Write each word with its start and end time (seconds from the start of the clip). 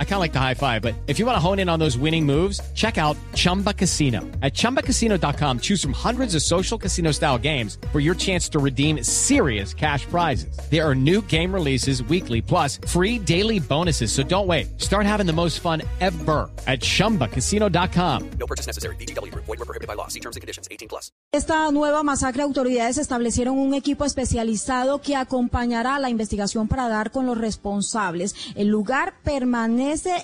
I 0.00 0.04
kind 0.04 0.14
of 0.14 0.20
like 0.20 0.32
the 0.32 0.40
high 0.40 0.54
five, 0.54 0.82
but 0.82 0.96
if 1.06 1.20
you 1.20 1.26
want 1.26 1.36
to 1.36 1.40
hone 1.40 1.60
in 1.60 1.68
on 1.68 1.78
those 1.78 1.96
winning 1.96 2.26
moves, 2.26 2.60
check 2.74 2.98
out 2.98 3.16
Chumba 3.34 3.72
Casino. 3.72 4.22
At 4.42 4.54
ChumbaCasino.com, 4.54 5.60
choose 5.60 5.80
from 5.80 5.92
hundreds 5.92 6.34
of 6.34 6.42
social 6.42 6.76
casino 6.76 7.12
style 7.12 7.38
games 7.38 7.78
for 7.92 8.00
your 8.00 8.16
chance 8.16 8.48
to 8.48 8.58
redeem 8.58 9.04
serious 9.04 9.72
cash 9.72 10.04
prizes. 10.06 10.58
There 10.68 10.84
are 10.84 10.96
new 10.96 11.22
game 11.22 11.54
releases 11.54 12.02
weekly, 12.02 12.42
plus 12.42 12.80
free 12.88 13.20
daily 13.20 13.60
bonuses. 13.60 14.10
So 14.10 14.24
don't 14.24 14.48
wait. 14.48 14.80
Start 14.80 15.06
having 15.06 15.26
the 15.26 15.32
most 15.32 15.60
fun 15.60 15.82
ever 16.00 16.50
at 16.66 16.80
ChumbaCasino.com. 16.80 18.30
No 18.40 18.46
purchase 18.48 18.66
necessary. 18.66 18.96
BGW. 18.96 19.32
Void 19.32 19.46
were 19.46 19.56
prohibited 19.58 19.86
by 19.86 19.94
law. 19.94 20.08
See 20.08 20.20
terms 20.20 20.34
and 20.34 20.40
conditions. 20.40 20.66
18 20.72 20.88
plus. 20.88 21.12
Esta 21.30 21.70
nueva 21.72 22.02
masacre, 22.02 22.42
autoridades 22.42 22.96
establecieron 22.96 23.58
un 23.58 23.74
equipo 23.74 24.06
especializado 24.06 25.02
que 25.02 25.14
acompañará 25.14 25.98
la 25.98 26.08
investigación 26.08 26.68
para 26.68 26.88
dar 26.88 27.10
con 27.10 27.26
los 27.26 27.36
responsables. 27.36 28.34
El 28.54 28.68
lugar 28.68 29.14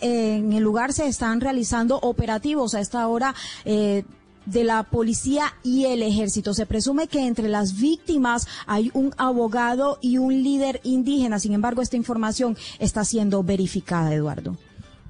en 0.00 0.52
el 0.52 0.62
lugar 0.62 0.92
se 0.92 1.06
están 1.06 1.40
realizando 1.40 1.98
operativos 1.98 2.74
a 2.74 2.80
esta 2.80 3.06
hora. 3.08 3.34
Eh, 3.64 4.04
de 4.46 4.62
la 4.62 4.82
policía 4.82 5.54
y 5.62 5.86
el 5.86 6.02
ejército. 6.02 6.52
Se 6.52 6.66
presume 6.66 7.06
que 7.06 7.26
entre 7.26 7.48
las 7.48 7.80
víctimas 7.80 8.46
hay 8.66 8.90
un 8.92 9.14
abogado 9.16 9.98
y 10.02 10.18
un 10.18 10.42
líder 10.42 10.80
indígena. 10.84 11.38
Sin 11.38 11.54
embargo, 11.54 11.80
esta 11.80 11.96
información 11.96 12.54
está 12.78 13.06
siendo 13.06 13.42
verificada, 13.42 14.12
Eduardo. 14.12 14.58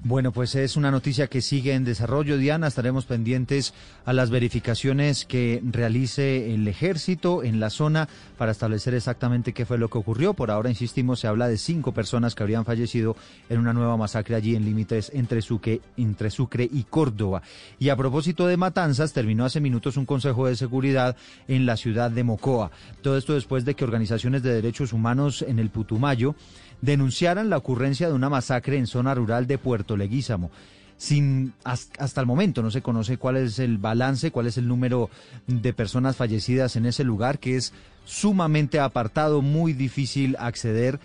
Bueno, 0.07 0.31
pues 0.31 0.53
es 0.53 0.75
una 0.75 0.91
noticia 0.91 1.25
que 1.25 1.41
sigue 1.41 1.73
en 1.73 1.83
desarrollo, 1.83 2.37
Diana. 2.37 2.67
Estaremos 2.67 3.07
pendientes 3.07 3.73
a 4.05 4.13
las 4.13 4.29
verificaciones 4.29 5.25
que 5.25 5.63
realice 5.65 6.53
el 6.53 6.67
ejército 6.67 7.41
en 7.41 7.59
la 7.59 7.71
zona 7.71 8.07
para 8.37 8.51
establecer 8.51 8.93
exactamente 8.93 9.51
qué 9.51 9.65
fue 9.65 9.79
lo 9.79 9.89
que 9.89 9.97
ocurrió. 9.97 10.35
Por 10.35 10.51
ahora, 10.51 10.69
insistimos, 10.69 11.21
se 11.21 11.27
habla 11.27 11.47
de 11.47 11.57
cinco 11.57 11.91
personas 11.91 12.35
que 12.35 12.43
habrían 12.43 12.65
fallecido 12.65 13.15
en 13.49 13.57
una 13.57 13.73
nueva 13.73 13.97
masacre 13.97 14.35
allí 14.35 14.55
en 14.55 14.63
límites 14.63 15.09
entre 15.11 15.41
Sucre, 15.41 15.81
entre 15.97 16.29
Sucre 16.29 16.69
y 16.71 16.83
Córdoba. 16.83 17.41
Y 17.79 17.89
a 17.89 17.95
propósito 17.95 18.45
de 18.45 18.57
matanzas, 18.57 19.11
terminó 19.11 19.43
hace 19.43 19.59
minutos 19.59 19.97
un 19.97 20.05
consejo 20.05 20.45
de 20.45 20.55
seguridad 20.55 21.17
en 21.47 21.65
la 21.65 21.77
ciudad 21.77 22.11
de 22.11 22.23
Mocoa. 22.23 22.69
Todo 23.01 23.17
esto 23.17 23.33
después 23.33 23.65
de 23.65 23.73
que 23.73 23.83
organizaciones 23.83 24.43
de 24.43 24.53
derechos 24.53 24.93
humanos 24.93 25.41
en 25.41 25.57
el 25.57 25.71
Putumayo 25.71 26.35
denunciaran 26.81 27.49
la 27.49 27.57
ocurrencia 27.57 28.07
de 28.07 28.13
una 28.13 28.29
masacre 28.29 28.77
en 28.77 28.87
zona 28.87 29.15
rural 29.15 29.47
de 29.47 29.57
Puerto 29.57 29.97
Leguízamo. 29.97 30.51
Sin, 30.97 31.53
hasta 31.63 32.21
el 32.21 32.27
momento 32.27 32.61
no 32.61 32.71
se 32.71 32.81
conoce 32.81 33.17
cuál 33.17 33.37
es 33.37 33.59
el 33.59 33.77
balance, 33.77 34.31
cuál 34.31 34.47
es 34.47 34.57
el 34.57 34.67
número 34.67 35.09
de 35.45 35.73
personas 35.73 36.15
fallecidas 36.15 36.77
en 36.77 36.85
ese 36.85 37.03
lugar, 37.03 37.39
que 37.39 37.57
es 37.57 37.73
sumamente 38.05 38.79
apartado, 38.79 39.41
muy 39.41 39.73
difícil 39.73 40.37
acceder. 40.39 40.99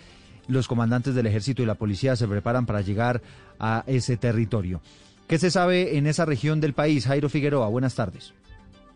Los 0.47 0.67
comandantes 0.67 1.13
del 1.13 1.27
ejército 1.27 1.61
y 1.61 1.65
la 1.65 1.75
policía 1.75 2.15
se 2.15 2.27
preparan 2.27 2.65
para 2.65 2.81
llegar 2.81 3.21
a 3.59 3.83
ese 3.85 4.17
territorio. 4.17 4.81
¿Qué 5.27 5.37
se 5.37 5.51
sabe 5.51 5.97
en 5.97 6.07
esa 6.07 6.25
región 6.25 6.59
del 6.59 6.73
país? 6.73 7.05
Jairo 7.05 7.29
Figueroa, 7.29 7.67
buenas 7.67 7.95
tardes. 7.95 8.33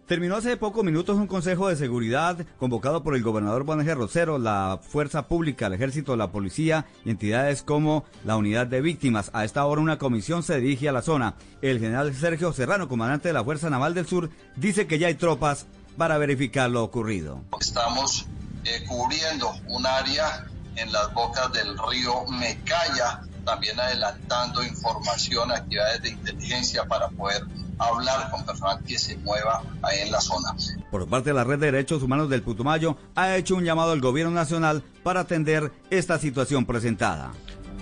Terminó 0.08 0.36
hace 0.36 0.56
pocos 0.56 0.84
minutos 0.84 1.18
un 1.18 1.26
consejo 1.26 1.68
de 1.68 1.76
seguridad 1.76 2.38
convocado 2.60 3.02
por 3.02 3.16
el 3.16 3.24
gobernador 3.24 3.66
Juan 3.66 3.84
Rosero, 3.88 4.38
la 4.38 4.80
Fuerza 4.80 5.28
Pública, 5.28 5.66
el 5.66 5.74
Ejército, 5.74 6.16
la 6.16 6.32
Policía 6.32 6.86
y 7.04 7.10
entidades 7.10 7.64
como 7.64 8.06
la 8.24 8.38
Unidad 8.38 8.68
de 8.68 8.82
Víctimas. 8.82 9.32
A 9.34 9.46
esta 9.46 9.66
hora 9.66 9.82
una 9.82 9.98
comisión 9.98 10.44
se 10.44 10.60
dirige 10.60 10.88
a 10.88 10.92
la 10.92 11.02
zona. 11.02 11.34
El 11.64 11.80
general 11.80 12.14
Sergio 12.14 12.54
Serrano, 12.54 12.88
comandante 12.88 13.30
de 13.30 13.34
la 13.34 13.44
Fuerza 13.44 13.72
Naval 13.72 13.96
del 13.96 14.06
Sur, 14.06 14.30
dice 14.56 14.86
que 14.86 15.00
ya 15.00 15.08
hay 15.08 15.16
tropas 15.16 15.66
para 15.98 16.20
verificar 16.20 16.70
lo 16.70 16.84
ocurrido. 16.84 17.42
Estamos 17.60 18.28
eh, 18.64 18.86
cubriendo 18.88 19.56
un 19.70 19.88
área 19.88 20.46
en 20.76 20.92
las 20.92 21.12
bocas 21.16 21.52
del 21.52 21.76
río 21.80 22.28
Mecaya, 22.30 23.22
también 23.44 23.80
adelantando 23.80 24.62
información, 24.62 25.52
actividades 25.52 26.04
de 26.04 26.10
inteligencia 26.10 26.86
para 26.86 27.10
poder 27.10 27.44
hablar 27.80 28.30
con 28.32 28.46
personal 28.46 28.84
que 28.84 28.98
se 28.98 29.18
mueva 29.18 29.64
ahí 29.82 30.00
en 30.02 30.12
la 30.12 30.22
zona. 30.22 30.56
Por 30.92 31.08
parte 31.08 31.30
de 31.30 31.36
la 31.36 31.44
Red 31.44 31.60
de 31.60 31.72
Derechos 31.72 32.04
Humanos 32.04 32.30
del 32.30 32.42
Putumayo, 32.42 32.98
ha 33.16 33.36
hecho 33.36 33.56
un 33.56 33.64
llamado 33.64 33.92
al 33.92 34.02
gobierno 34.02 34.32
nacional 34.32 34.84
para 35.04 35.22
atender 35.22 35.72
esta 35.90 36.18
situación 36.20 36.66
presentada. 36.66 37.32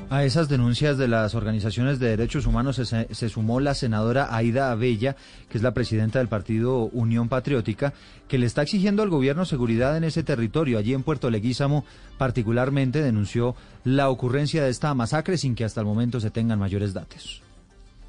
A 0.10 0.26
esas 0.26 0.48
denuncias 0.48 1.00
de 1.00 1.08
las 1.08 1.34
organizaciones 1.34 1.98
de 1.98 2.10
derechos 2.10 2.46
humanos 2.46 2.76
se, 2.76 3.30
sumó 3.30 3.60
la 3.60 3.74
senadora 3.74 4.36
Aida 4.36 4.72
Abella, 4.72 5.16
que 5.50 5.58
es 5.58 5.64
la 5.64 5.74
presidenta 5.74 6.20
del 6.20 6.28
partido 6.28 6.84
Unión 6.92 7.30
Patriótica, 7.30 7.94
que 8.28 8.38
le 8.38 8.46
está 8.46 8.62
exigiendo 8.62 9.02
al 9.02 9.10
gobierno 9.10 9.44
seguridad 9.46 9.98
en 9.98 10.04
ese 10.04 10.22
territorio. 10.22 10.78
Allí 10.78 10.94
en 10.94 11.02
Puerto 11.02 11.32
Leguízamo, 11.32 11.84
particularmente, 12.20 13.02
denunció 13.02 13.56
la 13.86 14.10
ocurrencia 14.10 14.64
de 14.64 14.70
esta 14.70 14.94
masacre 14.94 15.38
sin 15.40 15.56
que 15.56 15.66
hasta 15.66 15.80
el 15.80 15.88
momento 15.88 16.20
se 16.20 16.30
tengan 16.30 16.60
mayores 16.60 16.94
datos. 16.94 17.42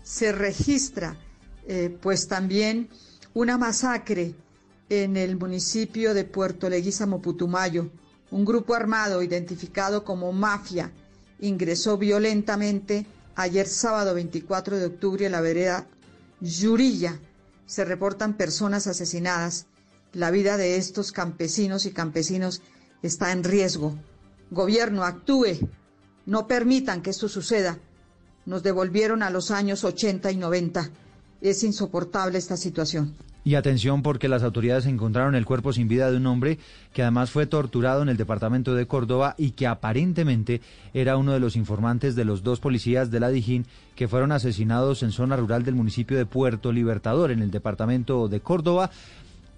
Se 0.03 0.31
registra 0.33 1.17
eh, 1.67 1.97
pues 2.01 2.29
también 2.29 2.89
una 3.33 3.57
masacre 3.57 4.35
en 4.89 5.17
el 5.17 5.37
municipio 5.37 6.13
de 6.15 6.25
Puerto 6.25 6.69
Leguízamo, 6.69 7.23
Putumayo. 7.23 7.91
Un 8.31 8.45
grupo 8.45 8.75
armado 8.75 9.23
identificado 9.23 10.05
como 10.05 10.33
mafia 10.33 10.93
ingresó 11.41 11.97
violentamente 11.97 13.07
ayer 13.35 13.67
sábado 13.67 14.15
24 14.15 14.77
de 14.77 14.87
octubre 14.87 15.27
en 15.27 15.33
la 15.33 15.41
vereda 15.41 15.87
Yurilla. 16.41 17.19
Se 17.67 17.85
reportan 17.85 18.37
personas 18.37 18.87
asesinadas. 18.87 19.67
La 20.13 20.31
vida 20.31 20.57
de 20.57 20.77
estos 20.77 21.13
campesinos 21.13 21.87
y 21.87 21.93
campesinos 21.93 22.63
está 23.03 23.33
en 23.33 23.43
riesgo. 23.43 23.97
Gobierno, 24.51 25.05
actúe. 25.05 25.69
No 26.27 26.47
permitan 26.47 27.03
que 27.03 27.11
esto 27.11 27.29
suceda. 27.29 27.79
Nos 28.47 28.63
devolvieron 28.63 29.23
a 29.23 29.31
los 29.31 29.51
años 29.51 29.83
80 29.83 30.31
y 30.31 30.37
90 30.37 30.91
es 31.45 31.63
insoportable 31.63 32.39
esta 32.39 32.57
situación. 32.57 33.15
Y 33.47 33.57
atención 33.57 34.03
porque 34.03 34.29
las 34.29 34.43
autoridades 34.43 34.87
encontraron 34.87 35.35
el 35.35 35.45
cuerpo 35.45 35.75
sin 35.75 35.87
vida 35.87 36.11
de 36.11 36.17
un 36.17 36.27
hombre 36.27 36.59
que 36.95 37.03
además 37.03 37.31
fue 37.31 37.47
torturado 37.47 38.01
en 38.03 38.09
el 38.09 38.17
departamento 38.17 38.75
de 38.75 38.87
Córdoba 38.87 39.35
y 39.37 39.51
que 39.51 39.67
aparentemente 39.67 40.63
era 40.95 41.19
uno 41.19 41.33
de 41.33 41.41
los 41.41 41.55
informantes 41.55 42.17
de 42.17 42.25
los 42.25 42.43
dos 42.43 42.61
policías 42.61 43.11
de 43.11 43.21
la 43.21 43.29
Dijín 43.29 43.67
que 43.95 44.09
fueron 44.09 44.33
asesinados 44.33 45.03
en 45.03 45.13
zona 45.13 45.37
rural 45.37 45.63
del 45.65 45.75
municipio 45.75 46.17
de 46.17 46.25
Puerto 46.25 46.73
Libertador 46.73 47.31
en 47.31 47.43
el 47.43 47.51
departamento 47.51 48.29
de 48.29 48.41
Córdoba, 48.41 48.91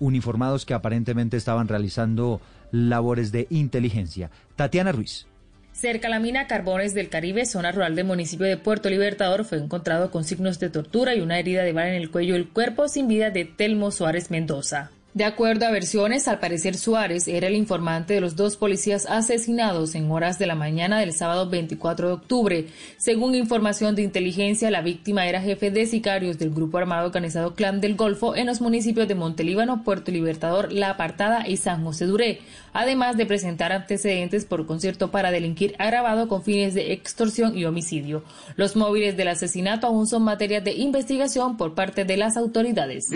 uniformados 0.01 0.67
que 0.67 0.75
aparentemente 0.75 1.37
estaban 1.37 1.69
realizando 1.69 2.41
labores 2.73 3.31
de 3.31 3.47
inteligencia. 3.51 4.33
Tatiana 4.57 4.91
Ruiz. 4.91 5.29
Cerca 5.77 6.09
la 6.09 6.21
mina 6.21 6.47
Carbones 6.47 6.95
del 6.95 7.11
Caribe, 7.11 7.45
zona 7.45 7.71
rural 7.71 7.95
del 7.95 8.07
municipio 8.07 8.47
de 8.47 8.57
Puerto 8.57 8.89
Libertador, 8.89 9.45
fue 9.45 9.59
encontrado 9.59 10.11
con 10.11 10.25
signos 10.25 10.59
de 10.59 10.71
tortura 10.71 11.15
y 11.15 11.21
una 11.21 11.39
herida 11.39 11.65
de 11.65 11.75
bala 11.75 11.91
en 11.91 11.97
el 11.97 12.11
cuello 12.11 12.35
el 12.35 12.49
cuerpo 12.49 12.89
sin 12.89 13.09
vida 13.09 13.29
de 13.29 13.45
Telmo 13.45 13.91
Suárez 13.91 14.31
Mendoza. 14.31 14.91
De 15.17 15.25
acuerdo 15.25 15.65
a 15.65 15.71
versiones, 15.71 16.29
al 16.29 16.41
parecer 16.41 16.77
Suárez 16.77 17.27
era 17.27 17.47
el 17.47 17.55
informante 17.55 18.13
de 18.13 18.21
los 18.21 18.37
dos 18.37 18.59
policías 18.59 19.07
asesinados 19.07 19.95
en 19.95 20.11
horas 20.11 20.39
de 20.39 20.45
la 20.47 20.55
mañana 20.55 21.01
del 21.01 21.15
sábado 21.15 21.49
24 21.49 22.09
de 22.09 22.13
octubre. 22.13 22.67
Según 22.99 23.35
información 23.35 23.95
de 23.95 24.03
inteligencia, 24.03 24.71
la 24.71 24.83
víctima 24.83 25.27
era 25.27 25.41
jefe 25.41 25.71
de 25.71 25.87
sicarios 25.87 26.39
del 26.39 26.51
grupo 26.51 26.77
armado 26.77 27.07
organizado 27.07 27.55
Clan 27.55 27.81
del 27.81 27.97
Golfo 27.97 28.37
en 28.37 28.45
los 28.45 28.61
municipios 28.61 29.09
de 29.09 29.15
Montelíbano, 29.15 29.85
Puerto 29.85 30.11
Libertador, 30.11 30.71
La 30.71 30.91
Apartada 30.91 31.49
y 31.49 31.57
San 31.57 31.83
José 31.83 32.05
Duré, 32.05 32.41
además 32.75 33.17
de 33.17 33.25
presentar 33.25 33.73
antecedentes 33.73 34.45
por 34.45 34.67
concierto 34.67 35.11
para 35.11 35.31
delinquir 35.31 35.77
agravado 35.79 36.29
con 36.29 36.43
fines 36.43 36.75
de 36.75 36.93
extorsión 36.93 37.57
y 37.57 37.65
homicidio. 37.65 38.23
Los 38.57 38.77
móviles 38.77 39.17
del 39.17 39.29
asesinato 39.29 39.87
aún 39.87 40.07
son 40.07 40.25
materia 40.25 40.61
de 40.61 40.75
investigación 40.75 41.57
por 41.57 41.75
parte 41.75 42.05
de 42.05 42.19
las 42.19 42.37
autoridades. 42.37 43.09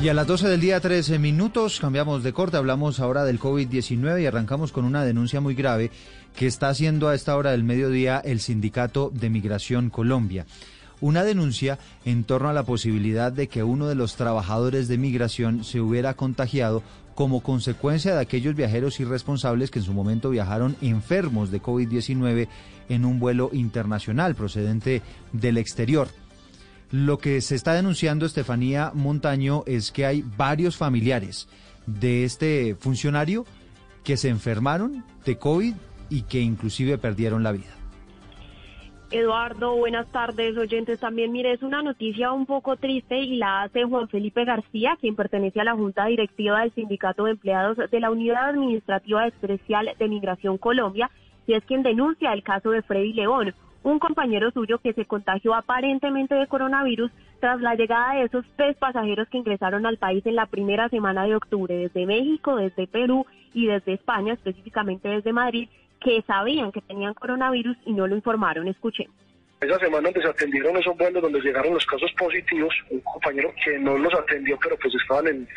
Y 0.00 0.08
a 0.08 0.14
las 0.14 0.26
12 0.26 0.48
del 0.48 0.60
día, 0.60 0.78
13 0.78 1.18
minutos, 1.18 1.80
cambiamos 1.80 2.22
de 2.22 2.32
corte, 2.32 2.58
hablamos 2.58 3.00
ahora 3.00 3.24
del 3.24 3.40
COVID-19 3.40 4.22
y 4.22 4.26
arrancamos 4.26 4.70
con 4.70 4.84
una 4.84 5.04
denuncia 5.04 5.40
muy 5.40 5.54
grave 5.54 5.90
que 6.36 6.46
está 6.46 6.68
haciendo 6.68 7.08
a 7.08 7.14
esta 7.14 7.34
hora 7.34 7.52
del 7.52 7.64
mediodía 7.64 8.18
el 8.18 8.40
Sindicato 8.40 9.10
de 9.14 9.30
Migración 9.30 9.88
Colombia. 9.88 10.46
Una 11.00 11.24
denuncia 11.24 11.78
en 12.04 12.24
torno 12.24 12.50
a 12.50 12.52
la 12.52 12.64
posibilidad 12.64 13.32
de 13.32 13.48
que 13.48 13.62
uno 13.62 13.88
de 13.88 13.94
los 13.94 14.16
trabajadores 14.16 14.88
de 14.88 14.98
migración 14.98 15.64
se 15.64 15.80
hubiera 15.80 16.14
contagiado 16.14 16.82
como 17.14 17.40
consecuencia 17.42 18.14
de 18.14 18.20
aquellos 18.20 18.54
viajeros 18.54 19.00
irresponsables 19.00 19.70
que 19.70 19.78
en 19.78 19.84
su 19.86 19.94
momento 19.94 20.28
viajaron 20.28 20.76
enfermos 20.82 21.50
de 21.50 21.62
COVID-19 21.62 22.48
en 22.90 23.04
un 23.06 23.18
vuelo 23.18 23.48
internacional 23.52 24.34
procedente 24.34 25.02
del 25.32 25.56
exterior. 25.56 26.08
Lo 26.90 27.18
que 27.18 27.40
se 27.40 27.54
está 27.54 27.74
denunciando, 27.74 28.26
Estefanía 28.26 28.92
Montaño, 28.94 29.64
es 29.66 29.90
que 29.90 30.06
hay 30.06 30.22
varios 30.36 30.76
familiares 30.76 31.48
de 31.86 32.24
este 32.24 32.76
funcionario 32.76 33.44
que 34.04 34.16
se 34.16 34.28
enfermaron 34.28 35.04
de 35.24 35.36
COVID 35.36 35.74
y 36.10 36.22
que 36.22 36.40
inclusive 36.40 36.96
perdieron 36.98 37.42
la 37.42 37.52
vida. 37.52 37.76
Eduardo, 39.10 39.76
buenas 39.76 40.06
tardes, 40.10 40.56
oyentes. 40.56 40.98
También, 40.98 41.30
mire, 41.30 41.52
es 41.52 41.62
una 41.62 41.80
noticia 41.82 42.32
un 42.32 42.44
poco 42.44 42.76
triste 42.76 43.18
y 43.18 43.36
la 43.36 43.62
hace 43.62 43.84
Juan 43.84 44.08
Felipe 44.08 44.44
García, 44.44 44.96
quien 45.00 45.14
pertenece 45.14 45.60
a 45.60 45.64
la 45.64 45.74
Junta 45.74 46.06
Directiva 46.06 46.60
del 46.60 46.72
Sindicato 46.72 47.24
de 47.24 47.32
Empleados 47.32 47.78
de 47.90 48.00
la 48.00 48.10
Unidad 48.10 48.48
Administrativa 48.48 49.26
Especial 49.26 49.90
de 49.96 50.08
Migración 50.08 50.58
Colombia, 50.58 51.10
y 51.46 51.54
es 51.54 51.64
quien 51.64 51.84
denuncia 51.84 52.32
el 52.32 52.42
caso 52.42 52.70
de 52.70 52.82
Freddy 52.82 53.12
León, 53.12 53.54
un 53.86 54.00
compañero 54.00 54.50
suyo 54.50 54.78
que 54.78 54.92
se 54.94 55.04
contagió 55.04 55.54
aparentemente 55.54 56.34
de 56.34 56.48
coronavirus 56.48 57.12
tras 57.38 57.60
la 57.60 57.76
llegada 57.76 58.14
de 58.14 58.24
esos 58.24 58.44
tres 58.56 58.76
pasajeros 58.76 59.28
que 59.28 59.38
ingresaron 59.38 59.86
al 59.86 59.96
país 59.96 60.26
en 60.26 60.34
la 60.34 60.46
primera 60.46 60.88
semana 60.88 61.24
de 61.24 61.36
octubre 61.36 61.72
desde 61.72 62.04
México, 62.04 62.56
desde 62.56 62.88
Perú 62.88 63.24
y 63.54 63.68
desde 63.68 63.92
España, 63.92 64.32
específicamente 64.32 65.08
desde 65.08 65.32
Madrid, 65.32 65.68
que 66.00 66.20
sabían 66.22 66.72
que 66.72 66.80
tenían 66.80 67.14
coronavirus 67.14 67.76
y 67.86 67.92
no 67.92 68.08
lo 68.08 68.16
informaron. 68.16 68.66
Escuchen. 68.66 69.06
Esa 69.60 69.78
semana 69.78 70.08
donde 70.08 70.20
se 70.20 70.28
atendieron 70.28 70.76
esos 70.76 70.96
vuelos 70.96 71.22
donde 71.22 71.40
llegaron 71.40 71.72
los 71.72 71.86
casos 71.86 72.12
positivos, 72.18 72.74
un 72.90 73.00
compañero 73.02 73.54
que 73.64 73.78
no 73.78 73.96
los 73.96 74.12
atendió, 74.14 74.58
pero 74.60 74.76
pues 74.82 74.92
estaban 74.96 75.28
en, 75.28 75.48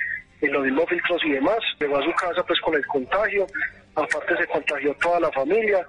en 0.41 0.53
los 0.53 0.63
mismos 0.65 0.85
filtros 0.87 1.19
y 1.25 1.31
demás, 1.31 1.57
llegó 1.79 1.97
a 1.97 2.03
su 2.03 2.11
casa 2.11 2.43
pues 2.45 2.61
con 2.61 2.75
el 2.75 2.85
contagio, 2.85 3.47
aparte 3.95 4.37
se 4.37 4.45
contagió 4.45 4.93
toda 5.01 5.19
la 5.19 5.31
familia 5.31 5.83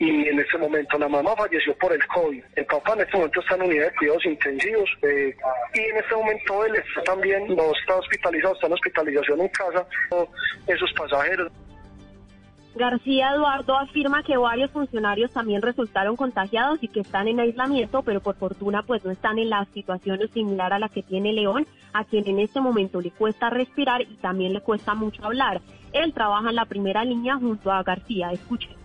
y 0.00 0.28
en 0.28 0.40
ese 0.40 0.56
momento 0.56 0.98
la 0.98 1.08
mamá 1.08 1.36
falleció 1.36 1.76
por 1.76 1.92
el 1.92 2.04
COVID. 2.06 2.42
El 2.56 2.64
papá 2.64 2.94
en 2.94 3.02
este 3.02 3.16
momento 3.18 3.40
está 3.40 3.54
en 3.56 3.62
unidad 3.62 3.84
de 3.84 3.96
cuidados 3.96 4.24
intensivos 4.24 4.90
eh, 5.02 5.36
y 5.74 5.78
en 5.78 5.96
este 5.98 6.14
momento 6.16 6.64
él 6.64 6.76
está 6.76 7.02
también, 7.02 7.54
no 7.54 7.70
está 7.78 7.96
hospitalizado, 7.96 8.54
está 8.54 8.66
en 8.66 8.72
hospitalización 8.72 9.40
en 9.42 9.48
casa, 9.48 9.86
esos 10.66 10.90
pasajeros. 10.94 11.52
García 12.74 13.32
Eduardo 13.34 13.76
afirma 13.76 14.22
que 14.22 14.38
varios 14.38 14.70
funcionarios 14.70 15.32
también 15.32 15.60
resultaron 15.60 16.16
contagiados 16.16 16.82
y 16.82 16.88
que 16.88 17.00
están 17.00 17.28
en 17.28 17.40
aislamiento, 17.40 18.02
pero 18.02 18.20
por 18.20 18.36
fortuna 18.36 18.82
pues 18.82 19.04
no 19.04 19.10
están 19.10 19.38
en 19.38 19.50
la 19.50 19.66
situación 19.74 20.20
similar 20.32 20.72
a 20.72 20.78
la 20.78 20.88
que 20.88 21.02
tiene 21.02 21.34
León, 21.34 21.66
a 21.92 22.04
quien 22.04 22.26
en 22.26 22.38
este 22.38 22.60
momento 22.62 23.02
le 23.02 23.10
cuesta 23.10 23.50
respirar 23.50 24.00
y 24.00 24.16
también 24.16 24.54
le 24.54 24.62
cuesta 24.62 24.94
mucho 24.94 25.22
hablar. 25.26 25.60
Él 25.92 26.14
trabaja 26.14 26.48
en 26.48 26.56
la 26.56 26.64
primera 26.64 27.04
línea 27.04 27.34
junto 27.34 27.70
a 27.70 27.82
García. 27.82 28.32
Escuchen. 28.32 28.79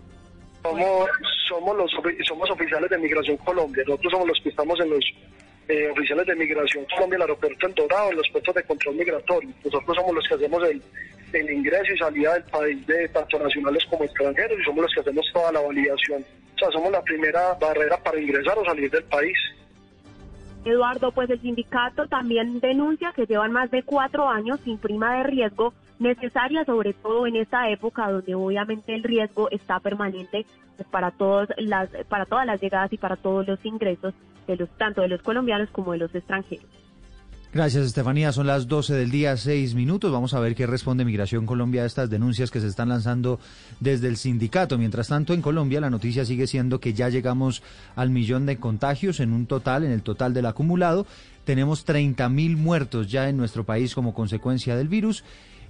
Somos, 0.62 1.08
somos, 1.48 1.76
los, 1.76 1.90
somos 2.26 2.50
oficiales 2.50 2.90
de 2.90 2.98
Migración 2.98 3.36
Colombia, 3.38 3.84
nosotros 3.86 4.12
somos 4.12 4.28
los 4.28 4.40
que 4.42 4.48
estamos 4.48 4.80
en 4.80 4.90
los 4.90 5.04
eh, 5.68 5.88
oficiales 5.90 6.26
de 6.26 6.34
Migración 6.34 6.84
Colombia, 6.86 7.16
el 7.16 7.22
aeropuerto 7.22 7.66
El 7.66 7.74
Dorado, 7.74 8.10
en 8.10 8.16
los 8.16 8.28
puestos 8.30 8.54
de 8.54 8.62
control 8.64 8.96
migratorio. 8.96 9.50
Nosotros 9.64 9.96
somos 9.96 10.14
los 10.14 10.28
que 10.28 10.34
hacemos 10.34 10.62
el 10.68 10.82
el 11.32 11.50
ingreso 11.50 11.92
y 11.92 11.98
salida 11.98 12.34
del 12.34 12.44
país 12.44 12.86
de 12.86 13.08
tanto 13.08 13.38
nacionales 13.38 13.84
como 13.86 14.04
extranjeros 14.04 14.58
y 14.60 14.64
somos 14.64 14.82
los 14.82 14.94
que 14.94 15.00
hacemos 15.00 15.26
toda 15.32 15.52
la 15.52 15.60
validación. 15.60 16.24
O 16.54 16.58
sea, 16.58 16.70
somos 16.70 16.90
la 16.90 17.02
primera 17.02 17.54
barrera 17.60 17.96
para 18.02 18.20
ingresar 18.20 18.58
o 18.58 18.64
salir 18.64 18.90
del 18.90 19.04
país. 19.04 19.36
Eduardo, 20.64 21.12
pues 21.12 21.30
el 21.30 21.40
sindicato 21.40 22.06
también 22.08 22.58
denuncia 22.60 23.12
que 23.14 23.26
llevan 23.26 23.52
más 23.52 23.70
de 23.70 23.82
cuatro 23.82 24.28
años 24.28 24.58
sin 24.64 24.78
prima 24.78 25.18
de 25.18 25.24
riesgo 25.24 25.74
necesaria, 25.98 26.64
sobre 26.64 26.92
todo 26.92 27.26
en 27.26 27.36
esta 27.36 27.70
época 27.70 28.10
donde 28.10 28.34
obviamente 28.34 28.94
el 28.94 29.02
riesgo 29.02 29.50
está 29.50 29.80
permanente 29.80 30.46
pues, 30.76 30.88
para 30.88 31.10
todas 31.10 31.48
las 31.56 31.88
para 32.08 32.26
todas 32.26 32.46
las 32.46 32.60
llegadas 32.60 32.92
y 32.92 32.98
para 32.98 33.16
todos 33.16 33.46
los 33.46 33.64
ingresos 33.64 34.14
de 34.46 34.56
los 34.56 34.68
tanto 34.76 35.00
de 35.00 35.08
los 35.08 35.22
colombianos 35.22 35.70
como 35.70 35.92
de 35.92 35.98
los 35.98 36.14
extranjeros. 36.14 36.66
Gracias, 37.56 37.86
Estefanía. 37.86 38.32
Son 38.32 38.46
las 38.46 38.68
12 38.68 38.92
del 38.92 39.10
día, 39.10 39.34
seis 39.38 39.74
minutos. 39.74 40.12
Vamos 40.12 40.34
a 40.34 40.40
ver 40.40 40.54
qué 40.54 40.66
responde 40.66 41.06
Migración 41.06 41.46
Colombia 41.46 41.84
a 41.84 41.86
estas 41.86 42.10
denuncias 42.10 42.50
que 42.50 42.60
se 42.60 42.66
están 42.66 42.90
lanzando 42.90 43.40
desde 43.80 44.08
el 44.08 44.18
sindicato. 44.18 44.76
Mientras 44.76 45.08
tanto, 45.08 45.32
en 45.32 45.40
Colombia 45.40 45.80
la 45.80 45.88
noticia 45.88 46.26
sigue 46.26 46.46
siendo 46.46 46.80
que 46.80 46.92
ya 46.92 47.08
llegamos 47.08 47.62
al 47.94 48.10
millón 48.10 48.44
de 48.44 48.58
contagios 48.58 49.20
en 49.20 49.32
un 49.32 49.46
total, 49.46 49.84
en 49.84 49.92
el 49.92 50.02
total 50.02 50.34
del 50.34 50.44
acumulado. 50.44 51.06
Tenemos 51.44 51.86
30 51.86 52.28
mil 52.28 52.58
muertos 52.58 53.10
ya 53.10 53.26
en 53.30 53.38
nuestro 53.38 53.64
país 53.64 53.94
como 53.94 54.12
consecuencia 54.12 54.76
del 54.76 54.88
virus. 54.88 55.24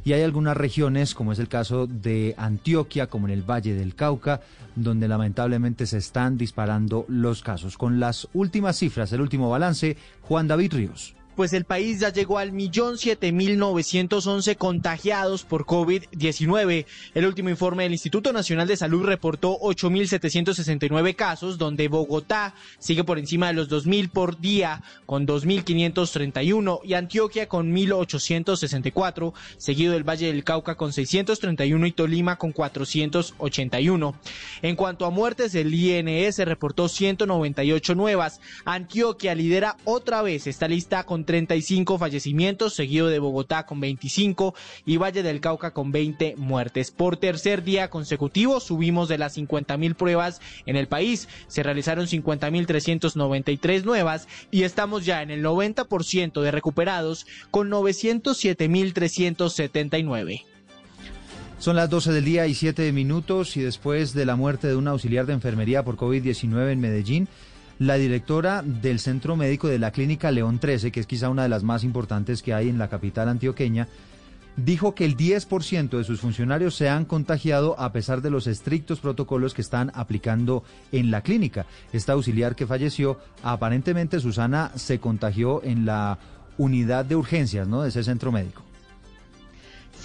Y 0.07 0.13
hay 0.13 0.23
algunas 0.23 0.57
regiones, 0.57 1.17
como 1.17 1.33
es 1.33 1.41
el 1.41 1.49
caso 1.49 1.89
de 1.89 2.37
Antioquia, 2.39 3.09
como 3.09 3.27
en 3.27 3.33
el 3.33 3.43
Valle 3.43 3.75
del 3.75 3.97
Cauca, 3.97 4.41
donde 4.77 5.09
lamentablemente 5.09 5.85
se 5.85 5.99
están 5.99 6.39
disparando 6.39 7.07
los 7.09 7.43
casos. 7.43 7.77
Con 7.77 7.99
las 7.99 8.29
últimas 8.33 8.77
cifras, 8.77 9.11
el 9.11 9.21
último 9.21 9.51
balance, 9.51 9.97
Juan 10.21 10.47
David 10.47 10.75
Ríos 10.75 11.16
pues 11.37 11.53
el 11.53 11.67
país 11.67 12.01
ya 12.01 12.11
llegó 12.11 12.39
al 12.39 12.53
millón 12.53 12.97
siete 12.97 13.31
mil 13.31 13.59
novecientos 13.59 14.27
once 14.27 14.57
contagiados 14.57 15.45
por 15.45 15.67
COVID-19. 15.67 16.87
El 17.15 17.27
último 17.27 17.51
informe 17.51 17.83
del 17.83 17.93
Instituto 17.93 18.33
Nacional 18.33 18.67
de 18.67 18.79
Salud 18.79 19.05
reportó 19.05 19.59
ocho 19.61 19.91
mil 19.91 20.09
setecientos 20.09 20.57
sesenta 20.57 20.87
y 20.87 20.89
nueve 20.89 21.15
casos, 21.15 21.59
donde 21.59 21.89
Bogotá 21.89 22.55
sigue 22.79 23.05
por 23.05 23.19
encima 23.19 23.49
de 23.49 23.53
los 23.53 23.69
dos 23.69 23.87
mil 23.87 24.09
por 24.09 24.41
día, 24.41 24.83
con 25.05 25.27
dos 25.27 25.45
mil 25.45 25.63
quinientos 25.63 26.13
treinta 26.13 26.43
y 26.43 26.53
uno, 26.53 26.81
y 26.83 26.95
Antioquia 26.95 27.49
con 27.49 27.71
mil 27.71 27.93
ochocientos 27.93 28.61
sesenta 28.61 28.89
y 28.89 28.93
cuatro, 28.93 29.35
seguido 29.59 29.93
del 29.93 30.09
Valle 30.09 30.29
del 30.29 30.43
Cauca 30.43 30.77
con 30.77 30.95
seiscientos 30.95 31.39
treinta 31.39 31.67
y 31.67 31.75
uno 31.75 31.87
y 31.87 31.93
Tolima 31.93 32.37
con 32.37 32.53
cuatrocientos 32.53 33.35
ochenta 33.37 33.79
y 33.79 33.91
uno. 33.91 34.19
En 34.63 34.75
cuanto 34.75 35.05
a 35.05 35.11
muertes, 35.11 35.55
el 35.55 35.75
INS 35.75 36.39
reportó 36.39 36.89
ciento 36.89 37.27
noventa 37.27 37.63
y 37.63 37.73
ocho 37.73 37.95
nuevas. 37.95 38.41
Antioquia 38.65 39.35
lidera 39.35 39.77
otra 39.85 40.23
vez 40.23 40.47
esta 40.47 40.67
lista 40.67 41.05
con 41.05 41.26
35 41.27 41.99
fallecimientos, 41.99 42.75
seguido 42.75 43.09
de 43.09 43.19
Bogotá 43.19 43.67
con 43.67 43.81
25 43.81 44.55
y 44.87 44.97
Valle 44.97 45.23
del 45.23 45.41
Cauca 45.41 45.73
con 45.73 45.93
20 45.93 46.37
muertes. 46.37 46.91
Por 46.91 47.19
tercer 47.19 47.63
día 47.63 47.91
consecutivo 47.91 48.61
subimos 48.61 49.09
de 49.09 49.19
las 49.19 49.35
50 49.35 49.77
mil 49.77 49.95
pruebas 49.95 50.41
en 50.65 50.77
el 50.77 50.89
país, 50.89 51.29
se 51.49 51.63
realizaron 51.63 52.07
50 52.07 52.51
mil 52.51 52.67
393 52.67 53.85
nuevas 53.85 54.29
y 54.51 54.63
estamos 54.63 55.05
ya 55.05 55.23
en 55.23 55.31
el 55.31 55.45
90% 55.45 56.41
de 56.41 56.51
recuperados 56.51 57.27
con 57.51 57.69
907 57.69 58.69
mil 58.69 58.95
379. 58.95 60.45
Son 61.59 61.75
las 61.75 61.89
12 61.89 62.13
del 62.13 62.25
día 62.25 62.47
y 62.47 62.55
7 62.55 62.93
minutos 62.93 63.57
y 63.57 63.63
después 63.63 64.13
de 64.13 64.27
la 64.27 64.37
muerte 64.37 64.69
de 64.69 64.77
un 64.77 64.89
auxiliar 64.89 65.25
de 65.25 65.33
enfermería 65.33 65.83
por 65.83 65.97
COVID-19 65.97 66.71
en 66.71 66.81
Medellín, 66.81 67.29
la 67.79 67.97
directora 67.97 68.63
del 68.63 68.99
Centro 68.99 69.37
Médico 69.37 69.69
de 69.69 69.79
la 69.79 69.91
Clínica 69.91 70.31
León 70.31 70.59
13, 70.59 70.91
que 70.91 71.01
es 71.01 71.07
quizá 71.07 71.29
una 71.29 71.43
de 71.43 71.49
las 71.49 71.63
más 71.63 71.85
importantes 71.85 72.43
que 72.43 72.55
hay 72.55 72.69
en 72.69 72.79
la 72.79 72.89
capital 72.89 73.29
antioqueña, 73.29 73.89
dijo 74.57 74.95
que 74.95 75.05
el 75.05 75.17
10% 75.17 75.91
de 75.91 76.05
sus 76.05 76.21
funcionarios 76.21 76.75
se 76.75 76.89
han 76.89 77.05
contagiado 77.05 77.79
a 77.79 77.93
pesar 77.93 78.23
de 78.23 78.31
los 78.31 78.47
estrictos 78.47 79.01
protocolos 79.01 79.53
que 79.53 79.61
están 79.61 79.93
aplicando 79.95 80.65
en 80.93 81.11
la 81.11 81.21
clínica. 81.21 81.67
Esta 81.93 82.15
auxiliar 82.15 82.57
que 82.57 82.67
falleció, 82.67 83.19
aparentemente 83.43 84.21
Susana 84.21 84.73
se 84.75 84.99
contagió 84.99 85.63
en 85.63 85.85
la 85.85 86.19
unidad 86.57 87.05
de 87.05 87.17
urgencias 87.17 87.69
¿no? 87.69 87.83
de 87.83 87.91
ese 87.91 88.03
centro 88.03 88.33
médico. 88.33 88.63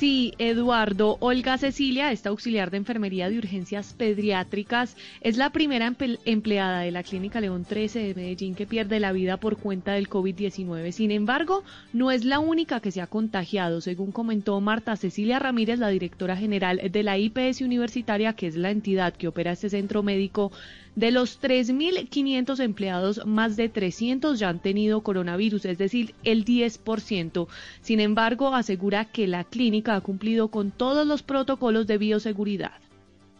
Sí, 0.02 0.34
Eduardo. 0.40 1.18
Olga 1.20 1.60
Cecilia, 1.60 2.12
esta 2.12 2.30
auxiliar 2.30 2.72
de 2.72 2.78
enfermería 2.78 3.30
de 3.30 3.38
urgencias 3.38 3.94
pediátricas, 3.94 4.98
es 5.22 5.38
la 5.38 5.52
primera 5.52 5.94
empleada 6.26 6.80
de 6.80 6.90
la 6.90 7.04
Clínica 7.04 7.40
León 7.40 7.66
13 7.66 8.00
de 8.00 8.16
Medellín 8.16 8.56
que 8.56 8.66
pierde 8.66 9.00
la 9.00 9.12
vida 9.12 9.38
por 9.38 9.58
cuenta 9.58 9.92
del 9.92 10.10
COVID-19. 10.10 10.92
Sin 10.92 11.12
embargo, 11.12 11.64
no 11.94 12.10
es 12.10 12.26
la 12.26 12.40
única 12.40 12.80
que 12.80 12.90
se 12.90 13.00
ha 13.00 13.06
contagiado, 13.06 13.80
según 13.80 14.12
comentó 14.12 14.60
Marta 14.60 14.96
Cecilia 14.96 15.38
Ramírez, 15.38 15.78
la 15.78 15.90
directora 15.90 16.36
general 16.36 16.82
de 16.92 17.04
la 17.04 17.20
IPS 17.20 17.62
Universitaria, 17.62 18.34
que 18.34 18.48
es 18.48 18.56
la 18.56 18.72
entidad 18.72 19.14
que 19.14 19.28
opera 19.28 19.52
este 19.52 19.70
centro 19.70 20.02
médico 20.02 20.52
de 20.96 21.12
los 21.12 21.42
3.500 21.42 22.60
empleados, 22.60 23.26
más 23.26 23.56
de 23.56 23.70
300 23.70 24.40
ya 24.40 24.50
han 24.50 24.60
tenido 24.60 25.02
coronavirus, 25.02 25.66
es 25.66 25.78
decir, 25.78 26.14
el 26.24 26.46
10%. 26.46 27.48
Sin 27.82 28.00
embargo, 28.00 28.54
asegura 28.54 29.06
que 29.06 29.28
la 29.28 29.44
clínica 29.44 29.96
ha 29.96 30.02
cumplido 30.02 30.50
con 30.50 30.72
todos 30.72 31.08
los 31.08 31.24
protocolos 31.24 31.88
de 31.88 31.98
bioseguridad. 31.98 32.74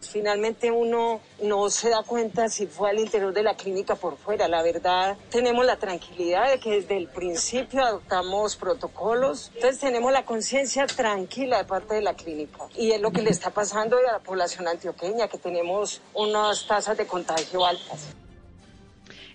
Finalmente 0.08 0.70
uno 0.70 1.20
no 1.42 1.70
se 1.70 1.90
da 1.90 2.02
cuenta 2.02 2.48
si 2.48 2.66
fue 2.66 2.90
al 2.90 2.98
interior 2.98 3.32
de 3.32 3.42
la 3.42 3.54
clínica 3.54 3.94
por 3.94 4.16
fuera. 4.16 4.48
La 4.48 4.62
verdad, 4.62 5.16
tenemos 5.30 5.64
la 5.64 5.76
tranquilidad 5.76 6.50
de 6.50 6.60
que 6.60 6.80
desde 6.80 6.96
el 6.96 7.08
principio 7.08 7.82
adoptamos 7.82 8.56
protocolos. 8.56 9.50
Entonces 9.54 9.80
tenemos 9.80 10.12
la 10.12 10.24
conciencia 10.24 10.86
tranquila 10.86 11.58
de 11.58 11.64
parte 11.64 11.94
de 11.94 12.02
la 12.02 12.14
clínica. 12.14 12.68
Y 12.76 12.92
es 12.92 13.00
lo 13.00 13.10
que 13.10 13.22
le 13.22 13.30
está 13.30 13.50
pasando 13.50 13.98
a 13.98 14.02
la 14.02 14.18
población 14.18 14.68
antioqueña, 14.68 15.28
que 15.28 15.38
tenemos 15.38 16.00
unas 16.14 16.66
tasas 16.66 16.96
de 16.96 17.06
contagio 17.06 17.64
altas. 17.64 18.14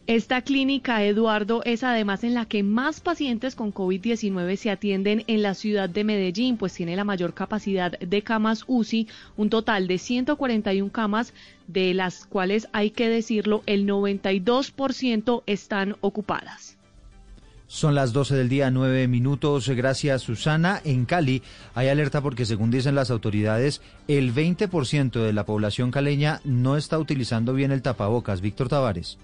Esta 0.08 0.42
clínica, 0.42 1.04
Eduardo, 1.04 1.62
es 1.66 1.84
además 1.84 2.24
en 2.24 2.34
la 2.34 2.46
que 2.46 2.64
más 2.64 3.02
pacientes 3.02 3.56
con 3.56 3.74
COVID-19 3.74 4.56
se 4.56 4.72
atienden 4.72 5.26
en 5.28 5.42
la 5.42 5.54
ciudad 5.54 5.90
de 5.90 6.06
Medellín, 6.06 6.56
pues 6.56 6.74
tiene 6.74 6.96
la 6.96 7.04
mayor 7.04 7.34
capacidad 7.34 7.92
de 8.00 8.22
camas 8.22 8.64
UCI, 8.68 9.10
un 9.36 9.50
total 9.50 9.86
de 9.86 9.98
141 9.98 10.94
camas, 10.94 11.34
de 11.68 11.94
las 11.94 12.26
cuales 12.26 12.70
hay 12.72 12.92
que 12.92 13.10
decirlo, 13.10 13.64
el 13.66 13.86
92% 13.86 15.44
están 15.46 15.98
ocupadas. 16.00 16.78
Son 17.70 17.94
las 17.94 18.14
12 18.14 18.34
del 18.34 18.48
día, 18.48 18.72
9 18.72 19.10
minutos. 19.10 19.68
Gracias, 19.68 20.22
Susana. 20.22 20.80
En 20.86 21.04
Cali 21.04 21.44
hay 21.76 21.90
alerta 21.90 22.22
porque, 22.22 22.46
según 22.46 22.72
dicen 22.72 22.96
las 22.96 23.12
autoridades, 23.12 23.82
el 24.08 24.34
20% 24.34 25.22
de 25.22 25.34
la 25.34 25.46
población 25.46 25.92
caleña 25.92 26.40
no 26.46 26.78
está 26.78 26.98
utilizando 26.98 27.54
bien 27.54 27.74
el 27.74 27.82
tapabocas. 27.82 28.40
Víctor 28.40 28.70
Tavares. 28.70 29.18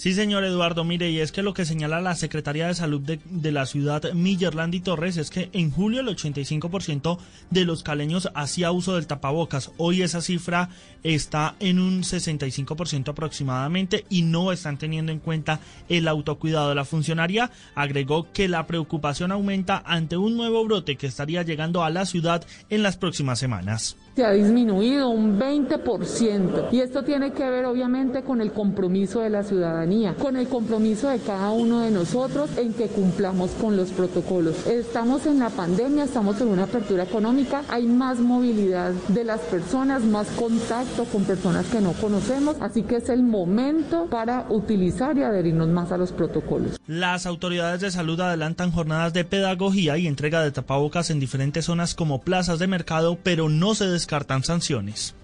Sí, 0.00 0.14
señor 0.14 0.44
Eduardo, 0.44 0.82
mire, 0.82 1.10
y 1.10 1.20
es 1.20 1.30
que 1.30 1.42
lo 1.42 1.52
que 1.52 1.66
señala 1.66 2.00
la 2.00 2.14
Secretaría 2.14 2.66
de 2.66 2.72
Salud 2.72 3.02
de, 3.02 3.52
la 3.52 3.66
ciudad, 3.66 4.14
Millerland 4.14 4.82
Torres, 4.82 5.18
es 5.18 5.28
que 5.28 5.50
en 5.52 5.70
julio 5.70 6.00
el 6.00 6.06
85% 6.06 7.18
de 7.50 7.66
los 7.66 7.82
caleños 7.82 8.30
hacía 8.34 8.72
uso 8.72 8.94
del 8.94 9.06
tapabocas. 9.06 9.72
Hoy 9.76 10.00
esa 10.00 10.22
cifra 10.22 10.70
está 11.02 11.54
en 11.60 11.78
un 11.78 12.02
65% 12.02 13.10
aproximadamente 13.10 14.06
y 14.08 14.22
no 14.22 14.52
están 14.52 14.78
teniendo 14.78 15.12
en 15.12 15.18
cuenta 15.18 15.60
el 15.90 16.08
autocuidado. 16.08 16.74
La 16.74 16.86
funcionaria 16.86 17.50
agregó 17.74 18.32
que 18.32 18.48
la 18.48 18.66
preocupación 18.66 19.32
aumenta 19.32 19.82
ante 19.84 20.16
un 20.16 20.34
nuevo 20.34 20.64
brote 20.64 20.96
que 20.96 21.08
estaría 21.08 21.42
llegando 21.42 21.84
a 21.84 21.90
la 21.90 22.06
ciudad 22.06 22.46
en 22.70 22.82
las 22.82 22.96
próximas 22.96 23.38
semanas 23.38 23.98
se 24.16 24.24
ha 24.24 24.32
disminuido 24.32 25.08
un 25.08 25.38
20% 25.38 26.68
y 26.72 26.80
esto 26.80 27.04
tiene 27.04 27.32
que 27.32 27.48
ver 27.48 27.64
obviamente 27.64 28.22
con 28.22 28.40
el 28.40 28.52
compromiso 28.52 29.20
de 29.20 29.30
la 29.30 29.42
ciudadanía, 29.42 30.14
con 30.14 30.36
el 30.36 30.48
compromiso 30.48 31.08
de 31.08 31.18
cada 31.18 31.50
uno 31.50 31.80
de 31.80 31.90
nosotros 31.90 32.50
en 32.56 32.72
que 32.72 32.88
cumplamos 32.88 33.50
con 33.52 33.76
los 33.76 33.90
protocolos. 33.90 34.66
Estamos 34.66 35.26
en 35.26 35.38
la 35.38 35.50
pandemia, 35.50 36.04
estamos 36.04 36.40
en 36.40 36.48
una 36.48 36.64
apertura 36.64 37.04
económica, 37.04 37.62
hay 37.68 37.86
más 37.86 38.18
movilidad 38.18 38.92
de 39.08 39.24
las 39.24 39.40
personas, 39.42 40.02
más 40.02 40.26
contacto 40.28 41.04
con 41.04 41.24
personas 41.24 41.66
que 41.66 41.80
no 41.80 41.92
conocemos, 41.92 42.56
así 42.60 42.82
que 42.82 42.96
es 42.96 43.08
el 43.08 43.22
momento 43.22 44.06
para 44.10 44.46
utilizar 44.48 45.16
y 45.16 45.22
adherirnos 45.22 45.68
más 45.68 45.92
a 45.92 45.98
los 45.98 46.12
protocolos. 46.12 46.78
Las 46.86 47.26
autoridades 47.26 47.80
de 47.80 47.90
salud 47.90 48.20
adelantan 48.20 48.72
jornadas 48.72 49.12
de 49.12 49.24
pedagogía 49.24 49.96
y 49.98 50.06
entrega 50.06 50.42
de 50.42 50.50
tapabocas 50.50 51.10
en 51.10 51.20
diferentes 51.20 51.66
zonas 51.66 51.94
como 51.94 52.20
plazas 52.20 52.58
de 52.58 52.66
mercado, 52.66 53.18
pero 53.22 53.48
no 53.48 53.74
se 53.74 53.86
descartan 54.00 54.42
sanciones. 54.42 55.14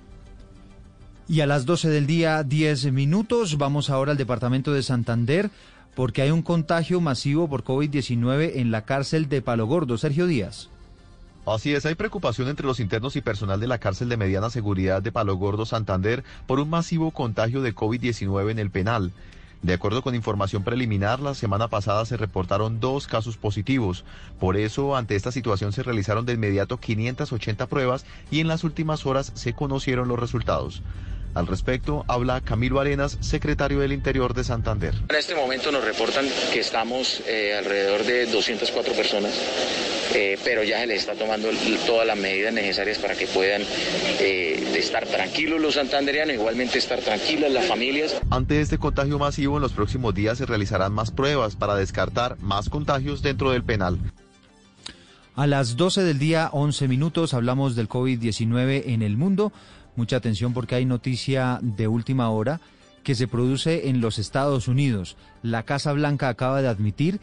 Y 1.28 1.40
a 1.40 1.46
las 1.46 1.64
12 1.64 1.88
del 1.88 2.06
día, 2.06 2.42
10 2.42 2.92
minutos, 2.92 3.56
vamos 3.56 3.88
ahora 3.90 4.12
al 4.12 4.18
departamento 4.18 4.72
de 4.72 4.82
Santander 4.82 5.50
porque 5.94 6.20
hay 6.20 6.30
un 6.30 6.42
contagio 6.42 7.00
masivo 7.00 7.48
por 7.48 7.64
COVID-19 7.64 8.52
en 8.56 8.70
la 8.70 8.82
cárcel 8.82 9.30
de 9.30 9.40
Palo 9.40 9.66
Gordo. 9.66 9.96
Sergio 9.96 10.26
Díaz. 10.26 10.68
Así 11.46 11.72
es, 11.72 11.86
hay 11.86 11.94
preocupación 11.94 12.48
entre 12.48 12.66
los 12.66 12.80
internos 12.80 13.16
y 13.16 13.22
personal 13.22 13.58
de 13.58 13.66
la 13.66 13.78
cárcel 13.78 14.10
de 14.10 14.18
mediana 14.18 14.50
seguridad 14.50 15.00
de 15.00 15.10
Palo 15.10 15.36
Gordo, 15.36 15.64
Santander, 15.64 16.22
por 16.46 16.60
un 16.60 16.68
masivo 16.68 17.12
contagio 17.12 17.62
de 17.62 17.74
COVID-19 17.74 18.50
en 18.50 18.58
el 18.58 18.70
penal. 18.70 19.12
De 19.62 19.72
acuerdo 19.72 20.02
con 20.02 20.14
información 20.14 20.62
preliminar, 20.64 21.20
la 21.20 21.34
semana 21.34 21.68
pasada 21.68 22.04
se 22.04 22.16
reportaron 22.16 22.78
dos 22.78 23.06
casos 23.06 23.36
positivos. 23.36 24.04
Por 24.38 24.56
eso, 24.56 24.96
ante 24.96 25.16
esta 25.16 25.32
situación 25.32 25.72
se 25.72 25.82
realizaron 25.82 26.26
de 26.26 26.34
inmediato 26.34 26.78
580 26.78 27.66
pruebas 27.66 28.04
y 28.30 28.40
en 28.40 28.48
las 28.48 28.64
últimas 28.64 29.06
horas 29.06 29.32
se 29.34 29.54
conocieron 29.54 30.08
los 30.08 30.18
resultados. 30.18 30.82
Al 31.36 31.46
respecto, 31.46 32.02
habla 32.08 32.40
Camilo 32.40 32.80
Arenas, 32.80 33.18
secretario 33.20 33.80
del 33.80 33.92
Interior 33.92 34.32
de 34.32 34.42
Santander. 34.42 34.94
En 35.06 35.16
este 35.16 35.34
momento 35.34 35.70
nos 35.70 35.84
reportan 35.84 36.24
que 36.50 36.60
estamos 36.60 37.22
eh, 37.26 37.54
alrededor 37.58 38.04
de 38.04 38.24
204 38.24 38.94
personas, 38.94 39.34
eh, 40.14 40.38
pero 40.42 40.64
ya 40.64 40.78
se 40.78 40.86
les 40.86 41.00
está 41.00 41.12
tomando 41.12 41.48
todas 41.84 42.06
las 42.06 42.16
medidas 42.16 42.54
necesarias 42.54 42.96
para 42.96 43.14
que 43.16 43.26
puedan 43.26 43.60
eh, 44.18 44.76
estar 44.78 45.04
tranquilos 45.04 45.60
los 45.60 45.74
santanderianos, 45.74 46.36
igualmente 46.36 46.78
estar 46.78 47.00
tranquilas 47.00 47.52
las 47.52 47.66
familias. 47.66 48.16
Ante 48.30 48.62
este 48.62 48.78
contagio 48.78 49.18
masivo, 49.18 49.56
en 49.56 49.62
los 49.62 49.74
próximos 49.74 50.14
días 50.14 50.38
se 50.38 50.46
realizarán 50.46 50.94
más 50.94 51.10
pruebas 51.10 51.54
para 51.54 51.74
descartar 51.74 52.38
más 52.40 52.70
contagios 52.70 53.20
dentro 53.20 53.50
del 53.50 53.62
penal. 53.62 53.98
A 55.34 55.46
las 55.46 55.76
12 55.76 56.02
del 56.02 56.18
día, 56.18 56.48
11 56.52 56.88
minutos, 56.88 57.34
hablamos 57.34 57.76
del 57.76 57.90
COVID-19 57.90 58.84
en 58.86 59.02
el 59.02 59.18
mundo. 59.18 59.52
Mucha 59.96 60.16
atención 60.16 60.52
porque 60.52 60.74
hay 60.74 60.84
noticia 60.84 61.58
de 61.62 61.88
última 61.88 62.30
hora 62.30 62.60
que 63.02 63.14
se 63.14 63.28
produce 63.28 63.88
en 63.88 64.00
los 64.00 64.18
Estados 64.18 64.68
Unidos. 64.68 65.16
La 65.42 65.62
Casa 65.62 65.92
Blanca 65.92 66.28
acaba 66.28 66.60
de 66.60 66.68
admitir 66.68 67.20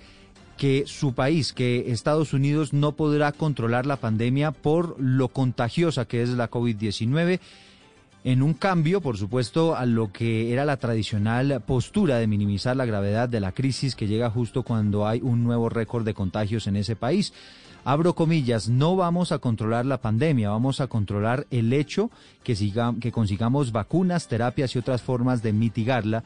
que 0.58 0.84
su 0.88 1.14
país, 1.14 1.54
que 1.54 1.92
Estados 1.92 2.34
Unidos 2.34 2.74
no 2.74 2.94
podrá 2.94 3.32
controlar 3.32 3.86
la 3.86 3.98
pandemia 3.98 4.52
por 4.52 5.00
lo 5.00 5.30
contagiosa 5.30 6.06
que 6.06 6.22
es 6.22 6.30
la 6.30 6.50
COVID-19 6.50 7.40
en 8.24 8.42
un 8.42 8.54
cambio, 8.54 9.02
por 9.02 9.18
supuesto, 9.18 9.76
a 9.76 9.86
lo 9.86 10.14
que 10.14 10.54
era 10.54 10.64
la 10.64 10.78
tradicional 10.78 11.62
postura 11.66 12.18
de 12.18 12.28
minimizar 12.28 12.76
la 12.78 12.86
gravedad 12.86 13.28
de 13.28 13.42
la 13.42 13.52
crisis 13.52 13.96
que 13.96 14.08
llega 14.08 14.30
justo 14.30 14.64
cuando 14.64 15.06
hay 15.06 15.20
un 15.22 15.44
nuevo 15.44 15.68
récord 15.68 16.06
de 16.06 16.14
contagios 16.14 16.68
en 16.68 16.78
ese 16.78 16.96
país 16.96 17.34
abro 17.86 18.16
comillas, 18.16 18.70
no 18.70 18.96
vamos 18.96 19.32
a 19.32 19.40
controlar 19.40 19.86
la 19.86 20.02
pandemia, 20.02 20.50
vamos 20.50 20.82
a 20.82 20.88
controlar 20.88 21.48
el 21.52 21.74
hecho 21.74 22.10
que, 22.44 22.56
que 23.00 23.12
consigamos 23.12 23.72
vacunas, 23.72 24.28
terapias 24.28 24.76
y 24.76 24.80
otras 24.80 25.02
formas 25.02 25.44
de 25.44 25.54
mitigarla, 25.54 26.24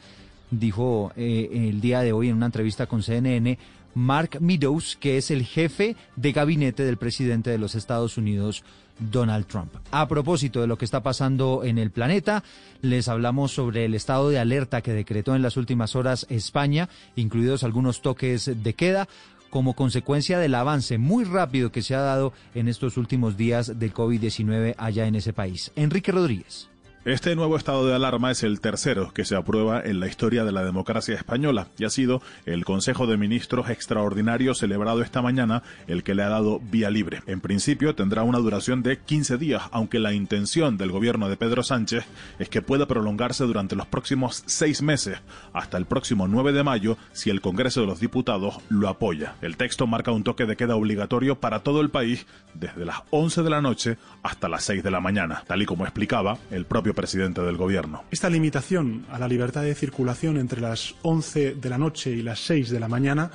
dijo 0.52 1.12
eh, 1.16 1.70
el 1.70 1.82
día 1.82 2.02
de 2.02 2.14
hoy 2.14 2.30
en 2.30 2.36
una 2.36 2.46
entrevista 2.48 2.86
con 2.88 3.04
CNN 3.04 3.58
Mark 3.98 4.38
Meadows, 4.40 4.96
que 5.00 5.18
es 5.18 5.32
el 5.32 5.44
jefe 5.44 5.96
de 6.16 6.32
gabinete 6.32 6.84
del 6.84 6.98
presidente 6.98 7.50
de 7.50 7.58
los 7.58 7.74
Estados 7.74 8.18
Unidos, 8.18 8.64
Donald 9.00 9.48
Trump. 9.48 9.74
A 9.92 10.08
propósito 10.08 10.62
de 10.62 10.68
lo 10.68 10.78
que 10.78 10.86
está 10.86 11.02
pasando 11.02 11.64
en 11.64 11.78
el 11.78 11.92
planeta, 11.92 12.44
les 12.82 13.08
hablamos 13.08 13.52
sobre 13.52 13.86
el 13.86 13.96
estado 13.96 14.30
de 14.30 14.40
alerta 14.40 14.82
que 14.82 14.94
decretó 14.94 15.36
en 15.36 15.42
las 15.42 15.58
últimas 15.58 15.96
horas 15.96 16.28
España, 16.30 16.90
incluidos 17.16 17.64
algunos 17.64 18.02
toques 18.02 18.52
de 18.64 18.74
queda 18.74 19.08
como 19.50 19.74
consecuencia 19.74 20.40
del 20.40 20.56
avance 20.56 20.98
muy 20.98 21.24
rápido 21.24 21.72
que 21.72 21.82
se 21.82 21.96
ha 21.96 22.02
dado 22.02 22.34
en 22.56 22.68
estos 22.68 22.98
últimos 22.98 23.38
días 23.38 23.80
del 23.80 23.94
COVID-19 23.94 24.76
allá 24.78 25.08
en 25.08 25.16
ese 25.16 25.34
país. 25.34 25.72
Enrique 25.76 26.12
Rodríguez. 26.12 26.70
Este 27.08 27.38
nuevo 27.38 27.56
estado 27.56 27.88
de 27.88 27.96
alarma 27.96 28.32
es 28.32 28.44
el 28.44 28.60
tercero 28.60 29.14
que 29.14 29.24
se 29.24 29.38
aprueba 29.38 29.80
en 29.80 30.02
la 30.02 30.08
historia 30.08 30.44
de 30.44 30.52
la 30.52 30.66
democracia 30.66 31.16
española 31.16 31.70
y 31.78 31.86
ha 31.86 31.90
sido 31.90 32.22
el 32.46 32.66
Consejo 32.66 33.08
de 33.08 33.16
Ministros 33.16 33.70
extraordinario 33.70 34.54
celebrado 34.54 35.02
esta 35.02 35.22
mañana 35.22 35.64
el 35.88 36.04
que 36.04 36.16
le 36.16 36.24
ha 36.24 36.28
dado 36.28 36.60
vía 36.60 36.90
libre. 36.90 37.22
En 37.26 37.40
principio 37.40 37.96
tendrá 37.96 38.24
una 38.24 38.40
duración 38.40 38.84
de 38.84 39.00
15 39.00 39.38
días, 39.38 39.64
aunque 39.72 40.00
la 40.00 40.12
intención 40.12 40.76
del 40.78 40.92
gobierno 40.92 41.30
de 41.30 41.38
Pedro 41.38 41.64
Sánchez 41.64 42.04
es 42.40 42.50
que 42.50 42.62
pueda 42.62 42.90
prolongarse 42.90 43.46
durante 43.46 43.78
los 43.78 43.88
próximos 43.88 44.44
seis 44.46 44.82
meses, 44.82 45.18
hasta 45.54 45.78
el 45.78 45.86
próximo 45.86 46.28
9 46.28 46.52
de 46.52 46.64
mayo, 46.64 46.98
si 47.14 47.30
el 47.30 47.40
Congreso 47.40 47.80
de 47.80 47.88
los 47.88 48.02
Diputados 48.02 48.58
lo 48.68 48.90
apoya. 48.90 49.36
El 49.42 49.56
texto 49.56 49.88
marca 49.88 50.12
un 50.12 50.26
toque 50.26 50.46
de 50.46 50.58
queda 50.58 50.76
obligatorio 50.76 51.40
para 51.40 51.62
todo 51.62 51.80
el 51.80 51.90
país 51.90 52.28
desde 52.54 52.84
las 52.84 52.98
11 53.12 53.44
de 53.44 53.50
la 53.50 53.62
noche 53.62 53.98
hasta 54.24 54.50
las 54.50 54.66
6 54.66 54.84
de 54.84 54.92
la 54.92 55.00
mañana, 55.00 55.46
tal 55.48 55.62
y 55.62 55.66
como 55.66 55.86
explicaba 55.86 56.38
el 56.52 56.66
propio 56.66 56.97
presidente 56.98 57.42
del 57.42 57.56
gobierno. 57.56 58.04
Esta 58.12 58.30
limitación 58.30 59.06
a 59.10 59.20
la 59.20 59.28
libertad 59.28 59.62
de 59.62 59.76
circulación 59.76 60.38
entre 60.38 60.60
las 60.60 60.96
11 61.04 61.54
de 61.54 61.70
la 61.70 61.78
noche 61.78 62.10
y 62.10 62.24
las 62.24 62.40
6 62.40 62.72
de 62.72 62.80
la 62.80 62.88
mañana 62.88 63.32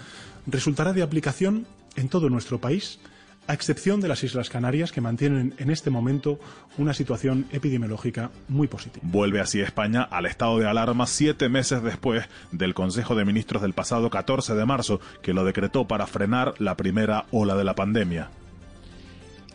resultará 0.46 0.92
de 0.92 1.02
aplicación 1.02 1.64
en 1.94 2.08
todo 2.08 2.28
nuestro 2.28 2.60
país, 2.60 2.98
a 3.46 3.54
excepción 3.54 4.00
de 4.00 4.08
las 4.08 4.24
Islas 4.24 4.50
Canarias, 4.50 4.90
que 4.90 5.00
mantienen 5.00 5.54
en 5.58 5.70
este 5.70 5.90
momento 5.90 6.40
una 6.76 6.92
situación 6.92 7.46
epidemiológica 7.52 8.30
muy 8.48 8.66
positiva. 8.66 9.04
Vuelve 9.06 9.40
así 9.40 9.60
España 9.60 10.02
al 10.02 10.26
estado 10.26 10.58
de 10.58 10.68
alarma 10.68 11.06
siete 11.06 11.48
meses 11.48 11.82
después 11.82 12.24
del 12.50 12.74
Consejo 12.74 13.14
de 13.14 13.24
Ministros 13.24 13.62
del 13.62 13.74
pasado 13.74 14.10
14 14.10 14.54
de 14.54 14.66
marzo, 14.66 15.00
que 15.22 15.34
lo 15.34 15.44
decretó 15.44 15.86
para 15.86 16.06
frenar 16.06 16.54
la 16.58 16.76
primera 16.76 17.26
ola 17.30 17.54
de 17.54 17.64
la 17.64 17.74
pandemia. 17.74 18.30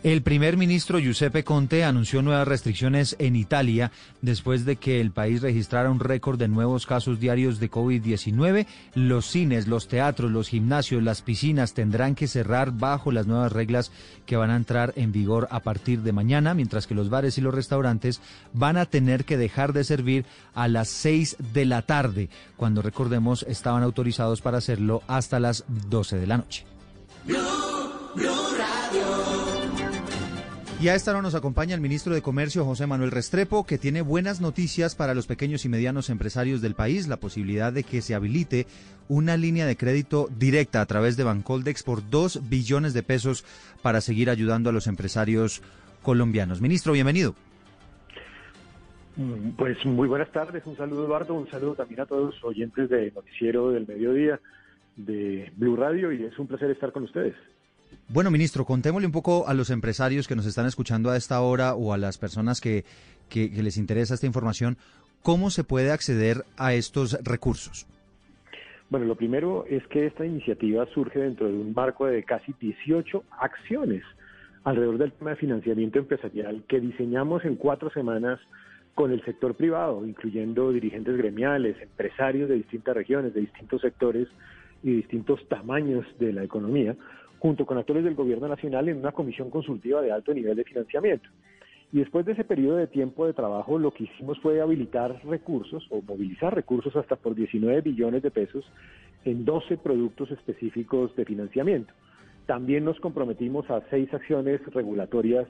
El 0.04 0.22
primer 0.22 0.56
ministro 0.56 1.00
Giuseppe 1.00 1.42
Conte 1.42 1.82
anunció 1.82 2.22
nuevas 2.22 2.46
restricciones 2.46 3.16
en 3.18 3.34
Italia 3.34 3.90
después 4.22 4.64
de 4.64 4.76
que 4.76 5.00
el 5.00 5.10
país 5.10 5.42
registrara 5.42 5.90
un 5.90 5.98
récord 5.98 6.38
de 6.38 6.46
nuevos 6.46 6.86
casos 6.86 7.18
diarios 7.18 7.58
de 7.58 7.68
COVID-19. 7.68 8.66
Los 8.94 9.26
cines, 9.26 9.66
los 9.66 9.88
teatros, 9.88 10.30
los 10.30 10.48
gimnasios, 10.48 11.02
las 11.02 11.22
piscinas 11.22 11.74
tendrán 11.74 12.14
que 12.14 12.28
cerrar 12.28 12.70
bajo 12.70 13.10
las 13.10 13.26
nuevas 13.26 13.50
reglas 13.50 13.90
que 14.24 14.36
van 14.36 14.50
a 14.50 14.56
entrar 14.56 14.92
en 14.94 15.10
vigor 15.10 15.48
a 15.50 15.60
partir 15.60 16.02
de 16.02 16.12
mañana, 16.12 16.54
mientras 16.54 16.86
que 16.86 16.94
los 16.94 17.10
bares 17.10 17.36
y 17.36 17.40
los 17.40 17.54
restaurantes 17.54 18.20
van 18.52 18.76
a 18.76 18.86
tener 18.86 19.24
que 19.24 19.36
dejar 19.36 19.72
de 19.72 19.82
servir 19.82 20.26
a 20.54 20.68
las 20.68 20.88
6 20.90 21.38
de 21.52 21.64
la 21.64 21.82
tarde, 21.82 22.30
cuando 22.56 22.82
recordemos 22.82 23.44
estaban 23.48 23.82
autorizados 23.82 24.42
para 24.42 24.58
hacerlo 24.58 25.02
hasta 25.08 25.40
las 25.40 25.64
12 25.66 26.18
de 26.18 26.26
la 26.28 26.36
noche. 26.36 26.64
Y 30.80 30.86
a 30.86 30.94
esta 30.94 31.10
hora 31.10 31.22
nos 31.22 31.34
acompaña 31.34 31.74
el 31.74 31.80
ministro 31.80 32.14
de 32.14 32.22
Comercio, 32.22 32.64
José 32.64 32.86
Manuel 32.86 33.10
Restrepo, 33.10 33.66
que 33.66 33.78
tiene 33.78 34.00
buenas 34.00 34.40
noticias 34.40 34.94
para 34.94 35.12
los 35.12 35.26
pequeños 35.26 35.64
y 35.64 35.68
medianos 35.68 36.08
empresarios 36.08 36.62
del 36.62 36.76
país, 36.76 37.08
la 37.08 37.16
posibilidad 37.16 37.72
de 37.72 37.82
que 37.82 38.00
se 38.00 38.14
habilite 38.14 38.64
una 39.08 39.36
línea 39.36 39.66
de 39.66 39.76
crédito 39.76 40.28
directa 40.38 40.80
a 40.80 40.86
través 40.86 41.16
de 41.16 41.24
Bancoldex 41.24 41.82
por 41.82 42.08
dos 42.08 42.48
billones 42.48 42.94
de 42.94 43.02
pesos 43.02 43.44
para 43.82 44.00
seguir 44.00 44.30
ayudando 44.30 44.70
a 44.70 44.72
los 44.72 44.86
empresarios 44.86 45.62
colombianos. 46.04 46.60
Ministro, 46.60 46.92
bienvenido. 46.92 47.34
Pues 49.56 49.84
muy 49.84 50.06
buenas 50.06 50.30
tardes, 50.30 50.64
un 50.64 50.76
saludo 50.76 51.06
Eduardo, 51.06 51.34
un 51.34 51.50
saludo 51.50 51.74
también 51.74 52.02
a 52.02 52.06
todos 52.06 52.36
los 52.36 52.44
oyentes 52.44 52.88
de 52.88 53.10
Noticiero 53.10 53.72
del 53.72 53.84
Mediodía 53.84 54.38
de 54.94 55.50
Blue 55.56 55.74
Radio 55.74 56.12
y 56.12 56.22
es 56.22 56.38
un 56.38 56.46
placer 56.46 56.70
estar 56.70 56.92
con 56.92 57.02
ustedes. 57.02 57.34
Bueno, 58.08 58.30
ministro, 58.30 58.64
contémosle 58.64 59.06
un 59.06 59.12
poco 59.12 59.46
a 59.48 59.54
los 59.54 59.70
empresarios 59.70 60.26
que 60.26 60.34
nos 60.34 60.46
están 60.46 60.66
escuchando 60.66 61.10
a 61.10 61.16
esta 61.16 61.40
hora 61.40 61.74
o 61.74 61.92
a 61.92 61.98
las 61.98 62.16
personas 62.16 62.60
que, 62.60 62.84
les 63.34 63.76
interesa 63.76 64.14
esta 64.14 64.26
información, 64.26 64.78
¿cómo 65.22 65.50
se 65.50 65.64
puede 65.64 65.92
acceder 65.92 66.44
a 66.56 66.72
estos 66.72 67.22
recursos? 67.22 67.86
Bueno, 68.88 69.04
lo 69.04 69.16
primero 69.16 69.66
es 69.68 69.86
que 69.88 70.06
esta 70.06 70.24
iniciativa 70.24 70.86
surge 70.94 71.18
dentro 71.18 71.46
de 71.46 71.52
un 71.52 71.74
marco 71.74 72.06
de 72.06 72.22
casi 72.24 72.54
18 72.58 73.22
acciones 73.38 74.02
alrededor 74.64 74.96
del 74.96 75.12
tema 75.12 75.30
de 75.30 75.36
financiamiento 75.36 75.98
empresarial 75.98 76.62
que 76.66 76.80
diseñamos 76.80 77.44
en 77.44 77.56
cuatro 77.56 77.90
semanas 77.90 78.40
con 78.94 79.12
el 79.12 79.22
sector 79.24 79.54
privado, 79.54 80.04
incluyendo 80.06 80.72
dirigentes 80.72 81.16
gremiales, 81.16 81.80
empresarios 81.80 82.48
de 82.48 82.56
distintas 82.56 82.96
regiones, 82.96 83.34
de 83.34 83.42
distintos 83.42 83.82
sectores 83.82 84.26
y 84.82 84.92
distintos 84.92 85.46
tamaños 85.48 86.06
de 86.18 86.32
la 86.32 86.42
economía, 86.42 86.96
junto 87.38 87.66
con 87.66 87.78
actores 87.78 88.04
del 88.04 88.14
gobierno 88.14 88.48
nacional 88.48 88.88
en 88.88 88.98
una 88.98 89.12
comisión 89.12 89.50
consultiva 89.50 90.02
de 90.02 90.12
alto 90.12 90.34
nivel 90.34 90.56
de 90.56 90.64
financiamiento. 90.64 91.28
Y 91.92 92.00
después 92.00 92.26
de 92.26 92.32
ese 92.32 92.44
periodo 92.44 92.76
de 92.76 92.86
tiempo 92.86 93.26
de 93.26 93.32
trabajo, 93.32 93.78
lo 93.78 93.92
que 93.92 94.04
hicimos 94.04 94.38
fue 94.40 94.60
habilitar 94.60 95.24
recursos 95.24 95.86
o 95.90 96.02
movilizar 96.02 96.54
recursos 96.54 96.94
hasta 96.96 97.16
por 97.16 97.34
19 97.34 97.80
billones 97.80 98.22
de 98.22 98.30
pesos 98.30 98.70
en 99.24 99.44
12 99.44 99.78
productos 99.78 100.30
específicos 100.30 101.14
de 101.16 101.24
financiamiento. 101.24 101.92
También 102.46 102.84
nos 102.84 103.00
comprometimos 103.00 103.70
a 103.70 103.82
seis 103.90 104.12
acciones 104.12 104.60
regulatorias 104.72 105.46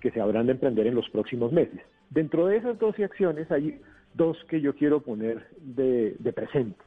que 0.00 0.10
se 0.10 0.20
habrán 0.20 0.46
de 0.46 0.52
emprender 0.52 0.86
en 0.86 0.94
los 0.94 1.08
próximos 1.10 1.52
meses. 1.52 1.80
Dentro 2.10 2.46
de 2.46 2.56
esas 2.56 2.78
12 2.78 3.04
acciones 3.04 3.50
hay 3.50 3.80
dos 4.14 4.36
que 4.48 4.60
yo 4.60 4.74
quiero 4.74 5.00
poner 5.00 5.46
de, 5.60 6.16
presente. 6.34 6.78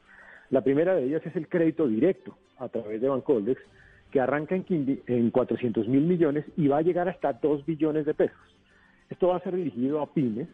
La 0.50 0.62
primera 0.62 0.94
de 0.94 1.04
ellas 1.04 1.24
es 1.24 1.34
el 1.36 1.48
crédito 1.48 1.86
directo 1.88 2.36
a 2.58 2.68
través 2.68 3.00
de 3.00 3.08
Bancoldex, 3.08 3.60
que 4.14 4.20
arranca 4.20 4.54
en, 4.54 5.02
en 5.08 5.30
400 5.32 5.88
mil 5.88 6.02
millones 6.02 6.44
y 6.56 6.68
va 6.68 6.78
a 6.78 6.82
llegar 6.82 7.08
hasta 7.08 7.32
2 7.32 7.66
billones 7.66 8.06
de 8.06 8.14
pesos. 8.14 8.38
Esto 9.10 9.26
va 9.26 9.38
a 9.38 9.40
ser 9.40 9.56
dirigido 9.56 10.00
a 10.00 10.14
pymes, 10.14 10.46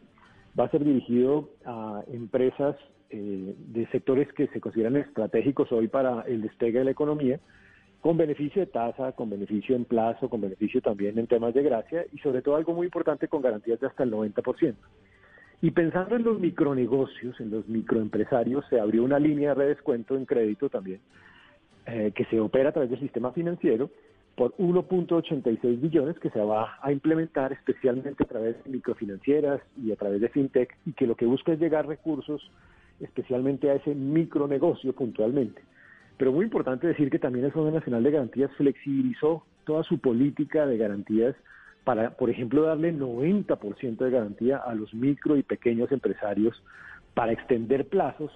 va 0.59 0.65
a 0.65 0.71
ser 0.71 0.83
dirigido 0.83 1.51
a 1.67 2.03
empresas 2.11 2.75
eh, 3.11 3.55
de 3.59 3.87
sectores 3.89 4.33
que 4.33 4.47
se 4.47 4.63
consideran 4.63 4.97
estratégicos 4.97 5.71
hoy 5.73 5.89
para 5.89 6.23
el 6.23 6.41
despegue 6.41 6.79
de 6.79 6.87
la 6.87 6.91
economía, 6.93 7.39
con 8.01 8.17
beneficio 8.17 8.61
de 8.63 8.67
tasa, 8.67 9.13
con 9.13 9.29
beneficio 9.29 9.77
en 9.77 9.85
plazo, 9.85 10.31
con 10.31 10.41
beneficio 10.41 10.81
también 10.81 11.19
en 11.19 11.27
temas 11.27 11.53
de 11.53 11.63
gracia 11.63 12.07
y 12.15 12.19
sobre 12.21 12.41
todo 12.41 12.57
algo 12.57 12.73
muy 12.73 12.87
importante 12.87 13.29
con 13.29 13.43
garantías 13.43 13.79
de 13.79 13.89
hasta 13.89 14.05
el 14.05 14.11
90%. 14.11 14.75
Y 15.61 15.71
pensando 15.73 16.17
en 16.17 16.23
los 16.23 16.41
micronegocios, 16.41 17.39
en 17.39 17.51
los 17.51 17.69
microempresarios, 17.69 18.65
se 18.71 18.81
abrió 18.81 19.05
una 19.05 19.19
línea 19.19 19.51
de 19.51 19.57
redescuento 19.57 20.17
en 20.17 20.25
crédito 20.25 20.71
también, 20.71 21.03
eh, 21.87 22.13
que 22.15 22.25
se 22.27 22.41
opera 22.41 22.71
a 22.71 22.73
través 22.73 22.91
del 22.91 23.01
sistema 23.01 23.33
financiero 23.33 23.91
por 24.37 24.57
1.86 24.57 25.81
billones 25.81 26.19
que 26.19 26.31
se 26.31 26.41
va 26.41 26.79
a 26.81 26.93
implementar 26.93 27.53
especialmente 27.53 28.23
a 28.23 28.27
través 28.27 28.63
de 28.65 28.71
microfinancieras 28.71 29.61
y 29.83 29.93
a 29.93 29.97
través 29.97 30.21
de 30.21 30.29
fintech 30.29 30.77
y 30.87 30.93
que 30.93 31.07
lo 31.07 31.15
que 31.15 31.27
busca 31.27 31.53
es 31.53 31.61
llegar 31.61 31.87
recursos 31.87 32.51
especialmente 33.01 33.71
a 33.71 33.75
ese 33.75 33.95
micronegocio 33.95 34.93
puntualmente. 34.95 35.63
Pero 36.17 36.33
muy 36.33 36.45
importante 36.45 36.87
decir 36.87 37.11
que 37.11 37.19
también 37.19 37.47
el 37.47 37.53
Fondo 37.53 37.71
Nacional 37.71 38.03
de 38.03 38.11
Garantías 38.11 38.51
flexibilizó 38.57 39.45
toda 39.65 39.83
su 39.85 39.99
política 39.99 40.67
de 40.67 40.77
garantías 40.77 41.35
para, 41.85 42.11
por 42.11 42.29
ejemplo, 42.29 42.63
darle 42.63 42.93
90% 42.93 43.97
de 43.97 44.11
garantía 44.11 44.59
a 44.59 44.75
los 44.75 44.93
micro 44.93 45.37
y 45.37 45.43
pequeños 45.43 45.91
empresarios 45.93 46.63
para 47.15 47.33
extender 47.33 47.87
plazos 47.89 48.31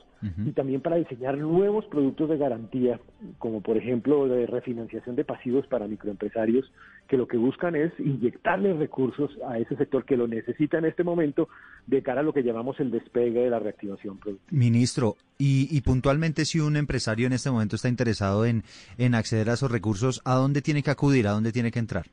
y 0.47 0.53
también 0.53 0.81
para 0.81 0.97
diseñar 0.97 1.37
nuevos 1.37 1.85
productos 1.85 2.31
de 2.31 2.39
garantía, 2.39 2.99
como 3.37 3.61
por 3.61 3.77
ejemplo 3.77 4.27
de 4.27 4.47
refinanciación 4.47 5.17
de 5.17 5.25
pasivos 5.25 5.67
para 5.67 5.87
microempresarios, 5.87 6.73
que 7.09 7.19
lo 7.19 7.29
que 7.29 7.37
buscan 7.37 7.77
es 7.77 7.93
inyectarle 7.99 8.73
recursos 8.73 9.31
a 9.47 9.59
ese 9.59 9.77
sector 9.77 10.07
que 10.07 10.17
lo 10.17 10.27
necesita 10.27 10.79
en 10.79 10.87
este 10.87 11.05
momento 11.05 11.49
de 11.87 12.03
cara 12.03 12.21
a 12.21 12.23
lo 12.25 12.33
que 12.33 12.43
llamamos 12.43 12.81
el 12.81 12.91
despegue 12.91 13.41
de 13.41 13.51
la 13.51 13.59
reactivación 13.59 14.17
productiva. 14.17 14.59
Ministro, 14.59 15.17
y, 15.37 15.69
y 15.71 15.83
puntualmente 15.83 16.47
si 16.47 16.59
un 16.59 16.77
empresario 16.77 17.27
en 17.27 17.35
este 17.35 17.51
momento 17.51 17.77
está 17.77 17.91
interesado 17.91 18.47
en, 18.47 18.63
en 18.97 19.15
acceder 19.15 19.51
a 19.51 19.55
esos 19.55 19.71
recursos, 19.71 20.23
¿a 20.25 20.37
dónde 20.37 20.63
tiene 20.63 20.83
que 20.83 20.91
acudir? 20.91 21.29
¿A 21.29 21.33
dónde 21.33 21.53
tiene 21.53 21.71
que 21.71 21.81
entrar? 21.81 22.07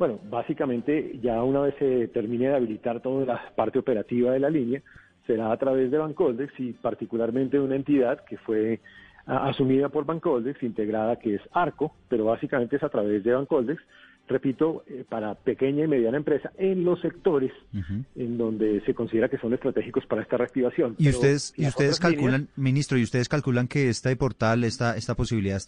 Bueno, 0.00 0.18
básicamente 0.28 1.16
ya 1.22 1.40
una 1.44 1.60
vez 1.60 1.76
se 1.78 2.08
termine 2.08 2.48
de 2.48 2.56
habilitar 2.56 3.00
toda 3.00 3.24
la 3.24 3.54
parte 3.54 3.78
operativa 3.78 4.32
de 4.32 4.40
la 4.40 4.50
línea, 4.50 4.82
será 5.26 5.52
a 5.52 5.56
través 5.56 5.90
de 5.90 5.98
Bancoldex 5.98 6.52
y 6.58 6.72
particularmente 6.72 7.58
de 7.58 7.62
una 7.62 7.76
entidad 7.76 8.24
que 8.24 8.36
fue 8.38 8.80
asumida 9.26 9.88
por 9.88 10.04
Bancoldex, 10.04 10.62
integrada 10.62 11.16
que 11.16 11.36
es 11.36 11.42
ARCO, 11.52 11.94
pero 12.08 12.24
básicamente 12.24 12.76
es 12.76 12.82
a 12.82 12.88
través 12.88 13.22
de 13.22 13.32
Bancoldex, 13.32 13.80
repito, 14.28 14.84
eh, 14.88 15.04
para 15.08 15.34
pequeña 15.34 15.84
y 15.84 15.88
mediana 15.88 16.16
empresa 16.16 16.52
en 16.56 16.84
los 16.84 17.00
sectores 17.00 17.52
en 18.16 18.38
donde 18.38 18.80
se 18.86 18.94
considera 18.94 19.28
que 19.28 19.38
son 19.38 19.52
estratégicos 19.52 20.06
para 20.06 20.22
esta 20.22 20.36
reactivación. 20.36 20.94
Y 20.98 21.08
ustedes, 21.08 21.54
y 21.56 21.66
ustedes 21.66 22.00
calculan, 22.00 22.48
ministro, 22.56 22.98
y 22.98 23.02
ustedes 23.02 23.28
calculan 23.28 23.68
que 23.68 23.88
este 23.88 24.14
portal, 24.16 24.64
esta, 24.64 24.96
esta 24.96 25.14
posibilidad 25.14 25.58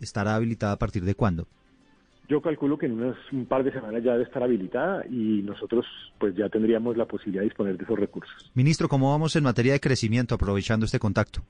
estará 0.00 0.34
habilitada 0.34 0.72
a 0.72 0.78
partir 0.78 1.04
de 1.04 1.14
cuándo? 1.14 1.46
Yo 2.28 2.40
calculo 2.40 2.78
que 2.78 2.86
en 2.86 2.92
unas, 2.92 3.16
un 3.32 3.44
par 3.46 3.64
de 3.64 3.72
semanas 3.72 4.02
ya 4.02 4.12
debe 4.12 4.24
estar 4.24 4.42
habilitada 4.42 5.04
y 5.06 5.42
nosotros 5.42 5.84
pues 6.18 6.34
ya 6.34 6.48
tendríamos 6.48 6.96
la 6.96 7.04
posibilidad 7.04 7.42
de 7.42 7.48
disponer 7.48 7.76
de 7.76 7.84
esos 7.84 7.98
recursos. 7.98 8.50
Ministro, 8.54 8.88
¿cómo 8.88 9.10
vamos 9.10 9.36
en 9.36 9.44
materia 9.44 9.74
de 9.74 9.80
crecimiento 9.80 10.34
aprovechando 10.34 10.86
este 10.86 10.98
contacto? 10.98 11.42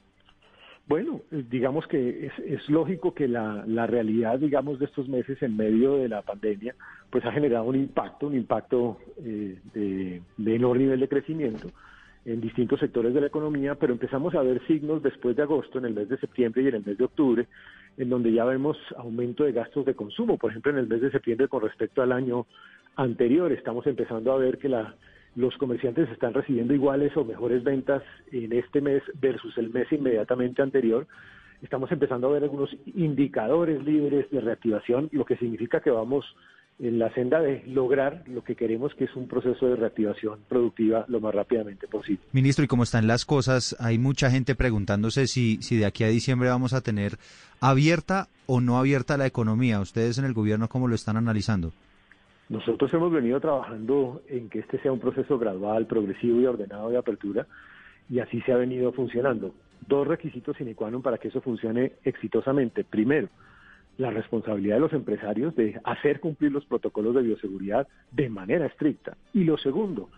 Bueno, 0.87 1.23
eh, 1.31 1.45
digamos 1.49 1.87
que 1.87 2.31
es, 2.47 2.69
lógico 2.69 3.15
que 3.15 3.27
la, 3.27 3.87
realidad, 3.87 4.39
digamos, 4.39 4.79
de 4.79 4.85
estos 4.87 5.09
meses 5.09 5.41
en 5.43 5.57
medio 5.57 5.97
de 5.97 6.09
la 6.09 6.23
pandemia, 6.23 6.75
pues 7.09 7.25
ha 7.25 7.33
generado 7.33 7.65
un 7.65 7.77
impacto, 7.77 8.27
un 8.27 8.35
impacto 8.35 8.99
eh, 9.25 9.59
de 9.73 10.23
menor 10.37 10.77
nivel 10.77 11.01
de 11.01 11.09
crecimiento 11.09 11.69
en 12.27 12.41
distintos 12.41 12.81
sectores 12.81 13.15
de 13.15 13.21
la 13.21 13.27
economía, 13.27 13.75
pero 13.75 13.93
empezamos 13.93 14.35
a 14.35 14.43
ver 14.43 14.67
signos 14.67 15.03
después 15.03 15.37
de 15.37 15.43
agosto, 15.43 15.79
en 15.79 15.87
el 15.87 15.95
mes 15.95 16.09
de 16.09 16.19
septiembre 16.19 16.63
y 16.63 16.69
en 16.69 16.77
el 16.77 16.85
mes 16.85 16.97
de 16.97 17.05
octubre, 17.05 17.47
en 17.97 18.09
donde 18.09 18.33
ya 18.33 18.45
vemos 18.45 18.77
aumento 18.97 19.45
de 19.45 19.53
gastos 19.53 19.85
de 19.85 19.95
consumo. 19.95 20.39
Por 20.39 20.51
ejemplo, 20.51 20.73
en 20.73 20.79
el 20.79 20.89
mes 20.89 21.01
de 21.01 21.11
septiembre 21.11 21.49
con 21.49 21.63
respecto 21.63 22.03
al 22.03 22.13
año 22.13 22.47
anterior, 22.97 23.53
estamos 23.53 23.87
empezando 23.87 24.33
a 24.33 24.39
ver 24.39 24.59
que 24.59 24.69
la, 24.69 24.95
los 25.37 25.57
comerciantes 25.57 26.09
están 26.11 26.35
recibiendo 26.35 26.75
iguales 26.75 27.17
o 27.17 27.25
mejores 27.25 27.63
ventas 27.65 28.03
en 28.31 28.53
este 28.53 28.81
mes 28.81 29.03
versus 29.21 29.57
el 29.59 29.71
mes 29.71 29.91
inmediatamente 29.93 30.63
anterior. 30.63 31.07
Estamos 31.63 31.91
empezando 31.93 32.29
a 32.29 32.33
ver 32.33 32.43
algunos 32.43 32.71
indicadores 32.95 33.83
libres 33.85 34.31
de 34.31 34.41
reactivación, 34.41 35.09
lo 35.13 35.25
que 35.25 35.37
significa 35.37 35.81
que 35.81 35.91
vamos 35.91 36.25
la 36.79 37.13
senda 37.15 37.41
de 37.41 37.63
lograr 37.67 38.25
lo 38.27 38.43
que 38.43 38.57
queremos, 38.57 38.95
que 38.95 39.05
es 39.05 39.15
un 39.15 39.29
proceso 39.29 39.67
de 39.67 39.77
reactivación 39.77 40.41
productiva 40.49 41.05
lo 41.09 41.21
más 41.21 41.35
rápidamente 41.35 41.87
posible. 41.87 42.23
Ministro, 42.33 42.65
y 42.65 42.69
cómo 42.69 42.83
están 42.83 43.07
las 43.07 43.25
cosas, 43.25 43.77
hay 43.79 43.99
mucha 43.99 44.31
gente 44.31 44.55
preguntándose 44.55 45.27
si, 45.27 45.63
si 45.63 45.77
de 45.77 45.87
aquí 45.87 46.03
a 46.05 46.09
diciembre 46.09 46.49
vamos 46.49 46.73
a 46.73 46.81
tener 46.81 47.13
abierta 47.61 48.27
o 48.47 48.61
no 48.61 48.79
abierta 48.79 49.17
la 49.17 49.27
economía. 49.27 49.81
¿Ustedes 49.81 50.19
en 50.19 50.25
el 50.25 50.35
gobierno 50.35 50.69
cómo 50.69 50.89
lo 50.89 50.95
están 50.95 51.17
analizando? 51.17 51.73
Nosotros 52.49 52.93
hemos 52.93 53.11
venido 53.11 53.41
trabajando 53.41 54.23
en 54.29 54.51
que 54.51 54.59
este 54.59 54.79
sea 54.81 54.93
un 54.93 55.01
proceso 55.01 55.39
gradual, 55.39 55.87
progresivo 55.87 56.41
y 56.41 56.47
ordenado 56.47 56.91
de 56.91 56.99
apertura, 56.99 57.47
y 58.11 58.19
así 58.19 58.41
se 58.43 58.53
ha 58.53 58.57
venido 58.57 58.93
funcionando. 58.93 59.55
Dos 59.87 60.07
requisitos 60.07 60.57
sine 60.57 60.75
qua 60.75 60.91
non 60.91 61.03
para 61.03 61.19
que 61.19 61.29
eso 61.29 61.41
funcione 61.41 62.01
exitosamente. 62.05 62.85
Primero, 62.85 63.29
la 63.99 64.11
responsabilidad 64.11 64.77
de 64.77 64.81
los 64.81 64.93
empresarios 64.93 65.55
de 65.55 65.81
hacer 65.85 66.21
cumplir 66.21 66.53
los 66.53 66.65
protocolos 66.65 67.15
de 67.15 67.23
bioseguridad 67.23 67.87
de 68.11 68.29
manera 68.29 68.67
estricta. 68.67 69.17
Y 69.33 69.45
lo 69.45 69.57
segundo, 69.57 70.09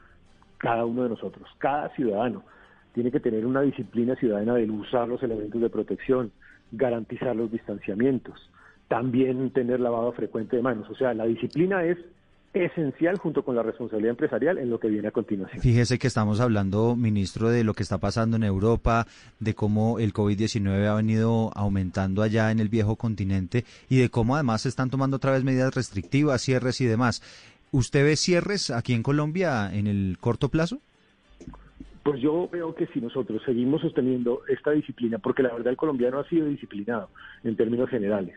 cada 0.58 0.84
uno 0.84 1.02
de 1.02 1.10
nosotros, 1.10 1.48
cada 1.58 1.90
ciudadano, 1.90 2.42
tiene 2.94 3.10
que 3.10 3.20
tener 3.20 3.44
una 3.44 3.60
disciplina 3.60 4.16
ciudadana 4.16 4.54
de 4.54 4.70
usar 4.70 5.08
los 5.08 5.22
elementos 5.22 5.60
de 5.60 5.68
protección, 5.68 6.32
garantizar 6.72 7.36
los 7.36 7.52
distanciamientos, 7.52 8.50
también 8.88 9.50
tener 9.50 9.80
lavado 9.80 10.12
frecuente 10.12 10.56
de 10.56 10.62
manos. 10.62 10.88
O 10.88 10.94
sea, 10.94 11.12
la 11.12 11.26
disciplina 11.26 11.84
es 11.84 11.98
esencial 12.64 13.18
junto 13.18 13.44
con 13.44 13.54
la 13.54 13.62
responsabilidad 13.62 14.10
empresarial 14.10 14.58
en 14.58 14.70
lo 14.70 14.80
que 14.80 14.88
viene 14.88 15.08
a 15.08 15.10
continuación. 15.10 15.60
Fíjese 15.60 15.98
que 15.98 16.06
estamos 16.06 16.40
hablando, 16.40 16.96
ministro, 16.96 17.50
de 17.50 17.64
lo 17.64 17.74
que 17.74 17.82
está 17.82 17.98
pasando 17.98 18.36
en 18.36 18.44
Europa, 18.44 19.06
de 19.40 19.54
cómo 19.54 19.98
el 19.98 20.12
COVID-19 20.12 20.86
ha 20.86 20.94
venido 20.94 21.50
aumentando 21.54 22.22
allá 22.22 22.50
en 22.50 22.60
el 22.60 22.68
viejo 22.68 22.96
continente 22.96 23.64
y 23.88 23.98
de 23.98 24.08
cómo 24.08 24.34
además 24.34 24.62
se 24.62 24.68
están 24.68 24.90
tomando 24.90 25.18
otra 25.18 25.32
vez 25.32 25.44
medidas 25.44 25.74
restrictivas, 25.74 26.42
cierres 26.42 26.80
y 26.80 26.86
demás. 26.86 27.22
¿Usted 27.72 28.04
ve 28.04 28.16
cierres 28.16 28.70
aquí 28.70 28.94
en 28.94 29.02
Colombia 29.02 29.70
en 29.72 29.86
el 29.86 30.16
corto 30.20 30.48
plazo? 30.48 30.80
Pues 32.02 32.20
yo 32.20 32.48
veo 32.48 32.72
que 32.74 32.86
si 32.86 33.00
nosotros 33.00 33.42
seguimos 33.44 33.80
sosteniendo 33.80 34.42
esta 34.48 34.70
disciplina, 34.70 35.18
porque 35.18 35.42
la 35.42 35.52
verdad 35.52 35.72
el 35.72 35.76
colombiano 35.76 36.20
ha 36.20 36.28
sido 36.28 36.46
disciplinado 36.46 37.10
en 37.42 37.56
términos 37.56 37.90
generales, 37.90 38.36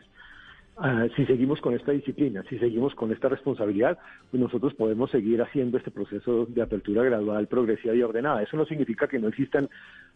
Ah, 0.81 1.07
si 1.17 1.25
seguimos 1.25 1.59
con 1.59 1.73
esta 1.73 1.91
disciplina, 1.91 2.41
si 2.47 2.57
seguimos 2.57 2.95
con 2.95 3.11
esta 3.11 3.27
responsabilidad, 3.27 3.97
pues 4.31 4.41
nosotros 4.41 4.73
podemos 4.75 5.11
seguir 5.11 5.41
haciendo 5.41 5.77
este 5.77 5.91
proceso 5.91 6.45
de 6.45 6.61
apertura 6.61 7.03
gradual, 7.03 7.47
progresiva 7.47 7.93
y 7.93 8.01
ordenada. 8.01 8.41
Eso 8.41 8.55
no 8.55 8.65
significa 8.65 9.09
que 9.09 9.19
no 9.19 9.27
existan 9.27 9.67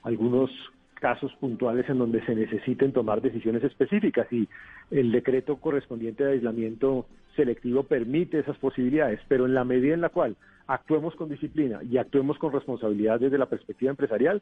algunos 0.04 0.50
casos 0.94 1.34
puntuales 1.34 1.90
en 1.90 1.98
donde 1.98 2.26
se 2.26 2.34
necesiten 2.34 2.94
tomar 2.94 3.22
decisiones 3.22 3.62
específicas 3.66 4.26
y 4.32 4.48
el 4.90 5.12
decreto 5.12 5.58
correspondiente 5.58 6.24
de 6.24 6.32
aislamiento 6.32 7.08
selectivo 7.36 7.84
permite 7.84 8.40
esas 8.40 8.58
posibilidades, 8.58 9.20
pero 9.28 9.46
en 9.46 9.54
la 9.54 9.66
medida 9.66 9.94
en 9.94 10.00
la 10.00 10.10
cual 10.10 10.38
actuemos 10.68 11.16
con 11.16 11.30
disciplina 11.30 11.82
y 11.84 11.98
actuemos 11.98 12.38
con 12.38 12.52
responsabilidad 12.52 13.20
desde 13.20 13.38
la 13.38 13.46
perspectiva 13.46 13.92
empresarial, 13.92 14.42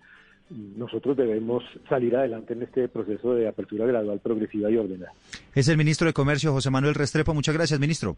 nosotros 0.50 1.16
debemos 1.18 1.64
salir 1.88 2.16
adelante 2.16 2.54
en 2.54 2.64
este 2.64 2.88
proceso 2.88 3.34
de 3.34 3.48
apertura 3.48 3.86
gradual, 3.86 4.20
progresiva 4.20 4.70
y 4.70 4.78
ordenada. 4.78 5.14
Es 5.56 5.68
el 5.68 5.78
ministro 5.78 6.08
de 6.08 6.14
Comercio, 6.14 6.52
José 6.52 6.70
Manuel 6.70 6.96
Restrepo. 6.96 7.34
Muchas 7.34 7.56
gracias, 7.56 7.80
ministro. 7.80 8.18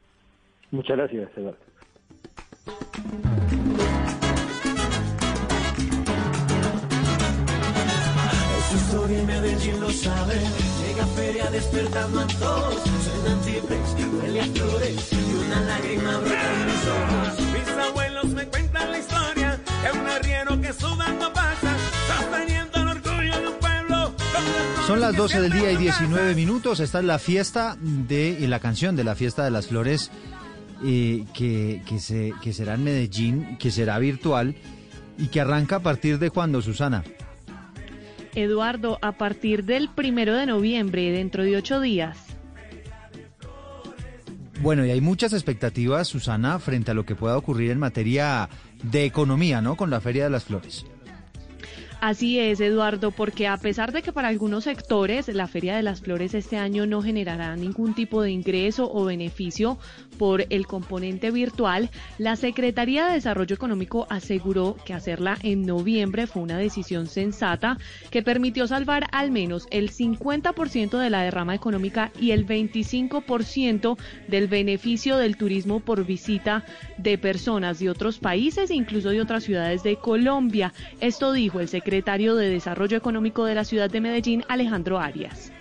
Muchas 0.71 0.97
gracias, 0.97 1.29
Eduardo. 1.37 1.57
En 9.09 9.25
Medellín 9.25 9.79
lo 9.79 9.89
sabe. 9.89 10.35
Llega 10.81 11.05
feria 11.07 11.49
despertando 11.51 12.19
a 12.21 12.27
todos. 12.27 12.81
Suenan 12.83 13.41
timbres, 13.41 13.95
huele 14.13 14.41
a 14.41 14.45
flores 14.45 15.13
y 15.13 15.45
una 15.45 15.61
lágrima 15.61 16.19
brota 16.19 16.53
en 16.53 16.65
mis 16.65 16.87
ojos. 16.87 17.42
Abuelos 18.23 18.33
me 18.33 18.45
cuentan 18.47 18.91
la 18.91 18.99
historia 18.99 19.59
de 19.83 19.99
un 19.99 20.07
arriero 20.07 20.61
que 20.61 20.73
sudando 20.73 21.33
pasa, 21.33 21.75
sosteniendo 22.07 22.81
el 22.81 22.87
orgullo 22.87 23.39
de 23.39 23.47
un 23.47 23.59
pueblo. 23.59 24.13
Son 24.87 24.99
las 24.99 25.15
12 25.15 25.41
del 25.41 25.51
día 25.51 25.71
y 25.71 25.77
19 25.77 26.35
minutos. 26.35 26.79
Esta 26.79 26.99
es 26.99 27.05
la 27.05 27.19
fiesta 27.19 27.77
de 27.81 28.37
y 28.39 28.47
la 28.47 28.59
canción 28.59 28.95
de 28.95 29.03
la 29.03 29.15
fiesta 29.15 29.43
de 29.43 29.51
las 29.51 29.67
flores 29.67 30.11
eh, 30.83 31.25
que, 31.33 31.81
que, 31.85 31.99
se, 31.99 32.33
que 32.41 32.53
será 32.53 32.75
en 32.75 32.83
Medellín, 32.83 33.57
que 33.57 33.71
será 33.71 33.99
virtual 33.99 34.55
y 35.17 35.27
que 35.27 35.41
arranca 35.41 35.77
a 35.77 35.79
partir 35.79 36.19
de 36.19 36.29
cuando, 36.29 36.61
Susana. 36.61 37.03
Eduardo, 38.35 38.97
a 39.01 39.11
partir 39.13 39.63
del 39.63 39.89
primero 39.89 40.33
de 40.35 40.47
noviembre, 40.47 41.11
dentro 41.11 41.43
de 41.43 41.55
ocho 41.55 41.79
días. 41.79 42.32
Bueno, 44.63 44.85
y 44.85 44.91
hay 44.91 45.01
muchas 45.01 45.33
expectativas, 45.33 46.07
Susana, 46.07 46.57
frente 46.57 46.91
a 46.91 46.93
lo 46.93 47.05
que 47.05 47.15
pueda 47.15 47.37
ocurrir 47.37 47.71
en 47.71 47.79
materia 47.79 48.47
de 48.81 49.03
economía, 49.03 49.61
¿no? 49.61 49.75
Con 49.75 49.89
la 49.89 49.99
Feria 49.99 50.23
de 50.23 50.29
las 50.29 50.45
Flores. 50.45 50.85
Así 52.05 52.37
es, 52.37 52.59
Eduardo, 52.59 53.11
porque 53.11 53.47
a 53.47 53.55
pesar 53.55 53.93
de 53.93 54.01
que 54.01 54.11
para 54.11 54.27
algunos 54.27 54.65
sectores 54.65 55.29
la 55.29 55.47
Feria 55.47 55.77
de 55.77 55.83
las 55.83 56.01
Flores 56.01 56.33
este 56.33 56.57
año 56.57 56.85
no 56.85 57.01
generará 57.01 57.55
ningún 57.55 57.93
tipo 57.93 58.21
de 58.21 58.29
ingreso 58.29 58.91
o 58.93 59.05
beneficio 59.05 59.77
por 60.17 60.45
el 60.49 60.67
componente 60.67 61.31
virtual, 61.31 61.89
la 62.17 62.35
Secretaría 62.35 63.07
de 63.07 63.13
Desarrollo 63.13 63.55
Económico 63.55 64.05
aseguró 64.09 64.75
que 64.83 64.93
hacerla 64.93 65.37
en 65.43 65.65
noviembre 65.65 66.27
fue 66.27 66.41
una 66.41 66.57
decisión 66.57 67.07
sensata 67.07 67.77
que 68.11 68.21
permitió 68.21 68.67
salvar 68.67 69.07
al 69.13 69.31
menos 69.31 69.65
el 69.71 69.89
50% 69.89 70.97
de 70.97 71.09
la 71.09 71.23
derrama 71.23 71.55
económica 71.55 72.11
y 72.19 72.31
el 72.31 72.45
25% 72.45 73.97
del 74.27 74.49
beneficio 74.49 75.15
del 75.15 75.37
turismo 75.37 75.79
por 75.79 76.05
visita 76.05 76.65
de 76.97 77.17
personas 77.17 77.79
de 77.79 77.89
otros 77.89 78.19
países 78.19 78.71
e 78.71 78.75
incluso 78.75 79.07
de 79.07 79.21
otras 79.21 79.45
ciudades 79.45 79.83
de 79.83 79.95
Colombia. 79.95 80.73
Esto 80.99 81.31
dijo 81.31 81.61
el 81.61 81.69
secretario 81.69 81.92
secretario 81.93 82.33
de 82.33 82.49
Desarrollo 82.49 82.97
Económico 82.97 83.45
de 83.45 83.53
la 83.53 83.63
ciudad 83.63 83.87
de 83.87 84.01
Medellín, 84.01 84.43
Alejandro 84.47 84.97
Arias. 84.97 85.51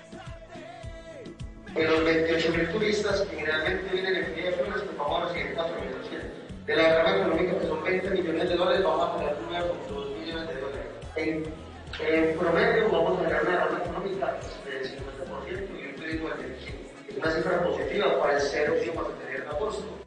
De 1.74 1.84
los 1.84 2.02
28 2.02 2.52
mil 2.56 2.68
turistas 2.70 3.20
que 3.20 3.36
generalmente 3.36 3.92
vienen 3.92 4.16
en 4.16 4.34
de 4.34 4.52
Flores, 4.52 4.82
pues 4.82 4.96
vamos 4.96 5.20
a 5.20 5.28
recibir 5.28 5.54
4 5.54 5.76
millones. 5.76 6.32
De 6.64 6.74
la 6.74 6.82
derrama 6.84 7.16
económica, 7.18 7.58
que 7.58 7.66
son 7.66 7.84
20 7.84 8.10
millones 8.12 8.48
de 8.48 8.56
dólares, 8.56 8.82
vamos 8.82 9.04
a 9.04 9.18
tener 9.18 9.36
9,2 9.90 10.20
millones 10.20 10.48
de 10.48 10.54
dólares. 10.54 10.86
En, 11.16 11.44
en, 12.00 12.38
promedio, 12.38 12.90
vamos 12.90 13.12
a 13.12 13.22
tener 13.24 13.42
una 13.42 13.50
derrama 13.50 13.78
económica 13.84 14.38
del 14.64 14.84
50% 14.84 15.82
y 15.82 15.86
un 15.86 15.96
turismo 15.96 16.28
del 16.30 16.38
25%. 16.38 17.10
Es 17.10 17.16
una 17.18 17.30
cifra 17.30 17.62
positiva 17.62 18.20
para 18.20 18.36
el 18.36 18.40
cero 18.40 18.74
que 18.82 18.90
vamos 18.90 19.12
a 19.12 19.18
tener 19.18 19.40
en. 19.42 20.01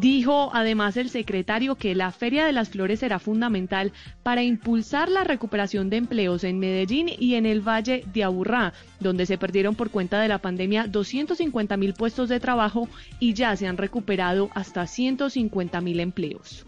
Dijo 0.00 0.50
además 0.52 0.96
el 0.96 1.08
secretario 1.08 1.76
que 1.76 1.94
la 1.94 2.10
Feria 2.10 2.44
de 2.44 2.52
las 2.52 2.68
Flores 2.68 2.98
será 2.98 3.20
fundamental 3.20 3.92
para 4.24 4.42
impulsar 4.42 5.08
la 5.08 5.22
recuperación 5.22 5.88
de 5.88 5.98
empleos 5.98 6.42
en 6.42 6.58
Medellín 6.58 7.08
y 7.16 7.34
en 7.34 7.46
el 7.46 7.60
Valle 7.60 8.04
de 8.12 8.24
Aburrá, 8.24 8.72
donde 8.98 9.24
se 9.24 9.38
perdieron 9.38 9.76
por 9.76 9.90
cuenta 9.90 10.20
de 10.20 10.26
la 10.26 10.38
pandemia 10.38 10.88
250 10.88 11.76
mil 11.76 11.94
puestos 11.94 12.28
de 12.28 12.40
trabajo 12.40 12.88
y 13.20 13.34
ya 13.34 13.54
se 13.54 13.68
han 13.68 13.76
recuperado 13.76 14.50
hasta 14.54 14.88
150 14.88 15.80
mil 15.80 16.00
empleos. 16.00 16.66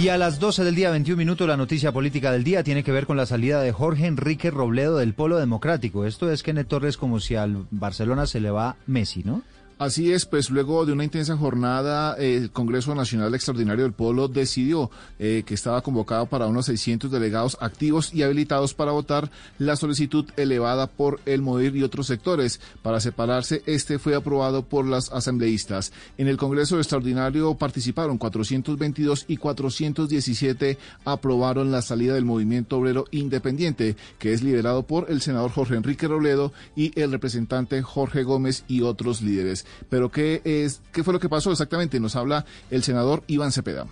Y 0.00 0.08
a 0.08 0.16
las 0.16 0.38
12 0.38 0.62
del 0.62 0.76
día 0.76 0.90
21 0.90 1.18
minutos 1.18 1.48
la 1.48 1.56
noticia 1.56 1.90
política 1.90 2.30
del 2.30 2.44
día 2.44 2.62
tiene 2.62 2.84
que 2.84 2.92
ver 2.92 3.06
con 3.06 3.16
la 3.16 3.26
salida 3.26 3.60
de 3.60 3.72
Jorge 3.72 4.06
Enrique 4.06 4.52
Robledo 4.52 4.98
del 4.98 5.14
Polo 5.14 5.38
Democrático. 5.38 6.06
Esto 6.06 6.30
es 6.30 6.44
que 6.44 6.52
Torres 6.64 6.96
como 6.96 7.18
si 7.18 7.34
al 7.34 7.66
Barcelona 7.72 8.26
se 8.26 8.40
le 8.40 8.50
va 8.50 8.76
Messi, 8.86 9.24
¿no? 9.24 9.42
Así 9.82 10.12
es, 10.12 10.26
pues 10.26 10.48
luego 10.48 10.86
de 10.86 10.92
una 10.92 11.02
intensa 11.02 11.36
jornada, 11.36 12.14
el 12.14 12.52
Congreso 12.52 12.94
Nacional 12.94 13.34
Extraordinario 13.34 13.82
del 13.82 13.92
Polo 13.92 14.28
decidió 14.28 14.92
eh, 15.18 15.42
que 15.44 15.54
estaba 15.54 15.82
convocado 15.82 16.26
para 16.26 16.46
unos 16.46 16.66
600 16.66 17.10
delegados 17.10 17.56
activos 17.60 18.14
y 18.14 18.22
habilitados 18.22 18.74
para 18.74 18.92
votar 18.92 19.28
la 19.58 19.74
solicitud 19.74 20.24
elevada 20.36 20.86
por 20.86 21.18
el 21.26 21.42
MODIR 21.42 21.74
y 21.74 21.82
otros 21.82 22.06
sectores. 22.06 22.60
Para 22.82 23.00
separarse, 23.00 23.64
este 23.66 23.98
fue 23.98 24.14
aprobado 24.14 24.62
por 24.62 24.86
las 24.86 25.10
asambleístas. 25.10 25.92
En 26.16 26.28
el 26.28 26.36
Congreso 26.36 26.78
Extraordinario 26.78 27.52
participaron 27.56 28.18
422 28.18 29.24
y 29.26 29.36
417 29.36 30.78
aprobaron 31.04 31.72
la 31.72 31.82
salida 31.82 32.14
del 32.14 32.24
Movimiento 32.24 32.78
Obrero 32.78 33.06
Independiente, 33.10 33.96
que 34.20 34.32
es 34.32 34.44
liderado 34.44 34.84
por 34.84 35.10
el 35.10 35.22
senador 35.22 35.50
Jorge 35.50 35.74
Enrique 35.74 36.06
Robledo 36.06 36.52
y 36.76 36.96
el 37.00 37.10
representante 37.10 37.82
Jorge 37.82 38.22
Gómez 38.22 38.62
y 38.68 38.82
otros 38.82 39.22
líderes. 39.22 39.66
Pero 39.88 40.10
¿qué, 40.10 40.40
es, 40.44 40.80
¿qué 40.92 41.02
fue 41.02 41.12
lo 41.12 41.20
que 41.20 41.28
pasó 41.28 41.50
exactamente? 41.50 42.00
Nos 42.00 42.16
habla 42.16 42.44
el 42.70 42.82
senador 42.82 43.22
Iván 43.26 43.52
Cepeda. 43.52 43.86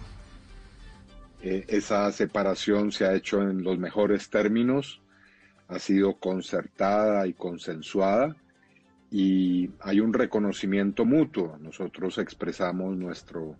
Eh, 1.43 1.64
esa 1.69 2.11
separación 2.12 2.93
se 2.93 3.07
ha 3.07 3.14
hecho 3.14 3.40
en 3.40 3.62
los 3.62 3.79
mejores 3.79 4.29
términos, 4.29 5.01
ha 5.69 5.79
sido 5.79 6.14
concertada 6.14 7.27
y 7.27 7.33
consensuada 7.33 8.37
y 9.11 9.71
hay 9.81 10.01
un 10.01 10.12
reconocimiento 10.12 11.05
mutuo. 11.05 11.57
Nosotros 11.61 12.19
expresamos 12.19 12.97
nuestro 12.97 13.57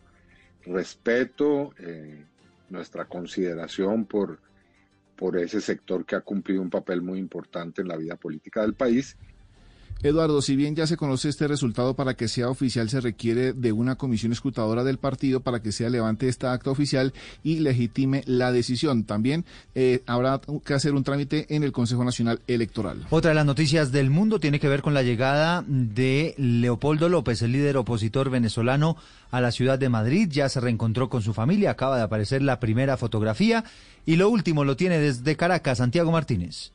respeto, 0.67 1.73
eh, 1.79 2.25
nuestra 2.69 3.07
consideración 3.07 4.05
por, 4.05 4.41
por 5.17 5.39
ese 5.39 5.61
sector 5.61 6.05
que 6.05 6.17
ha 6.17 6.21
cumplido 6.21 6.61
un 6.61 6.71
papel 6.71 7.01
muy 7.01 7.19
importante 7.19 7.81
en 7.81 7.89
la 7.89 7.97
vida 7.97 8.17
política 8.17 8.61
del 8.61 8.75
país 8.75 9.17
Eduardo, 10.03 10.41
si 10.41 10.57
bien 10.57 10.75
ya 10.75 10.87
se 10.87 10.97
conoce 10.97 11.29
este 11.29 11.47
resultado, 11.47 11.95
para 11.95 12.15
que 12.15 12.27
sea 12.27 12.49
oficial 12.49 12.89
se 12.89 13.03
requiere 13.03 13.53
de 13.53 13.73
una 13.73 13.97
comisión 13.97 14.33
escrutadora 14.33 14.83
del 14.83 14.97
partido 14.97 15.41
para 15.41 15.61
que 15.61 15.73
sea 15.73 15.91
levante 15.91 16.27
esta 16.27 16.55
acta 16.55 16.71
oficial 16.71 17.13
y 17.43 17.59
legitime 17.59 18.23
la 18.27 18.51
decisión. 18.51 19.05
También 19.05 19.45
eh, 19.75 20.03
habrá 20.07 20.41
que 20.65 20.73
hacer 20.73 20.95
un 20.95 21.05
trámite 21.05 21.55
en 21.55 21.65
el 21.65 21.73
Consejo 21.73 22.03
Nacional 22.03 22.41
Electoral. 22.47 23.07
Otra 23.11 23.31
de 23.31 23.35
las 23.35 23.45
noticias 23.45 23.93
del 23.93 24.09
mundo 24.09 24.41
tiene 24.41 24.59
que 24.59 24.69
ver 24.69 24.81
con 24.81 24.95
la 24.95 25.03
llegada 25.03 25.65
de 25.67 26.35
Leopoldo 26.39 27.11
López, 27.11 27.43
el 27.43 27.53
líder 27.53 27.77
opositor 27.77 28.31
venezolano, 28.31 28.97
a 29.31 29.43
la 29.43 29.53
ciudad 29.53 29.79
de 29.79 29.91
Madrid. 29.91 30.29
Ya 30.31 30.49
se 30.49 30.61
reencontró 30.61 31.11
con 31.11 31.21
su 31.21 31.35
familia, 31.35 31.73
acaba 31.73 31.99
de 31.99 32.05
aparecer 32.05 32.41
la 32.41 32.59
primera 32.59 32.97
fotografía 32.97 33.65
y 34.07 34.17
lo 34.17 34.31
último 34.31 34.65
lo 34.65 34.77
tiene 34.77 34.99
desde 34.99 35.37
Caracas, 35.37 35.79
Santiago 35.79 36.11
Martínez. 36.11 36.73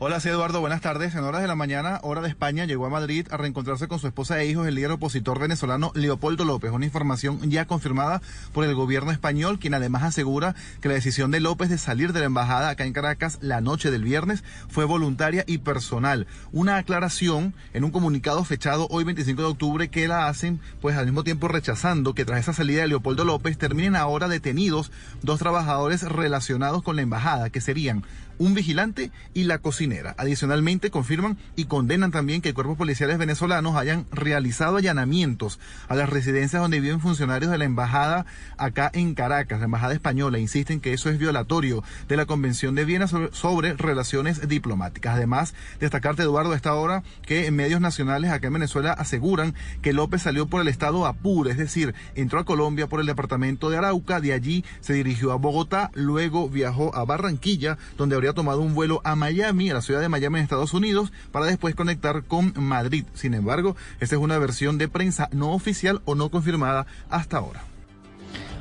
Hola, 0.00 0.20
soy 0.20 0.30
Eduardo, 0.30 0.60
buenas 0.60 0.80
tardes. 0.80 1.14
En 1.16 1.24
horas 1.24 1.42
de 1.42 1.48
la 1.48 1.56
mañana, 1.56 1.98
hora 2.02 2.20
de 2.20 2.28
España, 2.28 2.64
llegó 2.66 2.86
a 2.86 2.90
Madrid 2.90 3.26
a 3.30 3.36
reencontrarse 3.36 3.88
con 3.88 3.98
su 3.98 4.06
esposa 4.06 4.40
e 4.40 4.46
hijos 4.46 4.68
el 4.68 4.76
líder 4.76 4.92
opositor 4.92 5.40
venezolano 5.40 5.90
Leopoldo 5.94 6.44
López. 6.44 6.70
Una 6.70 6.84
información 6.84 7.50
ya 7.50 7.66
confirmada 7.66 8.22
por 8.52 8.64
el 8.64 8.74
gobierno 8.76 9.10
español, 9.10 9.58
quien 9.58 9.74
además 9.74 10.04
asegura 10.04 10.54
que 10.80 10.88
la 10.88 10.94
decisión 10.94 11.32
de 11.32 11.40
López 11.40 11.68
de 11.68 11.78
salir 11.78 12.12
de 12.12 12.20
la 12.20 12.26
embajada 12.26 12.68
acá 12.70 12.84
en 12.84 12.92
Caracas 12.92 13.38
la 13.40 13.60
noche 13.60 13.90
del 13.90 14.04
viernes 14.04 14.44
fue 14.68 14.84
voluntaria 14.84 15.44
y 15.48 15.58
personal. 15.58 16.28
Una 16.52 16.76
aclaración 16.76 17.52
en 17.74 17.82
un 17.82 17.90
comunicado 17.90 18.44
fechado 18.44 18.86
hoy 18.90 19.02
25 19.02 19.42
de 19.42 19.48
octubre 19.48 19.88
que 19.88 20.06
la 20.06 20.28
hacen, 20.28 20.60
pues 20.80 20.96
al 20.96 21.06
mismo 21.06 21.24
tiempo 21.24 21.48
rechazando 21.48 22.14
que 22.14 22.24
tras 22.24 22.40
esa 22.40 22.52
salida 22.52 22.82
de 22.82 22.88
Leopoldo 22.88 23.24
López 23.24 23.58
terminen 23.58 23.96
ahora 23.96 24.28
detenidos 24.28 24.92
dos 25.22 25.38
trabajadores 25.38 26.02
relacionados 26.02 26.82
con 26.82 26.96
la 26.96 27.02
embajada, 27.02 27.50
que 27.50 27.60
serían 27.60 28.04
un 28.38 28.54
vigilante 28.54 29.10
y 29.34 29.44
la 29.44 29.58
cocinera. 29.58 30.14
Adicionalmente, 30.18 30.90
confirman 30.90 31.36
y 31.56 31.64
condenan 31.66 32.10
también 32.10 32.40
que 32.40 32.54
cuerpos 32.54 32.76
policiales 32.76 33.18
venezolanos 33.18 33.76
hayan 33.76 34.06
realizado 34.10 34.76
allanamientos 34.76 35.58
a 35.88 35.94
las 35.94 36.08
residencias 36.08 36.62
donde 36.62 36.80
viven 36.80 37.00
funcionarios 37.00 37.50
de 37.50 37.58
la 37.58 37.64
embajada 37.64 38.26
acá 38.56 38.90
en 38.94 39.14
Caracas, 39.14 39.58
la 39.58 39.66
embajada 39.66 39.94
española. 39.94 40.38
Insisten 40.38 40.80
que 40.80 40.92
eso 40.92 41.10
es 41.10 41.18
violatorio 41.18 41.82
de 42.08 42.16
la 42.16 42.26
Convención 42.26 42.74
de 42.74 42.84
Viena 42.84 43.06
sobre, 43.06 43.74
relaciones 43.74 44.48
diplomáticas. 44.48 45.16
Además, 45.16 45.54
destacarte, 45.80 46.22
Eduardo, 46.22 46.52
a 46.52 46.56
esta 46.56 46.74
hora 46.74 47.02
que 47.26 47.46
en 47.46 47.56
medios 47.56 47.80
nacionales 47.80 48.30
acá 48.30 48.46
en 48.46 48.54
Venezuela 48.54 48.92
aseguran 48.92 49.54
que 49.82 49.92
López 49.92 50.22
salió 50.22 50.46
por 50.46 50.60
el 50.60 50.68
estado 50.68 51.06
Apure, 51.06 51.50
es 51.50 51.58
decir, 51.58 51.94
entró 52.14 52.40
a 52.40 52.44
Colombia 52.44 52.86
por 52.86 53.00
el 53.00 53.06
departamento 53.06 53.70
de 53.70 53.78
Arauca, 53.78 54.20
de 54.20 54.32
allí 54.32 54.64
se 54.80 54.94
dirigió 54.94 55.32
a 55.32 55.36
Bogotá, 55.36 55.90
luego 55.94 56.48
viajó 56.48 56.94
a 56.94 57.04
Barranquilla, 57.04 57.78
donde 57.96 58.14
habría 58.14 58.27
tomado 58.34 58.60
un 58.60 58.74
vuelo 58.74 59.00
a 59.04 59.16
Miami, 59.16 59.70
a 59.70 59.74
la 59.74 59.82
ciudad 59.82 60.00
de 60.00 60.08
Miami 60.08 60.38
en 60.38 60.44
Estados 60.44 60.74
Unidos, 60.74 61.12
para 61.32 61.46
después 61.46 61.74
conectar 61.74 62.24
con 62.24 62.52
Madrid. 62.56 63.04
Sin 63.14 63.34
embargo, 63.34 63.76
esta 64.00 64.16
es 64.16 64.20
una 64.20 64.38
versión 64.38 64.78
de 64.78 64.88
prensa 64.88 65.28
no 65.32 65.52
oficial 65.52 66.02
o 66.04 66.14
no 66.14 66.30
confirmada 66.30 66.86
hasta 67.10 67.38
ahora. 67.38 67.64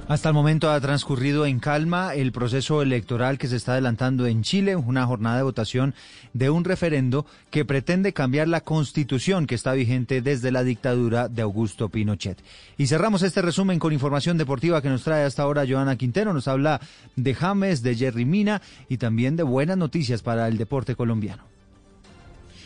Hasta 0.10 0.30
el 0.30 0.36
momento 0.36 0.72
ha 0.72 0.80
transcurrido 0.80 1.46
en 1.46 1.60
calma 1.60 2.16
el 2.16 2.32
proceso 2.32 2.82
electoral 2.82 3.38
que 3.38 3.50
se 3.50 3.58
está 3.58 3.74
adelantando 3.74 4.26
en 4.26 4.42
Chile, 4.42 4.78
una 4.78 5.06
jornada 5.06 5.36
de 5.36 5.44
votación 5.44 5.94
de 6.32 6.50
un 6.50 6.64
referendo 6.64 7.26
que 7.52 7.66
pretende 7.66 8.14
cambiar 8.14 8.48
la 8.48 8.62
constitución 8.62 9.48
que 9.48 9.56
está 9.56 9.74
vigente 9.74 10.22
desde 10.22 10.50
la 10.54 10.64
dictadura 10.64 11.28
de 11.28 11.42
Augusto 11.42 11.90
Pinochet. 11.90 12.42
Y 12.78 12.88
cerramos 12.88 13.22
este 13.22 13.42
resumen 13.42 13.80
con 13.80 13.92
información 13.92 14.38
deportiva 14.38 14.82
que 14.82 14.88
nos 14.88 15.04
trae 15.04 15.26
hasta 15.26 15.44
ahora 15.44 15.66
Joana 15.68 15.98
Quintero. 15.98 16.32
Nos 16.32 16.48
habla 16.48 16.80
de 17.18 17.34
James, 17.34 17.84
de 17.84 17.96
Jerry 17.96 18.24
Mina 18.24 18.62
y 18.88 19.00
también 19.00 19.36
de 19.36 19.44
buenas 19.44 19.76
noticias 19.76 20.22
para 20.22 20.48
el 20.48 20.58
deporte 20.58 20.96
colombiano. 20.96 21.57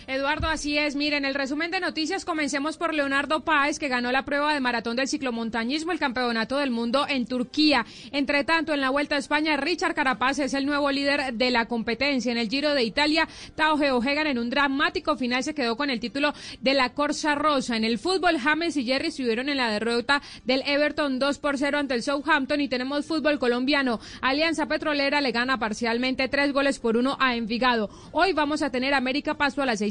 Eduardo, 0.07 0.47
así 0.47 0.77
es. 0.77 0.95
Miren, 0.95 1.25
el 1.25 1.35
resumen 1.35 1.71
de 1.71 1.79
noticias, 1.79 2.25
comencemos 2.25 2.77
por 2.77 2.93
Leonardo 2.93 3.41
Páez, 3.41 3.77
que 3.77 3.87
ganó 3.87 4.11
la 4.11 4.25
prueba 4.25 4.53
de 4.53 4.59
maratón 4.59 4.95
del 4.95 5.07
ciclomontañismo, 5.07 5.91
el 5.91 5.99
campeonato 5.99 6.57
del 6.57 6.71
mundo 6.71 7.05
en 7.07 7.25
Turquía. 7.25 7.85
Entre 8.11 8.43
tanto, 8.43 8.73
en 8.73 8.81
la 8.81 8.89
Vuelta 8.89 9.15
a 9.15 9.19
España, 9.19 9.57
Richard 9.57 9.93
Carapaz 9.93 10.39
es 10.39 10.53
el 10.53 10.65
nuevo 10.65 10.91
líder 10.91 11.33
de 11.33 11.51
la 11.51 11.65
competencia. 11.65 12.31
En 12.31 12.37
el 12.37 12.49
Giro 12.49 12.73
de 12.73 12.83
Italia, 12.83 13.27
Tao 13.55 13.77
Geoghegan 13.77 14.27
en 14.27 14.39
un 14.39 14.49
dramático 14.49 15.15
final 15.17 15.43
se 15.43 15.53
quedó 15.53 15.77
con 15.77 15.89
el 15.89 15.99
título 15.99 16.33
de 16.61 16.73
la 16.73 16.93
Corsa 16.93 17.35
Rosa. 17.35 17.77
En 17.77 17.83
el 17.83 17.99
fútbol, 17.99 18.37
James 18.39 18.77
y 18.77 18.85
Jerry 18.85 19.07
estuvieron 19.09 19.49
en 19.49 19.57
la 19.57 19.71
derrota 19.71 20.21
del 20.45 20.63
Everton 20.65 21.19
2 21.19 21.39
por 21.39 21.57
0 21.57 21.77
ante 21.77 21.93
el 21.93 22.03
Southampton 22.03 22.61
y 22.61 22.67
tenemos 22.67 23.05
fútbol 23.05 23.39
colombiano. 23.39 23.99
Alianza 24.21 24.67
Petrolera 24.67 25.21
le 25.21 25.31
gana 25.31 25.59
parcialmente 25.59 26.27
tres 26.27 26.53
goles 26.53 26.79
por 26.79 26.97
uno 26.97 27.17
a 27.19 27.35
Envigado. 27.35 27.89
Hoy 28.11 28.33
vamos 28.33 28.61
a 28.61 28.71
tener 28.71 28.93
América 28.93 29.35
Paso 29.35 29.61
a 29.61 29.65
las 29.65 29.81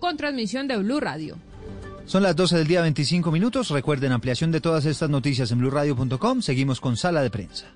con 0.00 0.16
transmisión 0.16 0.68
de 0.68 0.76
Blue 0.76 1.00
Radio. 1.00 1.36
Son 2.06 2.22
las 2.22 2.36
12 2.36 2.58
del 2.58 2.66
día 2.66 2.82
25 2.82 3.32
minutos. 3.32 3.70
Recuerden 3.70 4.12
ampliación 4.12 4.52
de 4.52 4.60
todas 4.60 4.84
estas 4.86 5.10
noticias 5.10 5.50
en 5.50 5.58
blurradio.com. 5.58 6.40
Seguimos 6.40 6.80
con 6.80 6.96
Sala 6.96 7.20
de 7.22 7.30
Prensa. 7.30 7.66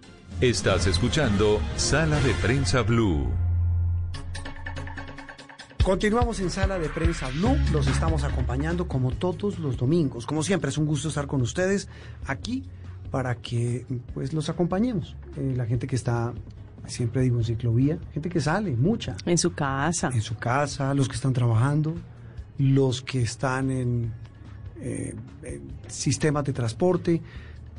Estás 0.40 0.86
escuchando 0.86 1.60
Sala 1.76 2.20
de 2.20 2.32
Prensa 2.34 2.82
Blue. 2.82 3.28
Continuamos 5.82 6.38
en 6.40 6.50
Sala 6.50 6.78
de 6.78 6.88
Prensa 6.88 7.28
Blue. 7.30 7.56
Los 7.72 7.86
estamos 7.88 8.22
acompañando 8.22 8.86
como 8.86 9.10
todos 9.10 9.58
los 9.58 9.76
domingos. 9.76 10.26
Como 10.26 10.42
siempre, 10.42 10.70
es 10.70 10.78
un 10.78 10.86
gusto 10.86 11.08
estar 11.08 11.26
con 11.26 11.40
ustedes 11.40 11.88
aquí 12.26 12.64
para 13.10 13.34
que 13.34 13.86
pues 14.14 14.32
los 14.32 14.48
acompañemos. 14.48 15.16
Eh, 15.36 15.54
la 15.56 15.66
gente 15.66 15.86
que 15.86 15.96
está 15.96 16.32
siempre 16.90 17.22
digo 17.22 17.38
en 17.38 17.44
ciclovía, 17.44 17.98
gente 18.12 18.28
que 18.28 18.40
sale, 18.40 18.76
mucha. 18.76 19.16
En 19.24 19.38
su 19.38 19.54
casa. 19.54 20.10
En 20.12 20.22
su 20.22 20.36
casa, 20.36 20.92
los 20.94 21.08
que 21.08 21.14
están 21.14 21.32
trabajando, 21.32 21.94
los 22.58 23.02
que 23.02 23.22
están 23.22 23.70
en, 23.70 24.12
eh, 24.80 25.14
sistemas 25.88 26.44
de 26.44 26.52
transporte. 26.52 27.22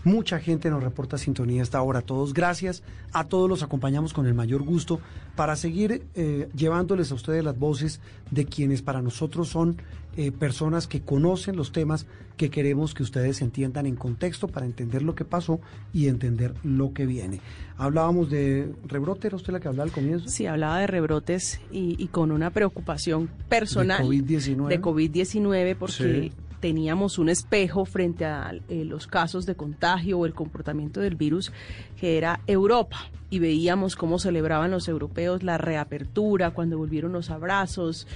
Mucha 0.04 0.40
gente 0.40 0.70
nos 0.70 0.84
reporta 0.84 1.18
sintonía 1.18 1.62
hasta 1.62 1.78
ahora. 1.78 2.02
Todos 2.02 2.34
gracias. 2.34 2.84
A 3.14 3.26
todos 3.26 3.50
los 3.50 3.62
acompañamos 3.62 4.14
con 4.14 4.26
el 4.26 4.34
mayor 4.34 4.64
gusto 4.64 5.00
para 5.36 5.56
seguir 5.56 6.04
eh, 6.16 6.50
llevándoles 6.56 7.12
a 7.12 7.16
ustedes 7.16 7.44
las 7.44 7.58
voces 7.58 8.00
de 8.32 8.46
quienes 8.46 8.82
para 8.82 9.02
nosotros 9.02 9.50
son 9.50 9.78
eh, 10.18 10.32
personas 10.32 10.88
que 10.88 11.02
conocen 11.02 11.56
los 11.56 11.72
temas 11.72 12.06
que 12.36 12.50
queremos 12.50 12.94
que 12.94 13.04
ustedes 13.04 13.42
entiendan 13.42 13.86
en 13.86 13.96
contexto 13.96 14.48
para 14.48 14.66
entender 14.66 15.04
lo 15.04 15.16
que 15.16 15.24
pasó 15.24 15.62
y 15.94 16.08
entender 16.08 16.54
lo 16.64 16.92
que 16.92 17.06
viene. 17.06 17.40
Hablábamos 17.78 18.30
de 18.30 18.74
rebrote, 18.88 19.28
¿era 19.28 19.38
usted 19.38 19.54
la 19.54 19.60
que 19.60 19.68
hablaba 19.68 19.86
al 19.86 19.94
comienzo? 19.94 20.28
Sí, 20.28 20.48
hablaba 20.48 20.80
de 20.80 20.88
rebrotes 20.88 21.62
y, 21.72 22.08
con 22.08 22.32
una 22.32 22.50
preocupación 22.50 23.30
personal 23.48 24.00
de 24.00 24.06
COVID-19. 24.06 24.68
De 24.68 24.82
COVID-19 24.82 25.76
porque 25.78 26.32
teníamos 26.62 27.18
un 27.18 27.28
espejo 27.28 27.84
frente 27.84 28.24
a 28.24 28.54
eh, 28.70 28.86
los 28.86 29.08
casos 29.08 29.46
de 29.46 29.56
contagio 29.56 30.20
o 30.20 30.26
el 30.26 30.34
comportamiento 30.34 31.02
del 31.02 31.16
virus 31.16 31.52
que 32.00 32.18
era 32.18 32.40
Europa 32.48 32.98
y 33.30 33.40
veíamos 33.40 33.96
cómo 33.96 34.20
celebraban 34.20 34.72
los 34.72 34.88
europeos 34.88 35.44
la 35.44 35.58
reapertura 35.58 36.52
cuando 36.52 36.78
volvieron 36.78 37.12
los 37.12 37.30
abrazos, 37.30 38.08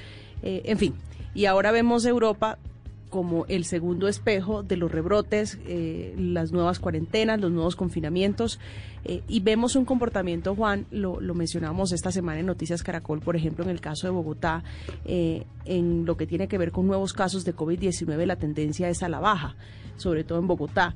eh, 0.44 0.62
en 0.66 0.78
fin. 0.78 0.94
Y 1.34 1.46
ahora 1.46 1.72
vemos 1.72 2.06
Europa 2.06 2.60
como 3.10 3.46
el 3.48 3.66
segundo 3.66 4.08
espejo 4.08 4.64
de 4.64 4.78
los 4.78 4.92
rebrotes, 4.92 5.60
eh, 5.66 6.14
las 6.18 6.52
nuevas 6.52 6.80
cuarentenas, 6.80 7.40
los 7.40 7.52
nuevos 7.52 7.76
confinamientos, 7.76 8.60
eh, 9.04 9.22
y 9.28 9.40
vemos 9.40 9.76
un 9.76 9.86
comportamiento, 9.86 10.56
Juan, 10.56 10.86
lo, 10.92 11.22
lo, 11.22 11.36
mencionamos 11.36 11.92
esta 11.92 12.12
semana 12.12 12.40
en 12.40 12.48
Noticias 12.48 12.84
Caracol, 12.84 13.22
por 13.22 13.36
ejemplo, 13.36 13.64
en 13.64 13.70
el 13.70 13.80
caso 13.80 14.08
de 14.08 14.12
Bogotá, 14.12 14.64
eh, 15.06 15.46
en 15.66 16.06
lo 16.06 16.18
que 16.18 16.28
tiene 16.28 16.48
que 16.48 16.58
ver 16.58 16.72
con 16.72 16.88
nuevos 16.88 17.14
casos 17.14 17.46
de 17.46 17.56
COVID-19, 17.56 18.26
la 18.26 18.36
tendencia 18.36 18.90
es 18.90 19.04
a 19.04 19.10
la 19.10 19.20
baja, 19.20 19.56
sobre 19.98 20.24
todo 20.24 20.40
en 20.40 20.48
Bogotá 20.48 20.96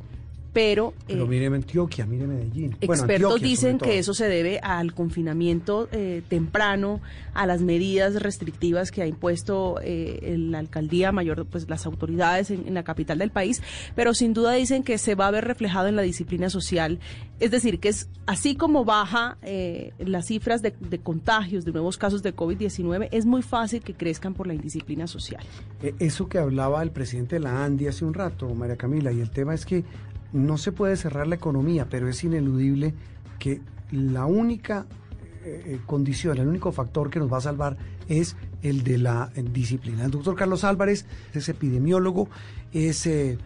pero... 0.60 0.94
Pero 1.08 1.26
mire 1.26 1.46
Antioquia, 1.46 2.06
mire 2.06 2.28
Medellín. 2.28 2.76
Expertos 2.82 3.42
dicen 3.42 3.78
que 3.78 3.98
eso 3.98 4.14
se 4.14 4.28
debe 4.28 4.60
al 4.60 4.94
confinamiento 4.94 5.88
eh, 5.94 6.22
temprano, 6.28 7.00
a 7.34 7.46
las 7.46 7.62
medidas 7.62 8.22
restrictivas 8.22 8.92
que 8.92 9.02
ha 9.02 9.08
impuesto 9.08 9.80
eh, 9.82 10.36
la 10.38 10.60
alcaldía 10.60 11.14
mayor, 11.14 11.46
pues 11.46 11.70
las 11.70 11.86
autoridades 11.86 12.52
en, 12.52 12.74
la 12.74 12.84
capital 12.84 13.20
del 13.20 13.32
país, 13.32 13.64
pero 13.96 14.14
sin 14.14 14.34
duda 14.34 14.52
dicen 14.52 14.84
que 14.84 14.98
se 14.98 15.16
va 15.16 15.28
a 15.28 15.32
ver 15.32 15.46
reflejado 15.46 15.88
en 15.88 15.96
la 15.96 16.02
disciplina 16.02 16.50
social. 16.50 17.00
Es 17.40 17.52
decir, 17.52 17.80
que 17.80 17.88
es 17.88 18.10
así 18.26 18.56
como 18.56 18.84
baja 18.84 19.38
eh, 19.42 19.94
las 19.98 20.26
cifras 20.26 20.62
de, 20.62 20.74
de 20.78 21.00
contagios, 21.00 21.64
de 21.64 21.72
nuevos 21.72 21.98
casos 21.98 22.22
de 22.22 22.36
COVID-19, 22.36 23.08
es 23.12 23.26
muy 23.26 23.44
fácil 23.44 23.82
que 23.82 23.94
crezcan 23.94 24.34
por 24.34 24.46
la 24.46 24.54
indisciplina 24.54 25.08
social. 25.08 25.42
Eso 26.00 26.28
que 26.28 26.38
hablaba 26.38 26.84
el 26.84 26.92
presidente 26.92 27.38
de 27.38 27.40
la 27.40 27.64
ANDI 27.64 27.88
hace 27.88 28.04
un 28.04 28.14
rato, 28.14 28.54
María 28.54 28.76
Camila, 28.76 29.14
y 29.14 29.22
el 29.22 29.30
tema 29.30 29.54
es 29.54 29.66
que 29.66 29.86
no 30.34 30.58
se 30.58 30.72
puede 30.72 30.96
cerrar 30.96 31.28
la 31.28 31.36
economía, 31.36 31.88
pero 31.90 32.08
es 32.08 32.24
ineludible 32.24 32.94
que 33.40 33.62
la 33.92 34.26
única 34.26 34.86
eh, 35.44 35.64
eh, 35.66 35.80
condición, 35.86 36.38
el 36.38 36.48
único 36.48 36.72
factor 36.72 37.10
que 37.10 37.20
nos 37.20 37.32
va 37.32 37.38
a 37.38 37.42
salvar 37.42 37.78
es 38.08 38.36
el 38.62 38.84
de 38.84 38.98
la 38.98 39.32
disciplina. 39.52 40.06
El 40.06 40.12
doctor 40.12 40.36
Carlos 40.36 40.64
Álvarez 40.64 41.06
es 41.34 41.50
epidemiólogo, 41.50 42.30
es 42.74 43.06
eh, 43.08 43.38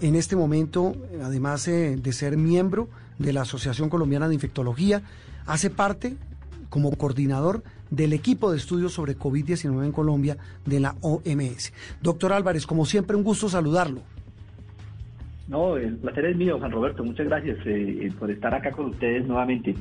en 0.00 0.14
este 0.14 0.34
momento, 0.36 0.96
además 1.22 1.66
de 1.66 2.12
ser 2.12 2.36
miembro 2.36 2.88
de 3.18 3.32
la 3.32 3.42
Asociación 3.42 3.88
Colombiana 3.88 4.26
de 4.26 4.34
Infectología, 4.34 5.02
hace 5.46 5.70
parte 5.70 6.16
como 6.68 6.90
coordinador 6.96 7.62
del 7.90 8.12
equipo 8.12 8.50
de 8.50 8.58
estudios 8.58 8.92
sobre 8.92 9.16
COVID-19 9.16 9.84
en 9.84 9.92
Colombia 9.92 10.36
de 10.66 10.80
la 10.80 10.96
OMS. 11.00 11.72
Doctor 12.02 12.32
Álvarez, 12.32 12.66
como 12.66 12.86
siempre, 12.86 13.16
un 13.16 13.22
gusto 13.22 13.48
saludarlo. 13.48 14.02
No, 15.48 15.78
el 15.78 15.96
placer 15.96 16.26
es 16.26 16.36
mío, 16.36 16.58
Juan 16.58 16.70
Roberto. 16.70 17.02
Muchas 17.02 17.26
gracias 17.26 17.56
eh, 17.64 18.00
eh, 18.02 18.12
por 18.18 18.30
estar 18.30 18.54
acá 18.54 18.70
con 18.70 18.90
ustedes 18.90 19.26
nuevamente. 19.26 19.74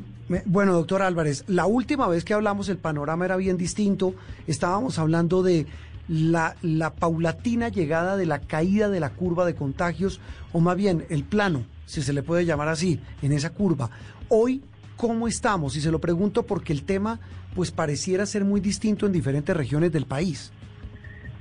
Bueno, 0.45 0.73
doctor 0.73 1.01
Álvarez, 1.01 1.43
la 1.47 1.65
última 1.65 2.08
vez 2.08 2.23
que 2.23 2.34
hablamos 2.34 2.69
el 2.69 2.77
panorama 2.77 3.25
era 3.25 3.36
bien 3.36 3.58
distinto. 3.58 4.15
Estábamos 4.47 4.97
hablando 4.97 5.43
de 5.43 5.65
la, 6.08 6.56
la 6.62 6.93
paulatina 6.93 7.67
llegada 7.67 8.15
de 8.15 8.25
la 8.25 8.39
caída 8.39 8.89
de 8.89 9.01
la 9.01 9.10
curva 9.10 9.45
de 9.45 9.56
contagios, 9.56 10.21
o 10.53 10.62
más 10.62 10.77
bien 10.77 11.06
el 11.10 11.25
plano, 11.25 11.65
si 11.86 12.01
se 12.01 12.13
le 12.13 12.23
puede 12.23 12.45
llamar 12.45 12.69
así, 12.69 13.01
en 13.21 13.34
esa 13.34 13.49
curva. 13.49 13.89
Hoy, 14.30 14.63
¿cómo 14.95 15.27
estamos? 15.27 15.75
Y 15.75 15.82
se 15.82 15.91
lo 15.91 15.99
pregunto 15.99 16.43
porque 16.43 16.71
el 16.71 16.84
tema 16.84 17.19
pues 17.56 17.71
pareciera 17.71 18.25
ser 18.25 18.45
muy 18.45 18.62
distinto 18.62 19.06
en 19.06 19.12
diferentes 19.12 19.56
regiones 19.56 19.91
del 19.91 20.06
país. 20.06 20.53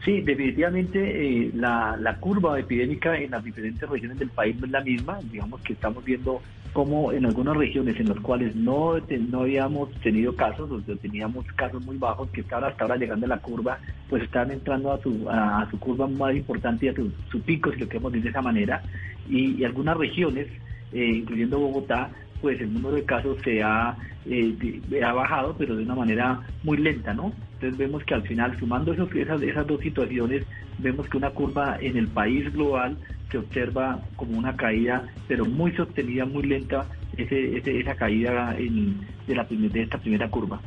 Sí, 0.07 0.21
definitivamente 0.21 1.01
eh, 1.01 1.51
la, 1.53 1.97
la, 2.01 2.16
curva 2.19 2.61
epidémica 2.61 3.19
en 3.19 3.33
las 3.33 3.42
diferentes 3.42 3.90
regiones 3.90 4.21
del 4.21 4.31
país 4.31 4.55
no 4.61 4.66
es 4.66 4.71
la 4.71 4.81
misma. 4.81 5.19
Digamos 5.33 5.61
que 5.62 5.73
estamos 5.73 6.05
viendo 6.05 6.40
cómo 6.73 7.11
en 7.11 7.27
algunas 7.27 7.57
regiones 7.57 7.99
en 7.99 8.11
las 8.11 8.21
cuales 8.21 8.55
no, 8.55 8.99
no 9.01 9.40
habíamos 9.40 9.90
tenido 10.03 10.37
casos, 10.37 10.69
donde 10.69 10.95
teníamos 10.95 11.45
casos 11.57 11.85
muy 11.85 11.97
bajos, 11.97 12.31
que 12.31 12.42
estaban 12.42 12.71
hasta 12.71 12.85
ahora 12.85 12.95
llegando 12.95 13.27
a 13.27 13.31
la 13.31 13.38
curva, 13.38 13.81
pues 14.09 14.23
están 14.23 14.53
entrando 14.53 14.92
a 14.92 15.03
su, 15.03 15.29
a, 15.29 15.66
su 15.73 15.81
curva 15.81 16.07
más 16.07 16.37
importante 16.37 16.87
y 16.87 16.88
a 16.90 16.95
su, 16.95 17.40
pico, 17.40 17.73
si 17.73 17.81
lo 17.81 17.88
queremos 17.88 18.12
decir 18.12 18.27
de 18.27 18.31
esa 18.31 18.42
manera. 18.42 18.83
Y, 19.29 19.64
algunas 19.64 19.97
regiones, 19.97 20.47
eh, 20.92 21.14
incluyendo 21.16 21.59
Bogotá, 21.59 22.11
pues 22.40 22.61
el 22.61 22.73
número 22.73 22.95
de 22.95 23.05
casos 23.05 23.38
se 23.42 23.61
ha, 23.61 23.97
eh, 24.25 24.81
ha 25.05 25.12
bajado, 25.12 25.57
pero 25.59 25.75
de 25.75 25.83
una 25.83 25.97
manera 25.97 26.42
muy 26.62 26.77
lenta, 26.77 27.12
¿no? 27.12 27.33
Entonces 27.57 27.79
vemos 27.79 28.05
que 28.05 28.14
al 28.14 28.23
final, 28.23 28.59
sumando 28.59 28.92
esas, 28.92 29.66
dos 29.66 29.81
situaciones, 29.81 30.42
vemos 30.79 31.09
que 31.09 31.16
una 31.16 31.31
curva 31.31 31.79
en 31.81 31.97
el 31.97 32.09
país 32.09 32.53
global 32.53 32.99
se 33.31 33.38
observa 33.38 34.03
como 34.16 34.38
una 34.38 34.57
caída, 34.57 35.05
pero 35.27 35.47
muy 35.47 35.73
sostenida, 35.73 36.27
muy 36.27 36.42
lenta, 36.42 36.87
ese, 37.16 37.57
esa 37.81 37.95
caída 37.95 38.55
de 38.55 39.83
esta 39.83 39.99
primera 39.99 40.29
curva 40.29 40.61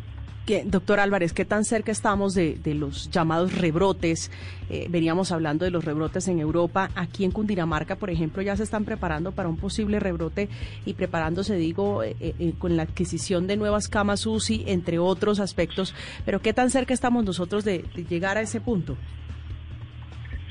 doctor 0.65 0.99
Álvarez, 0.99 1.33
¿qué 1.33 1.45
tan 1.45 1.63
cerca 1.63 1.91
estamos 1.91 2.33
de, 2.33 2.59
los 2.75 3.09
llamados 3.11 3.55
rebrotes? 3.55 4.31
Eh, 4.69 4.87
veníamos 4.89 5.31
hablando 5.31 5.65
de 5.65 5.71
los 5.71 5.85
rebrotes 5.85 6.27
en 6.27 6.39
Europa. 6.39 6.89
Aquí 6.95 7.23
en 7.23 7.31
Cundinamarca, 7.31 7.95
por 7.95 8.09
ejemplo, 8.09 8.41
ya 8.41 8.55
se 8.55 8.63
están 8.63 8.85
preparando 8.85 9.31
para 9.31 9.49
un 9.49 9.57
posible 9.57 9.99
rebrote 9.99 10.49
y 10.85 10.93
preparándose, 10.93 11.55
digo, 11.55 12.03
eh, 12.03 12.15
eh, 12.19 12.53
con 12.57 12.77
la 12.77 12.83
adquisición 12.83 13.47
de 13.47 13.57
nuevas 13.57 13.87
camas 13.87 14.25
UCI, 14.25 14.63
entre 14.67 14.99
otros 14.99 15.39
aspectos. 15.39 15.93
Pero 16.25 16.41
¿qué 16.41 16.53
tan 16.53 16.69
cerca 16.69 16.93
estamos 16.93 17.23
nosotros 17.23 17.63
de, 17.63 17.85
llegar 18.09 18.37
a 18.37 18.41
ese 18.41 18.59
punto? 18.61 18.97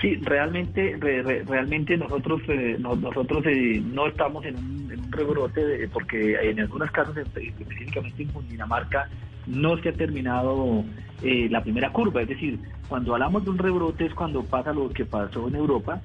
Sí, 0.00 0.14
realmente, 0.22 0.96
realmente 1.00 1.96
nosotros 1.96 2.40
eh, 2.46 2.76
nosotros 2.78 3.44
eh, 3.46 3.82
no 3.84 4.06
estamos 4.06 4.44
en 4.44 4.56
un, 4.56 4.88
rebrote 5.11 5.88
porque 5.92 6.34
en 6.34 6.61
algunos 6.61 6.90
casos, 6.92 7.16
específicamente 7.16 8.22
en 8.22 8.48
Dinamarca, 8.48 9.08
no 9.48 9.76
se 9.78 9.88
ha 9.88 9.92
terminado 9.92 10.84
eh, 11.22 11.48
la 11.50 11.62
primera 11.62 11.90
curva. 11.92 12.22
Es 12.22 12.28
decir, 12.28 12.61
cuando 12.88 13.14
hablamos 13.14 13.44
de 13.44 13.50
un 13.50 13.58
rebrote 13.58 14.06
es 14.06 14.14
cuando 14.14 14.44
pasa 14.44 14.72
lo 14.72 14.88
que 14.90 15.04
pasó 15.04 15.48
en 15.48 15.56
Europa, 15.56 16.00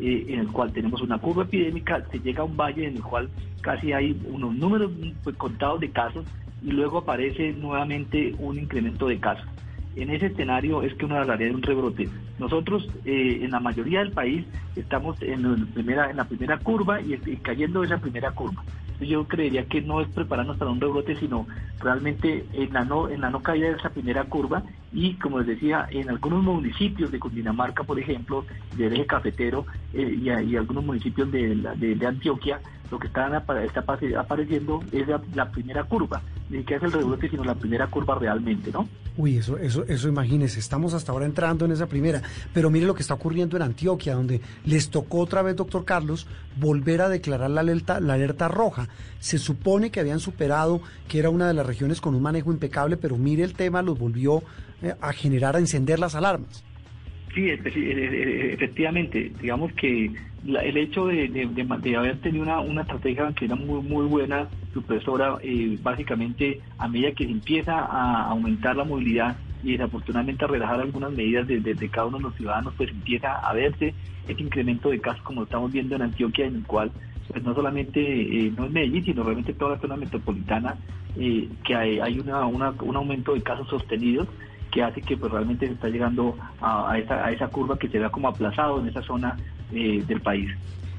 en 0.00 0.38
el 0.38 0.48
cual 0.48 0.72
tenemos 0.72 1.00
una 1.02 1.18
curva 1.18 1.42
epidémica, 1.42 2.04
se 2.12 2.20
llega 2.20 2.42
a 2.42 2.44
un 2.44 2.56
valle 2.56 2.86
en 2.86 2.96
el 2.96 3.02
cual 3.02 3.28
casi 3.62 3.92
hay 3.92 4.16
unos 4.30 4.54
números 4.54 4.92
pues, 5.24 5.34
contados 5.36 5.80
de 5.80 5.90
casos 5.90 6.24
y 6.62 6.70
luego 6.70 6.98
aparece 6.98 7.52
nuevamente 7.52 8.32
un 8.38 8.58
incremento 8.58 9.08
de 9.08 9.18
casos 9.18 9.48
en 10.02 10.10
ese 10.10 10.26
escenario 10.26 10.82
es 10.82 10.94
que 10.94 11.04
uno 11.04 11.16
hablaría 11.16 11.48
de 11.48 11.54
un 11.54 11.62
rebrote. 11.62 12.08
Nosotros 12.38 12.88
eh, 13.04 13.40
en 13.42 13.50
la 13.50 13.60
mayoría 13.60 14.00
del 14.00 14.12
país 14.12 14.44
estamos 14.76 15.20
en, 15.22 15.42
la 15.42 15.66
primera, 15.74 16.10
en 16.10 16.16
la 16.16 16.24
primera 16.24 16.58
curva 16.58 17.00
y, 17.00 17.16
cayendo 17.38 17.82
esa 17.84 17.98
primera 17.98 18.30
curva. 18.32 18.62
Yo 19.00 19.28
creería 19.28 19.64
que 19.66 19.80
no 19.80 20.00
es 20.00 20.08
prepararnos 20.08 20.56
para 20.56 20.72
un 20.72 20.80
rebrote, 20.80 21.14
sino 21.16 21.46
realmente 21.78 22.44
en 22.52 22.72
la 22.72 22.84
no, 22.84 23.08
en 23.08 23.20
la 23.20 23.30
no 23.30 23.42
caída 23.42 23.68
de 23.68 23.76
esa 23.76 23.90
primera 23.90 24.24
curva 24.24 24.64
y 24.92 25.14
como 25.14 25.38
les 25.38 25.46
decía, 25.46 25.86
en 25.90 26.10
algunos 26.10 26.42
municipios 26.42 27.12
de 27.12 27.20
Cundinamarca, 27.20 27.84
por 27.84 28.00
ejemplo, 28.00 28.44
del 28.76 28.94
eje 28.94 29.06
cafetero 29.06 29.66
eh, 29.92 30.18
y, 30.20 30.56
algunos 30.56 30.84
municipios 30.84 31.30
de, 31.30 31.54
de 31.54 32.06
Antioquia, 32.06 32.60
lo 32.90 32.98
que 32.98 33.06
está, 33.06 33.26
apareciendo 34.16 34.82
es 34.92 35.06
la, 35.34 35.50
primera 35.50 35.84
curva, 35.84 36.22
ni 36.48 36.64
que 36.64 36.76
es 36.76 36.82
el 36.82 36.92
rebote, 36.92 37.28
sino 37.28 37.44
la 37.44 37.54
primera 37.54 37.86
curva 37.86 38.18
realmente, 38.18 38.70
¿no? 38.72 38.88
Uy, 39.18 39.36
eso, 39.36 39.58
eso, 39.58 39.84
eso 39.88 40.08
imagínese, 40.08 40.60
estamos 40.60 40.94
hasta 40.94 41.10
ahora 41.10 41.26
entrando 41.26 41.64
en 41.64 41.72
esa 41.72 41.86
primera, 41.86 42.22
pero 42.54 42.70
mire 42.70 42.86
lo 42.86 42.94
que 42.94 43.02
está 43.02 43.14
ocurriendo 43.14 43.56
en 43.56 43.64
Antioquia, 43.64 44.14
donde 44.14 44.40
les 44.64 44.90
tocó 44.90 45.18
otra 45.18 45.42
vez, 45.42 45.56
doctor 45.56 45.84
Carlos, 45.84 46.28
volver 46.56 47.02
a 47.02 47.08
declarar 47.08 47.50
la 47.50 47.62
alerta, 47.62 47.98
la 47.98 48.14
alerta 48.14 48.46
roja. 48.46 48.88
Se 49.18 49.38
supone 49.38 49.90
que 49.90 49.98
habían 49.98 50.20
superado, 50.20 50.80
que 51.08 51.18
era 51.18 51.30
una 51.30 51.48
de 51.48 51.54
las 51.54 51.66
regiones 51.66 52.00
con 52.00 52.14
un 52.14 52.22
manejo 52.22 52.52
impecable, 52.52 52.96
pero 52.96 53.16
mire 53.16 53.42
el 53.42 53.54
tema, 53.54 53.82
los 53.82 53.98
volvió 53.98 54.44
eh, 54.82 54.94
a 55.00 55.12
generar, 55.12 55.56
a 55.56 55.58
encender 55.58 55.98
las 55.98 56.14
alarmas. 56.14 56.62
Sí, 57.38 57.50
efectivamente, 57.50 59.30
digamos 59.40 59.72
que 59.74 60.10
el 60.44 60.76
hecho 60.76 61.06
de, 61.06 61.96
haber 61.96 62.16
tenido 62.16 62.42
una, 62.42 62.58
una 62.58 62.80
estrategia 62.80 63.32
era 63.40 63.54
muy 63.54 63.80
muy 63.80 64.06
buena, 64.06 64.48
supresora, 64.74 65.36
eh, 65.42 65.78
básicamente 65.80 66.60
a 66.78 66.88
medida 66.88 67.12
que 67.12 67.26
se 67.26 67.30
empieza 67.30 67.78
a 67.78 68.24
aumentar 68.24 68.74
la 68.74 68.82
movilidad 68.82 69.36
y 69.62 69.76
desafortunadamente 69.76 70.44
a 70.44 70.48
relajar 70.48 70.80
algunas 70.80 71.12
medidas 71.12 71.46
de, 71.46 71.88
cada 71.90 72.08
uno 72.08 72.16
de 72.16 72.24
los 72.24 72.34
ciudadanos, 72.34 72.74
pues 72.76 72.90
empieza 72.90 73.34
a 73.34 73.54
verse 73.54 73.94
ese 74.26 74.42
incremento 74.42 74.90
de 74.90 74.98
casos 74.98 75.22
como 75.22 75.42
lo 75.42 75.44
estamos 75.44 75.70
viendo 75.70 75.94
en 75.94 76.02
Antioquia, 76.02 76.46
en 76.46 76.56
el 76.56 76.64
cual 76.64 76.90
pues 77.28 77.40
no 77.44 77.54
solamente 77.54 78.00
eh, 78.00 78.52
no 78.56 78.64
es 78.64 78.72
Medellín, 78.72 79.04
sino 79.04 79.22
realmente 79.22 79.52
toda 79.52 79.76
la 79.76 79.80
zona 79.80 79.96
metropolitana, 79.96 80.74
eh, 81.16 81.48
que 81.64 81.76
hay, 81.76 82.00
hay 82.00 82.18
una, 82.18 82.46
un 82.46 82.96
aumento 82.96 83.34
de 83.34 83.42
casos 83.42 83.68
sostenidos 83.68 84.26
que 84.70 84.82
hace 84.82 85.00
que 85.00 85.16
pues 85.16 85.32
realmente 85.32 85.66
se 85.66 85.72
está 85.72 85.88
llegando 85.88 86.36
a, 86.60 86.98
esa, 86.98 87.24
a 87.24 87.32
esa 87.32 87.48
curva 87.48 87.78
que 87.78 87.88
se 87.88 87.98
vea 87.98 88.10
como 88.10 88.28
aplazado 88.28 88.80
en 88.80 88.88
esa 88.88 89.02
zona 89.02 89.36
eh, 89.72 90.02
del 90.06 90.20
país. 90.20 90.50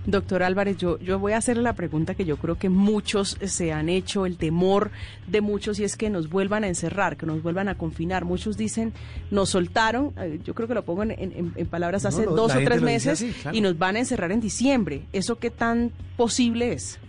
Doctor 0.06 0.44
Álvarez, 0.44 0.78
yo, 0.78 0.98
yo 1.00 1.20
voy 1.20 1.34
a 1.34 1.38
hacer 1.38 1.58
la 1.58 1.74
pregunta 1.74 2.16
que 2.16 2.26
yo 2.26 2.38
creo 2.38 2.56
que 2.56 2.70
muchos 2.70 3.38
se 3.44 3.74
han 3.74 3.90
hecho, 3.90 4.26
el 4.26 4.38
temor 4.38 4.92
de 5.28 5.42
muchos, 5.42 5.80
y 5.80 5.84
es 5.84 5.98
que 5.98 6.10
nos 6.10 6.30
vuelvan 6.30 6.64
a 6.64 6.68
encerrar, 6.68 7.18
que 7.18 7.26
nos 7.26 7.44
vuelvan 7.44 7.68
a 7.68 7.76
confinar. 7.76 8.26
Muchos 8.26 8.58
dicen, 8.58 8.94
nos 9.30 9.50
soltaron, 9.50 10.14
eh, 10.18 10.40
yo 10.44 10.56
creo 10.56 10.68
que 10.68 10.74
lo 10.74 10.84
pongo 10.84 11.04
en, 11.04 11.54
palabras 11.70 12.06
hace 12.06 12.26
dos 12.26 12.56
o 12.56 12.60
tres 12.60 12.82
meses, 12.82 13.26
y 13.52 13.62
nos 13.62 13.78
van 13.78 13.98
a 13.98 14.00
encerrar 14.00 14.32
en 14.32 14.40
diciembre. 14.40 15.04
¿Eso 15.14 15.38
qué 15.38 15.52
tan 15.52 15.92
posible 16.16 16.74
es? 16.74 17.00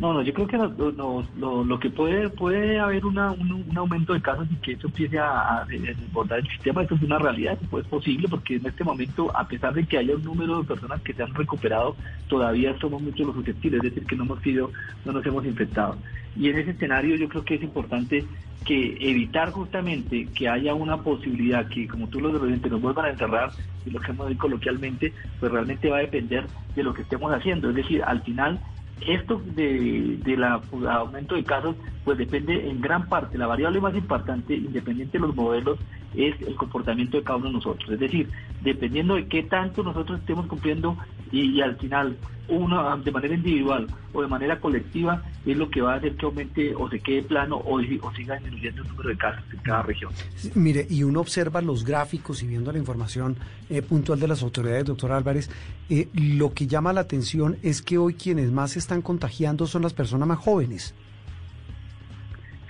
No, 0.00 0.14
no, 0.14 0.22
yo 0.22 0.32
creo 0.32 0.46
que 0.46 0.56
lo, 0.56 1.78
que 1.78 1.90
puede 1.90 2.30
puede 2.30 2.78
haber 2.78 3.04
una, 3.04 3.32
un, 3.32 3.76
aumento 3.76 4.14
de 4.14 4.22
casos 4.22 4.48
y 4.50 4.56
que 4.56 4.72
eso 4.72 4.86
empiece 4.86 5.18
a, 5.18 5.66
desbordar 5.68 6.38
el 6.38 6.48
sistema, 6.48 6.82
eso 6.82 6.94
es 6.94 7.02
una 7.02 7.18
realidad, 7.18 7.58
es 7.60 7.86
posible, 7.86 8.26
porque 8.26 8.56
en 8.56 8.64
este 8.64 8.82
momento, 8.82 9.30
a 9.36 9.46
pesar 9.46 9.74
de 9.74 9.84
que 9.84 9.98
haya 9.98 10.16
un 10.16 10.24
número 10.24 10.62
de 10.62 10.68
personas 10.68 11.02
que 11.02 11.12
se 11.12 11.22
han 11.22 11.34
recuperado, 11.34 11.96
todavía 12.28 12.74
somos 12.78 13.02
muchos 13.02 13.26
los 13.26 13.36
susceptibles, 13.36 13.84
es 13.84 13.94
decir, 13.94 14.08
que 14.08 14.16
no 14.16 14.24
hemos 14.24 14.40
sido, 14.40 14.72
no 15.04 15.12
nos 15.12 15.26
hemos 15.26 15.44
infectado. 15.44 15.98
Y 16.34 16.48
en 16.48 16.58
ese 16.58 16.70
escenario 16.70 17.16
yo 17.16 17.28
creo 17.28 17.44
que 17.44 17.56
es 17.56 17.62
importante 17.62 18.24
que 18.64 18.96
evitar 19.00 19.50
justamente 19.50 20.28
que 20.34 20.48
haya 20.48 20.72
una 20.72 20.96
posibilidad 20.96 21.68
que, 21.68 21.86
como 21.86 22.08
tú 22.08 22.20
lo 22.20 22.38
dices, 22.46 22.70
nos 22.70 22.80
vuelvan 22.80 23.04
a 23.04 23.10
encerrar, 23.10 23.50
y 23.84 23.90
lo 23.90 24.00
que 24.00 24.12
hemos 24.12 24.28
dicho 24.28 24.40
coloquialmente, 24.40 25.12
pues 25.38 25.52
realmente 25.52 25.90
va 25.90 25.98
a 25.98 26.00
depender 26.00 26.46
de 26.74 26.82
lo 26.82 26.94
que 26.94 27.02
estemos 27.02 27.32
haciendo. 27.32 27.68
Es 27.70 27.76
decir, 27.76 28.02
al 28.02 28.22
final 28.22 28.60
esto 29.06 29.40
de, 29.54 30.18
del 30.22 30.44
aumento 30.44 31.34
de 31.34 31.44
casos, 31.44 31.76
pues 32.04 32.18
depende 32.18 32.68
en 32.68 32.80
gran 32.80 33.08
parte, 33.08 33.38
la 33.38 33.46
variable 33.46 33.80
más 33.80 33.94
importante, 33.94 34.54
independiente 34.54 35.18
de 35.18 35.26
los 35.26 35.34
modelos, 35.34 35.78
es 36.14 36.40
el 36.42 36.54
comportamiento 36.56 37.16
de 37.16 37.22
cada 37.22 37.38
uno 37.38 37.48
de 37.48 37.54
nosotros. 37.54 37.90
Es 37.90 38.00
decir, 38.00 38.28
dependiendo 38.62 39.14
de 39.14 39.26
qué 39.26 39.42
tanto 39.42 39.82
nosotros 39.82 40.20
estemos 40.20 40.46
cumpliendo 40.46 40.96
y, 41.32 41.60
al 41.60 41.76
final 41.76 42.16
uno 42.48 42.96
de 42.98 43.12
manera 43.12 43.34
individual 43.34 43.86
o 44.12 44.22
de 44.22 44.26
manera 44.26 44.58
colectiva 44.58 45.22
es 45.46 45.56
lo 45.56 45.70
que 45.70 45.80
va 45.80 45.94
a 45.94 45.96
hacer 45.98 46.16
que 46.16 46.26
aumente 46.26 46.74
o 46.74 46.90
se 46.90 46.98
quede 46.98 47.22
plano 47.22 47.56
o, 47.58 47.76
o 47.76 48.14
siga 48.14 48.34
disminuyendo 48.34 48.82
el 48.82 48.88
número 48.88 49.08
de 49.10 49.16
casos 49.16 49.44
en 49.52 49.58
cada 49.60 49.82
región. 49.82 50.12
Mire, 50.56 50.84
y 50.90 51.04
uno 51.04 51.20
observa 51.20 51.62
los 51.62 51.84
gráficos 51.84 52.42
y 52.42 52.48
viendo 52.48 52.72
la 52.72 52.78
información 52.78 53.36
eh, 53.68 53.82
puntual 53.82 54.18
de 54.18 54.26
las 54.26 54.42
autoridades, 54.42 54.84
doctor 54.84 55.12
Álvarez, 55.12 55.48
eh, 55.88 56.08
lo 56.12 56.52
que 56.52 56.66
llama 56.66 56.92
la 56.92 57.02
atención 57.02 57.56
es 57.62 57.82
que 57.82 57.98
hoy 57.98 58.14
quienes 58.14 58.50
más 58.50 58.72
se 58.72 58.80
están 58.80 59.00
contagiando 59.00 59.68
son 59.68 59.82
las 59.82 59.94
personas 59.94 60.26
más 60.26 60.38
jóvenes. 60.38 60.94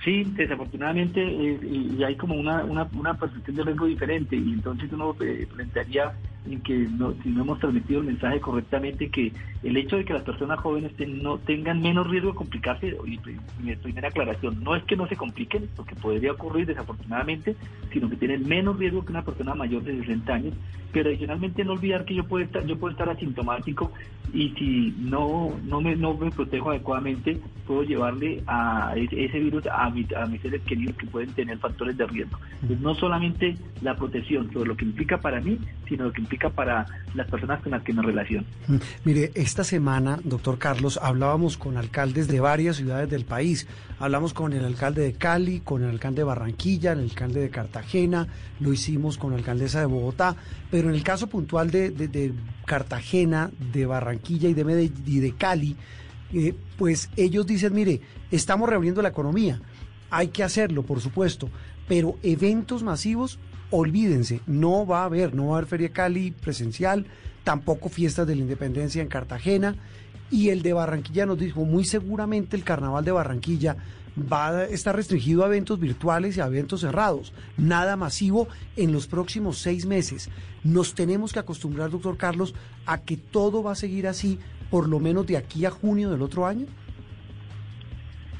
Sí, 0.03 0.23
desafortunadamente 0.23 1.21
eh, 1.21 1.59
y 1.61 2.03
hay 2.03 2.15
como 2.15 2.33
una, 2.33 2.63
una, 2.63 2.89
una 2.93 3.13
percepción 3.13 3.55
de 3.55 3.63
riesgo 3.63 3.85
diferente 3.85 4.35
y 4.35 4.53
entonces 4.53 4.91
uno 4.91 5.15
eh, 5.21 5.47
plantearía 5.53 6.13
en 6.49 6.59
que 6.61 6.73
no, 6.73 7.13
si 7.21 7.29
no 7.29 7.43
hemos 7.43 7.59
transmitido 7.59 7.99
el 7.99 8.07
mensaje 8.07 8.39
correctamente, 8.39 9.09
que 9.09 9.31
el 9.63 9.77
hecho 9.77 9.97
de 9.97 10.05
que 10.05 10.13
las 10.13 10.23
personas 10.23 10.59
jóvenes 10.59 10.91
no 11.07 11.37
tengan 11.37 11.81
menos 11.81 12.09
riesgo 12.09 12.31
de 12.31 12.35
complicarse, 12.35 12.97
y, 13.05 13.19
mi 13.61 13.75
primera 13.75 14.07
aclaración, 14.07 14.63
no 14.63 14.75
es 14.75 14.83
que 14.83 14.95
no 14.95 15.07
se 15.07 15.15
compliquen, 15.15 15.69
lo 15.77 15.85
que 15.85 15.95
podría 15.95 16.31
ocurrir 16.31 16.65
desafortunadamente, 16.65 17.55
sino 17.93 18.09
que 18.09 18.15
tienen 18.15 18.47
menos 18.47 18.77
riesgo 18.77 19.05
que 19.05 19.11
una 19.11 19.23
persona 19.23 19.53
mayor 19.53 19.83
de 19.83 19.99
60 19.99 20.33
años, 20.33 20.53
pero 20.91 21.09
adicionalmente 21.09 21.63
no 21.63 21.73
olvidar 21.73 22.05
que 22.05 22.15
yo 22.15 22.23
puedo 22.23 22.43
estar, 22.43 22.65
yo 22.65 22.77
puedo 22.77 22.91
estar 22.91 23.09
asintomático 23.09 23.91
y 24.33 24.49
si 24.57 24.95
no, 24.97 25.53
no, 25.63 25.79
me, 25.79 25.95
no 25.95 26.15
me 26.15 26.31
protejo 26.31 26.71
adecuadamente, 26.71 27.39
puedo 27.67 27.83
llevarle 27.83 28.43
a 28.47 28.93
ese, 28.95 29.39
virus 29.39 29.65
a, 29.67 29.90
a 30.15 30.25
mis 30.25 30.41
seres 30.41 30.61
queridos 30.63 30.95
que 30.97 31.05
pueden 31.07 31.31
tener 31.33 31.57
factores 31.59 31.97
de 31.97 32.05
riesgo. 32.07 32.39
No 32.79 32.95
solamente 32.95 33.55
la 33.81 33.95
protección 33.95 34.51
sobre 34.51 34.69
lo 34.69 34.77
que 34.77 34.85
implica 34.85 35.19
para 35.19 35.39
mí, 35.39 35.59
sino 35.87 36.05
lo 36.05 36.13
que 36.13 36.21
para 36.49 36.85
las 37.13 37.29
personas 37.29 37.61
con 37.61 37.71
las 37.71 37.83
que 37.83 37.93
me 37.93 38.01
relaciono. 38.01 38.45
Mm, 38.67 38.75
mire, 39.05 39.31
esta 39.35 39.63
semana, 39.63 40.19
doctor 40.23 40.57
Carlos, 40.57 40.99
hablábamos 41.01 41.57
con 41.57 41.77
alcaldes 41.77 42.27
de 42.27 42.39
varias 42.39 42.77
ciudades 42.77 43.09
del 43.09 43.25
país. 43.25 43.67
Hablamos 43.99 44.33
con 44.33 44.53
el 44.53 44.65
alcalde 44.65 45.01
de 45.03 45.13
Cali, 45.13 45.59
con 45.59 45.83
el 45.83 45.89
alcalde 45.89 46.21
de 46.21 46.23
Barranquilla, 46.23 46.93
el 46.93 47.01
alcalde 47.01 47.41
de 47.41 47.49
Cartagena, 47.49 48.27
lo 48.59 48.73
hicimos 48.73 49.17
con 49.17 49.31
la 49.31 49.37
alcaldesa 49.37 49.79
de 49.79 49.85
Bogotá, 49.85 50.35
pero 50.71 50.89
en 50.89 50.95
el 50.95 51.03
caso 51.03 51.27
puntual 51.27 51.69
de, 51.69 52.33
Cartagena, 52.65 53.51
de 53.73 53.85
Barranquilla 53.85 54.49
y 54.49 54.53
de, 54.53 54.63
Medellín, 54.63 55.03
y 55.05 55.19
de 55.19 55.33
Cali, 55.33 55.75
eh, 56.33 56.55
pues 56.77 57.09
ellos 57.17 57.45
dicen, 57.45 57.73
mire, 57.73 58.01
estamos 58.31 58.69
reabriendo 58.69 59.01
la 59.01 59.09
economía, 59.09 59.59
hay 60.11 60.27
que 60.27 60.43
hacerlo, 60.43 60.83
por 60.83 61.01
supuesto, 61.01 61.49
pero 61.87 62.17
eventos 62.21 62.83
masivos 62.83 63.39
olvídense, 63.71 64.41
no 64.45 64.85
va 64.85 65.01
a 65.01 65.05
haber, 65.05 65.33
no 65.33 65.47
va 65.47 65.55
a 65.55 65.57
haber 65.57 65.69
Feria 65.69 65.89
Cali 65.89 66.31
presencial, 66.31 67.07
tampoco 67.43 67.89
fiestas 67.89 68.27
de 68.27 68.35
la 68.35 68.41
independencia 68.41 69.01
en 69.01 69.07
Cartagena. 69.07 69.75
Y 70.29 70.49
el 70.49 70.61
de 70.61 70.73
Barranquilla 70.73 71.25
nos 71.25 71.39
dijo, 71.39 71.65
muy 71.65 71.83
seguramente 71.83 72.55
el 72.55 72.63
carnaval 72.63 73.03
de 73.03 73.11
Barranquilla 73.11 73.77
va 74.31 74.49
a 74.49 74.65
estar 74.65 74.95
restringido 74.95 75.43
a 75.43 75.47
eventos 75.47 75.79
virtuales 75.79 76.37
y 76.37 76.41
a 76.41 76.47
eventos 76.47 76.81
cerrados, 76.81 77.33
nada 77.57 77.95
masivo 77.95 78.47
en 78.75 78.91
los 78.91 79.07
próximos 79.07 79.57
seis 79.57 79.85
meses. 79.85 80.29
Nos 80.63 80.93
tenemos 80.95 81.33
que 81.33 81.39
acostumbrar, 81.39 81.89
doctor 81.89 82.17
Carlos, 82.17 82.53
a 82.85 83.01
que 83.01 83.17
todo 83.17 83.63
va 83.63 83.71
a 83.71 83.75
seguir 83.75 84.07
así, 84.07 84.37
por 84.69 84.87
lo 84.87 84.99
menos 84.99 85.27
de 85.27 85.37
aquí 85.37 85.65
a 85.65 85.71
junio 85.71 86.09
del 86.09 86.21
otro 86.21 86.45
año. 86.45 86.65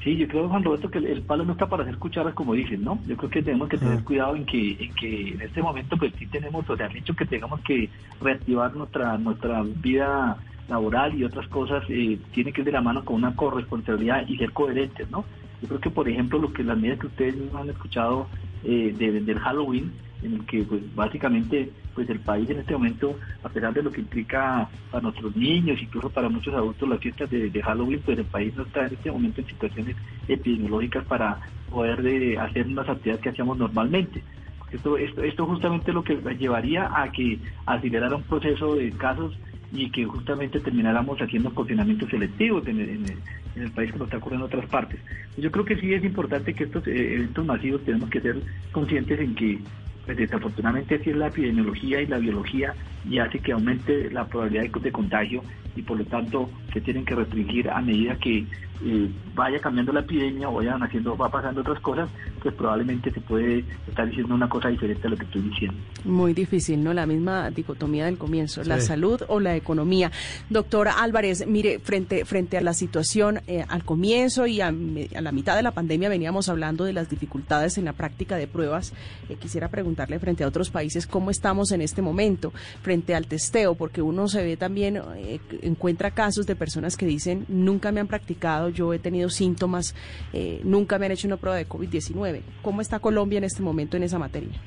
Sí, 0.02 0.16
yo 0.16 0.26
creo, 0.26 0.48
Juan 0.48 0.64
Roberto, 0.64 0.90
que 0.90 0.98
el 0.98 1.22
palo 1.22 1.44
no 1.44 1.52
está 1.52 1.68
para 1.68 1.84
hacer 1.84 1.96
cucharas, 1.96 2.34
como 2.34 2.54
dicen, 2.54 2.82
¿no? 2.82 2.98
Yo 3.06 3.16
creo 3.16 3.30
que 3.30 3.42
tenemos 3.42 3.68
que 3.68 3.78
tener 3.78 4.02
cuidado 4.02 4.34
en 4.34 4.44
que, 4.44 4.72
en 4.72 4.94
que 4.94 5.28
en 5.28 5.40
este 5.40 5.62
momento, 5.62 5.96
pues 5.96 6.12
sí 6.18 6.26
tenemos, 6.26 6.68
o 6.68 6.76
sea, 6.76 6.86
han 6.86 6.92
dicho 6.92 7.14
que 7.14 7.24
tengamos 7.24 7.60
que 7.60 7.88
reactivar 8.20 8.74
nuestra, 8.74 9.16
nuestra 9.18 9.62
vida 9.62 10.36
laboral 10.68 11.14
y 11.14 11.22
otras 11.22 11.46
cosas, 11.46 11.84
eh, 11.88 12.18
tiene 12.32 12.52
que 12.52 12.62
ir 12.62 12.64
de 12.64 12.72
la 12.72 12.80
mano 12.80 13.04
con 13.04 13.16
una 13.16 13.36
corresponsabilidad 13.36 14.26
y 14.26 14.38
ser 14.38 14.50
coherentes, 14.52 15.08
¿no? 15.08 15.24
Yo 15.60 15.68
creo 15.68 15.80
que, 15.80 15.90
por 15.90 16.08
ejemplo, 16.08 16.40
lo 16.40 16.52
que 16.52 16.64
las 16.64 16.76
medidas 16.76 16.98
que 16.98 17.06
ustedes 17.06 17.36
han 17.54 17.70
escuchado 17.70 18.26
eh, 18.64 18.92
del 18.98 19.38
Halloween, 19.38 19.92
en 20.22 20.34
el 20.34 20.46
que 20.46 20.62
pues 20.62 20.82
básicamente 20.94 21.70
pues 21.94 22.08
el 22.08 22.20
país 22.20 22.48
en 22.50 22.60
este 22.60 22.72
momento, 22.72 23.18
a 23.42 23.48
pesar 23.48 23.72
de 23.74 23.82
lo 23.82 23.90
que 23.90 24.00
implica 24.00 24.68
para 24.90 25.02
nuestros 25.02 25.36
niños, 25.36 25.80
incluso 25.80 26.10
para 26.10 26.28
muchos 26.28 26.54
adultos 26.54 26.88
las 26.88 27.00
fiestas 27.00 27.30
de, 27.30 27.62
Halloween, 27.62 28.00
pues 28.04 28.18
el 28.18 28.24
país 28.24 28.54
no 28.56 28.62
está 28.62 28.86
en 28.86 28.94
este 28.94 29.10
momento 29.10 29.40
en 29.40 29.46
situaciones 29.46 29.96
epidemiológicas 30.28 31.04
para 31.04 31.40
poder 31.70 32.02
de 32.02 32.38
hacer 32.38 32.66
unas 32.66 32.88
actividades 32.88 33.22
que 33.22 33.28
hacíamos 33.30 33.58
normalmente. 33.58 34.22
Esto, 34.70 34.96
esto, 34.96 35.22
esto 35.22 35.46
justamente 35.46 35.92
lo 35.92 36.02
que 36.02 36.16
llevaría 36.38 36.90
a 36.94 37.12
que 37.12 37.38
acelerara 37.66 38.16
un 38.16 38.22
proceso 38.22 38.74
de 38.74 38.90
casos 38.92 39.36
y 39.72 39.90
que 39.90 40.04
justamente 40.04 40.60
termináramos 40.60 41.18
haciendo 41.20 41.52
confinamientos 41.54 42.10
selectivos 42.10 42.66
en 42.66 42.80
el, 42.80 43.70
país 43.72 43.92
que 43.92 43.98
no 43.98 44.04
está 44.04 44.18
ocurriendo 44.18 44.46
en 44.46 44.52
otras 44.52 44.70
partes. 44.70 45.00
Yo 45.36 45.50
creo 45.50 45.64
que 45.64 45.76
sí 45.76 45.92
es 45.92 46.04
importante 46.04 46.54
que 46.54 46.64
estos 46.64 46.86
eh, 46.86 47.14
eventos 47.14 47.44
masivos 47.44 47.82
tenemos 47.82 48.10
que 48.10 48.20
ser 48.20 48.36
conscientes 48.70 49.20
en 49.20 49.34
que 49.34 49.58
pues 50.04 50.16
desafortunadamente 50.16 50.96
así 50.96 51.10
es 51.10 51.16
la 51.16 51.28
epidemiología 51.28 52.00
y 52.00 52.06
la 52.06 52.18
biología 52.18 52.74
y 53.08 53.18
hace 53.18 53.38
que 53.38 53.52
aumente 53.52 54.10
la 54.10 54.26
probabilidad 54.26 54.70
de, 54.80 54.92
contagio 54.92 55.42
y 55.74 55.82
por 55.82 55.98
lo 55.98 56.04
tanto 56.04 56.50
se 56.72 56.80
tienen 56.80 57.04
que 57.04 57.14
restringir 57.14 57.68
a 57.70 57.80
medida 57.80 58.16
que 58.16 58.46
eh, 58.84 59.08
vaya 59.34 59.60
cambiando 59.60 59.92
la 59.92 60.00
epidemia 60.00 60.48
o 60.48 60.54
vayan 60.54 60.82
haciendo, 60.82 61.16
va 61.16 61.30
pasando 61.30 61.60
otras 61.60 61.80
cosas, 61.80 62.10
pues 62.42 62.54
probablemente 62.54 63.10
se 63.10 63.20
puede 63.20 63.64
estar 63.86 64.06
diciendo 64.08 64.34
una 64.34 64.48
cosa 64.48 64.68
diferente 64.68 65.06
a 65.06 65.10
lo 65.10 65.16
que 65.16 65.24
estoy 65.24 65.42
diciendo. 65.42 65.76
Muy 66.04 66.34
difícil, 66.34 66.82
¿no? 66.82 66.92
La 66.92 67.06
misma 67.06 67.50
dicotomía 67.50 68.06
del 68.06 68.18
comienzo, 68.18 68.64
la 68.64 68.80
salud 68.80 69.22
o 69.28 69.40
la 69.40 69.56
economía. 69.56 70.10
Doctora 70.50 71.00
Álvarez, 71.00 71.46
mire, 71.46 71.78
frente, 71.78 72.24
frente 72.24 72.58
a 72.58 72.60
la 72.60 72.74
situación 72.74 73.40
eh, 73.46 73.64
al 73.68 73.84
comienzo 73.84 74.46
y 74.46 74.60
a, 74.60 74.72
la 74.72 75.32
mitad 75.32 75.56
de 75.56 75.62
la 75.62 75.70
pandemia 75.70 76.08
veníamos 76.08 76.48
hablando 76.48 76.84
de 76.84 76.92
las 76.92 77.08
dificultades 77.08 77.78
en 77.78 77.84
la 77.84 77.92
práctica 77.92 78.36
de 78.36 78.48
pruebas. 78.48 78.92
Eh, 79.28 79.36
quisiera 79.36 79.68
preguntarle 79.68 80.18
frente 80.18 80.44
a 80.44 80.48
otros 80.48 80.70
países 80.70 81.06
cómo 81.06 81.30
estamos 81.30 81.72
en 81.72 81.80
este 81.80 82.02
momento 82.02 82.52
frente 82.82 82.91
al 82.92 83.26
testeo, 83.26 83.74
porque 83.74 84.02
uno 84.02 84.28
se 84.28 84.42
ve 84.42 84.56
también, 84.56 85.00
eh, 85.16 85.40
encuentra 85.62 86.10
casos 86.10 86.46
de 86.46 86.56
personas 86.56 86.96
que 86.96 87.06
dicen, 87.06 87.44
nunca 87.48 87.90
me 87.90 88.00
han 88.00 88.06
practicado, 88.06 88.68
yo 88.68 88.92
he 88.92 88.98
tenido 88.98 89.30
síntomas, 89.30 89.94
eh, 90.32 90.60
nunca 90.64 90.98
me 90.98 91.06
han 91.06 91.12
hecho 91.12 91.26
una 91.26 91.38
prueba 91.38 91.56
de 91.56 91.66
COVID-19. 91.66 92.42
¿Cómo 92.62 92.80
está 92.80 92.98
Colombia 92.98 93.38
en 93.38 93.44
este 93.44 93.62
momento 93.62 93.96
en 93.96 94.02
esa 94.02 94.18
materia? 94.18 94.60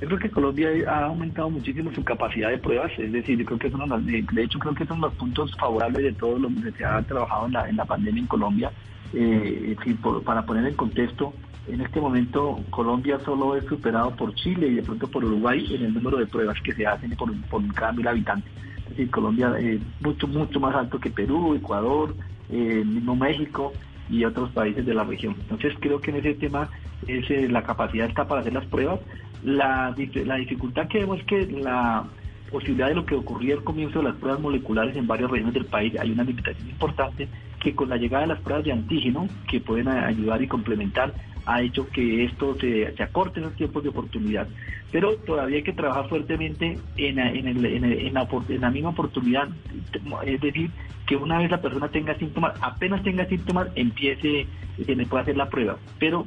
Yo 0.00 0.08
creo 0.08 0.18
que 0.18 0.30
Colombia 0.30 0.68
ha 0.88 1.06
aumentado 1.06 1.48
muchísimo 1.48 1.90
su 1.92 2.04
capacidad 2.04 2.50
de 2.50 2.58
pruebas, 2.58 2.92
es 2.98 3.10
decir, 3.12 3.38
yo 3.38 3.46
creo 3.46 3.58
que 3.58 3.70
son 3.70 4.06
de 4.06 4.42
hecho 4.42 4.58
creo 4.58 4.74
que 4.74 4.84
son 4.84 5.00
los 5.00 5.14
puntos 5.14 5.56
favorables 5.56 6.02
de 6.02 6.12
todo 6.12 6.38
lo 6.38 6.48
que 6.48 6.70
se 6.72 6.84
ha 6.84 7.00
trabajado 7.02 7.46
en 7.46 7.76
la, 7.76 7.84
pandemia 7.84 8.20
en 8.20 8.26
Colombia. 8.26 8.70
Eh, 9.14 9.74
para 10.24 10.44
poner 10.44 10.66
en 10.66 10.74
contexto, 10.74 11.32
en 11.68 11.80
este 11.80 12.00
momento 12.00 12.60
Colombia 12.70 13.18
solo 13.24 13.56
es 13.56 13.64
superado 13.64 14.14
por 14.14 14.34
Chile 14.34 14.68
y 14.68 14.74
de 14.74 14.82
pronto 14.82 15.08
por 15.08 15.24
Uruguay 15.24 15.66
en 15.74 15.84
el 15.84 15.94
número 15.94 16.18
de 16.18 16.26
pruebas 16.26 16.60
que 16.62 16.72
se 16.72 16.86
hacen 16.86 17.10
por, 17.16 17.30
cada 17.74 17.92
mil 17.92 18.06
habitantes. 18.06 18.50
Es 18.84 18.90
decir, 18.90 19.10
Colombia 19.10 19.52
es 19.58 19.80
mucho, 20.00 20.28
mucho 20.28 20.60
más 20.60 20.74
alto 20.74 21.00
que 21.00 21.10
Perú, 21.10 21.54
Ecuador, 21.54 22.14
eh, 22.50 22.84
mismo 22.84 23.16
México 23.16 23.72
y 24.08 24.24
otros 24.24 24.50
países 24.50 24.86
de 24.86 24.94
la 24.94 25.04
región. 25.04 25.34
Entonces 25.40 25.74
creo 25.80 26.00
que 26.00 26.10
en 26.10 26.18
ese 26.18 26.34
tema 26.34 26.68
es, 27.06 27.28
eh, 27.30 27.48
la 27.48 27.62
capacidad 27.62 28.06
está 28.06 28.26
para 28.26 28.42
hacer 28.42 28.52
las 28.52 28.66
pruebas. 28.66 29.00
La, 29.42 29.94
la 30.24 30.36
dificultad 30.36 30.88
que 30.88 30.98
vemos 31.00 31.18
es 31.20 31.26
que 31.26 31.46
la 31.46 32.04
posibilidad 32.50 32.88
de 32.88 32.94
lo 32.94 33.04
que 33.04 33.16
ocurría 33.16 33.56
al 33.56 33.64
comienzo 33.64 33.98
de 33.98 34.04
las 34.04 34.16
pruebas 34.16 34.40
moleculares 34.40 34.96
en 34.96 35.06
varias 35.06 35.30
regiones 35.30 35.54
del 35.54 35.66
país, 35.66 35.92
hay 35.98 36.12
una 36.12 36.22
limitación 36.22 36.68
importante 36.68 37.28
que 37.60 37.74
con 37.74 37.88
la 37.88 37.96
llegada 37.96 38.22
de 38.22 38.28
las 38.28 38.40
pruebas 38.40 38.64
de 38.64 38.72
antígeno, 38.72 39.26
que 39.48 39.60
pueden 39.60 39.88
ayudar 39.88 40.40
y 40.40 40.46
complementar, 40.46 41.12
ha 41.46 41.62
hecho 41.62 41.88
que 41.88 42.24
esto 42.24 42.56
se, 42.60 42.94
se 42.94 43.02
acorte 43.02 43.40
los 43.40 43.54
tiempos 43.54 43.82
de 43.82 43.88
oportunidad. 43.88 44.48
Pero 44.90 45.16
todavía 45.16 45.58
hay 45.58 45.62
que 45.62 45.72
trabajar 45.72 46.08
fuertemente 46.08 46.78
en, 46.96 47.18
en, 47.18 47.46
el, 47.46 47.64
en 47.64 48.60
la 48.60 48.70
misma 48.70 48.90
oportunidad, 48.90 49.48
es 50.24 50.40
decir, 50.40 50.70
que 51.06 51.16
una 51.16 51.38
vez 51.38 51.50
la 51.50 51.60
persona 51.60 51.88
tenga 51.88 52.16
síntomas, 52.16 52.54
apenas 52.60 53.02
tenga 53.02 53.26
síntomas, 53.26 53.68
empiece, 53.76 54.46
se 54.84 54.96
le 54.96 55.06
puede 55.06 55.22
hacer 55.22 55.36
la 55.36 55.48
prueba. 55.48 55.76
Pero 55.98 56.26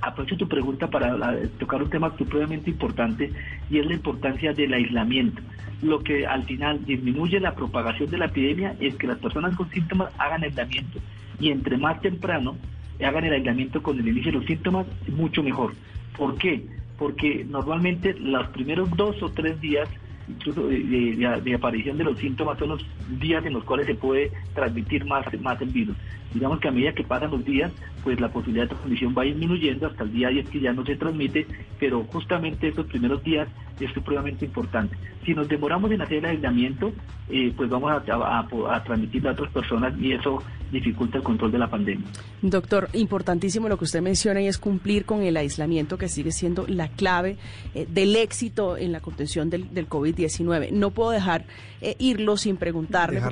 aprovecho 0.00 0.36
tu 0.36 0.48
pregunta 0.48 0.88
para 0.88 1.16
tocar 1.58 1.82
un 1.82 1.90
tema 1.90 2.16
supremamente 2.16 2.70
importante 2.70 3.32
y 3.70 3.78
es 3.78 3.86
la 3.86 3.94
importancia 3.94 4.52
del 4.52 4.72
aislamiento. 4.72 5.42
Lo 5.82 6.00
que 6.00 6.26
al 6.26 6.44
final 6.44 6.84
disminuye 6.84 7.40
la 7.40 7.54
propagación 7.54 8.10
de 8.10 8.18
la 8.18 8.26
epidemia 8.26 8.76
es 8.80 8.94
que 8.96 9.06
las 9.06 9.18
personas 9.18 9.56
con 9.56 9.70
síntomas 9.70 10.12
hagan 10.18 10.44
aislamiento 10.44 11.00
y 11.40 11.50
entre 11.50 11.76
más 11.76 12.00
temprano 12.00 12.56
hagan 13.00 13.24
el 13.24 13.34
aislamiento 13.34 13.82
con 13.82 13.98
el 13.98 14.08
inicio 14.08 14.32
de 14.32 14.38
los 14.38 14.46
síntomas, 14.46 14.86
mucho 15.08 15.42
mejor. 15.42 15.74
¿Por 16.16 16.36
qué? 16.36 16.64
Porque 16.98 17.44
normalmente 17.48 18.14
los 18.14 18.48
primeros 18.48 18.90
dos 18.96 19.22
o 19.22 19.30
tres 19.30 19.60
días 19.60 19.88
incluso 20.28 20.68
de, 20.68 21.54
aparición 21.54 21.98
de 21.98 22.04
los 22.04 22.18
síntomas 22.18 22.58
son 22.58 22.70
los 22.70 22.86
días 23.20 23.44
en 23.44 23.52
los 23.52 23.64
cuales 23.64 23.86
se 23.86 23.94
puede 23.94 24.32
transmitir 24.54 25.04
más, 25.04 25.26
más 25.40 25.60
el 25.60 25.68
virus. 25.68 25.96
Digamos 26.34 26.60
que 26.60 26.68
a 26.68 26.72
medida 26.72 26.92
que 26.92 27.04
pasan 27.04 27.30
los 27.30 27.44
días, 27.44 27.72
pues 28.02 28.20
la 28.20 28.28
posibilidad 28.28 28.64
de 28.64 28.74
transmisión 28.74 29.14
va 29.16 29.22
disminuyendo 29.22 29.86
hasta 29.86 30.02
el 30.02 30.12
día 30.12 30.28
10 30.28 30.50
que 30.50 30.60
ya 30.60 30.72
no 30.72 30.84
se 30.84 30.96
transmite, 30.96 31.46
pero 31.78 32.04
justamente 32.04 32.68
estos 32.68 32.86
primeros 32.86 33.22
días 33.22 33.48
es 33.80 33.92
supremamente 33.92 34.44
importante. 34.44 34.96
Si 35.24 35.34
nos 35.34 35.48
demoramos 35.48 35.90
en 35.90 36.02
hacer 36.02 36.18
el 36.18 36.26
aislamiento, 36.26 36.92
eh, 37.28 37.52
pues 37.56 37.70
vamos 37.70 37.90
a, 37.90 38.82
transmitir 38.84 39.26
a 39.26 39.32
otras 39.32 39.50
personas 39.50 39.94
y 39.98 40.12
eso 40.12 40.42
dificulta 40.70 41.18
el 41.18 41.24
control 41.24 41.52
de 41.52 41.58
la 41.58 41.70
pandemia. 41.70 42.06
Doctor, 42.42 42.88
importantísimo 42.92 43.68
lo 43.68 43.78
que 43.78 43.84
usted 43.84 44.02
menciona 44.02 44.40
y 44.40 44.46
es 44.46 44.58
cumplir 44.58 45.04
con 45.04 45.22
el 45.22 45.36
aislamiento 45.36 45.98
que 45.98 46.08
sigue 46.08 46.32
siendo 46.32 46.66
la 46.68 46.88
clave 46.88 47.36
eh, 47.74 47.86
del 47.88 48.16
éxito 48.16 48.76
en 48.76 48.92
la 48.92 49.00
contención 49.00 49.50
del, 49.50 49.72
del 49.72 49.88
COVID-19. 49.88 50.70
No 50.72 50.90
puedo 50.90 51.10
dejar 51.10 51.44
eh, 51.90 51.96
irlo 51.98 52.36
sin 52.36 52.56
preguntarle, 52.56 53.22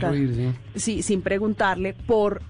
sí. 0.74 1.02
sin 1.02 1.22
preguntarle 1.22 1.94
por 1.94 2.42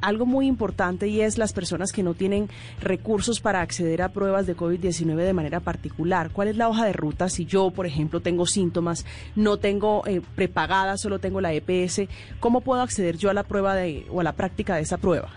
algo 0.00 0.26
muy 0.26 0.46
importante 0.46 1.08
y 1.08 1.20
es 1.20 1.38
las 1.38 1.52
personas 1.52 1.92
que 1.92 2.02
no 2.02 2.14
tienen 2.14 2.48
recursos 2.80 3.40
para 3.40 3.60
acceder 3.60 4.02
a 4.02 4.10
pruebas 4.10 4.46
de 4.46 4.56
COVID-19 4.56 5.16
de 5.16 5.32
manera 5.32 5.60
particular. 5.60 6.30
¿Cuál 6.30 6.48
es 6.48 6.56
la 6.56 6.68
hoja 6.68 6.86
de 6.86 6.92
ruta 6.92 7.28
si 7.28 7.44
yo, 7.44 7.70
por 7.70 7.86
ejemplo, 7.86 8.20
tengo 8.20 8.46
síntomas, 8.46 9.04
no 9.36 9.58
tengo 9.58 10.06
eh, 10.06 10.20
prepagada, 10.34 10.96
solo 10.96 11.18
tengo 11.18 11.40
la 11.40 11.52
EPS? 11.52 12.02
¿Cómo 12.40 12.60
puedo 12.60 12.82
acceder 12.82 13.16
yo 13.16 13.30
a 13.30 13.34
la 13.34 13.42
prueba 13.42 13.74
de, 13.74 14.06
o 14.10 14.20
a 14.20 14.24
la 14.24 14.32
práctica 14.32 14.76
de 14.76 14.82
esa 14.82 14.98
prueba? 14.98 15.30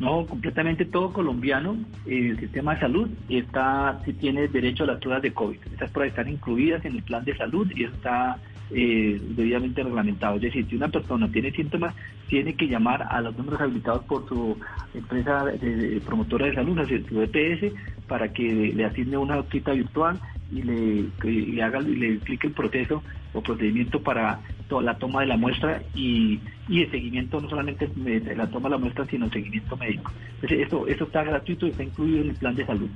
No, 0.00 0.24
completamente 0.24 0.86
todo 0.86 1.12
colombiano, 1.12 1.76
el 2.06 2.40
sistema 2.40 2.74
de 2.74 2.80
salud 2.80 3.10
está, 3.28 4.00
si 4.06 4.14
tiene 4.14 4.48
derecho 4.48 4.84
a 4.84 4.86
las 4.86 4.98
pruebas 4.98 5.22
de 5.22 5.34
COVID. 5.34 5.58
Estas 5.72 5.90
pruebas 5.90 6.16
están 6.16 6.32
incluidas 6.32 6.82
en 6.86 6.96
el 6.96 7.02
plan 7.02 7.22
de 7.22 7.36
salud 7.36 7.70
y 7.76 7.84
está 7.84 8.38
eh, 8.70 9.20
debidamente 9.36 9.82
reglamentado. 9.82 10.36
Es 10.36 10.42
decir, 10.42 10.66
si 10.70 10.76
una 10.76 10.88
persona 10.88 11.30
tiene 11.30 11.50
síntomas, 11.50 11.94
tiene 12.28 12.54
que 12.54 12.66
llamar 12.66 13.06
a 13.10 13.20
los 13.20 13.36
números 13.36 13.60
habilitados 13.60 14.02
por 14.04 14.26
su 14.26 14.56
empresa 14.94 15.44
de, 15.44 16.00
promotora 16.06 16.46
de 16.46 16.54
salud, 16.54 16.78
su 17.06 17.20
EPS, 17.20 17.74
para 18.08 18.32
que 18.32 18.72
le 18.74 18.86
asigne 18.86 19.18
una 19.18 19.42
cita 19.50 19.72
virtual 19.72 20.18
y 20.50 20.62
le, 20.62 21.04
le 21.22 21.62
haga 21.62 21.80
y 21.80 21.96
le 21.96 22.14
explique 22.14 22.46
el 22.46 22.54
proceso 22.54 23.02
o 23.34 23.42
procedimiento 23.42 24.00
para 24.00 24.40
la 24.80 24.98
toma 24.98 25.22
de 25.22 25.26
la 25.26 25.36
muestra 25.36 25.82
y, 25.94 26.38
y 26.68 26.82
el 26.82 26.90
seguimiento, 26.90 27.40
no 27.40 27.48
solamente 27.48 27.90
de 27.96 28.36
la 28.36 28.48
toma 28.48 28.68
de 28.68 28.74
la 28.76 28.78
muestra, 28.78 29.06
sino 29.06 29.24
el 29.24 29.32
seguimiento 29.32 29.76
médico. 29.76 30.12
esto, 30.42 30.86
esto 30.86 31.04
está 31.04 31.24
gratuito 31.24 31.66
y 31.66 31.70
está 31.70 31.82
incluido 31.82 32.22
en 32.22 32.30
el 32.30 32.36
plan 32.36 32.54
de 32.54 32.66
salud. 32.66 32.90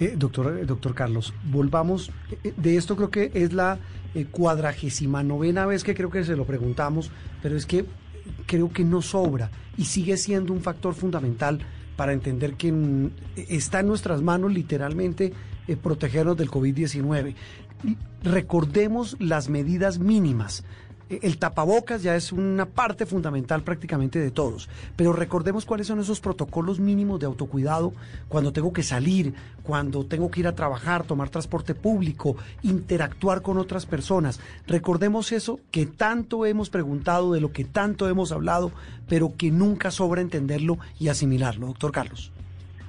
Eh, 0.00 0.14
doctor, 0.16 0.58
eh, 0.58 0.64
doctor 0.64 0.94
Carlos, 0.94 1.34
volvamos, 1.44 2.10
eh, 2.44 2.52
de 2.56 2.76
esto 2.76 2.96
creo 2.96 3.10
que 3.10 3.30
es 3.34 3.52
la 3.52 3.78
cuadragésima 4.30 5.22
novena 5.22 5.64
vez 5.64 5.84
que 5.84 5.94
creo 5.94 6.10
que 6.10 6.22
se 6.24 6.36
lo 6.36 6.44
preguntamos, 6.44 7.10
pero 7.42 7.56
es 7.56 7.64
que 7.64 7.86
creo 8.46 8.70
que 8.70 8.84
no 8.84 9.00
sobra 9.00 9.50
y 9.78 9.86
sigue 9.86 10.18
siendo 10.18 10.52
un 10.52 10.60
factor 10.60 10.94
fundamental 10.94 11.60
para 11.96 12.12
entender 12.12 12.54
que 12.54 12.72
mm, 12.72 13.10
está 13.48 13.80
en 13.80 13.86
nuestras 13.86 14.20
manos 14.20 14.52
literalmente 14.52 15.32
protegernos 15.82 16.36
del 16.36 16.50
COVID-19. 16.50 17.34
Recordemos 18.22 19.16
las 19.18 19.48
medidas 19.48 19.98
mínimas 19.98 20.64
el 21.22 21.38
tapabocas 21.38 22.02
ya 22.02 22.16
es 22.16 22.32
una 22.32 22.66
parte 22.66 23.06
fundamental 23.06 23.62
prácticamente 23.62 24.18
de 24.18 24.30
todos, 24.30 24.68
pero 24.96 25.12
recordemos 25.12 25.64
cuáles 25.64 25.86
son 25.86 26.00
esos 26.00 26.20
protocolos 26.20 26.80
mínimos 26.80 27.20
de 27.20 27.26
autocuidado 27.26 27.92
cuando 28.28 28.52
tengo 28.52 28.72
que 28.72 28.82
salir, 28.82 29.34
cuando 29.62 30.04
tengo 30.04 30.30
que 30.30 30.40
ir 30.40 30.46
a 30.46 30.54
trabajar, 30.54 31.04
tomar 31.04 31.28
transporte 31.28 31.74
público, 31.74 32.36
interactuar 32.62 33.42
con 33.42 33.58
otras 33.58 33.86
personas. 33.86 34.40
Recordemos 34.66 35.32
eso 35.32 35.60
que 35.70 35.86
tanto 35.86 36.46
hemos 36.46 36.70
preguntado, 36.70 37.32
de 37.32 37.40
lo 37.40 37.52
que 37.52 37.64
tanto 37.64 38.08
hemos 38.08 38.32
hablado, 38.32 38.72
pero 39.08 39.36
que 39.36 39.50
nunca 39.50 39.90
sobra 39.90 40.20
entenderlo 40.20 40.78
y 40.98 41.08
asimilarlo, 41.08 41.66
doctor 41.66 41.92
Carlos. 41.92 42.32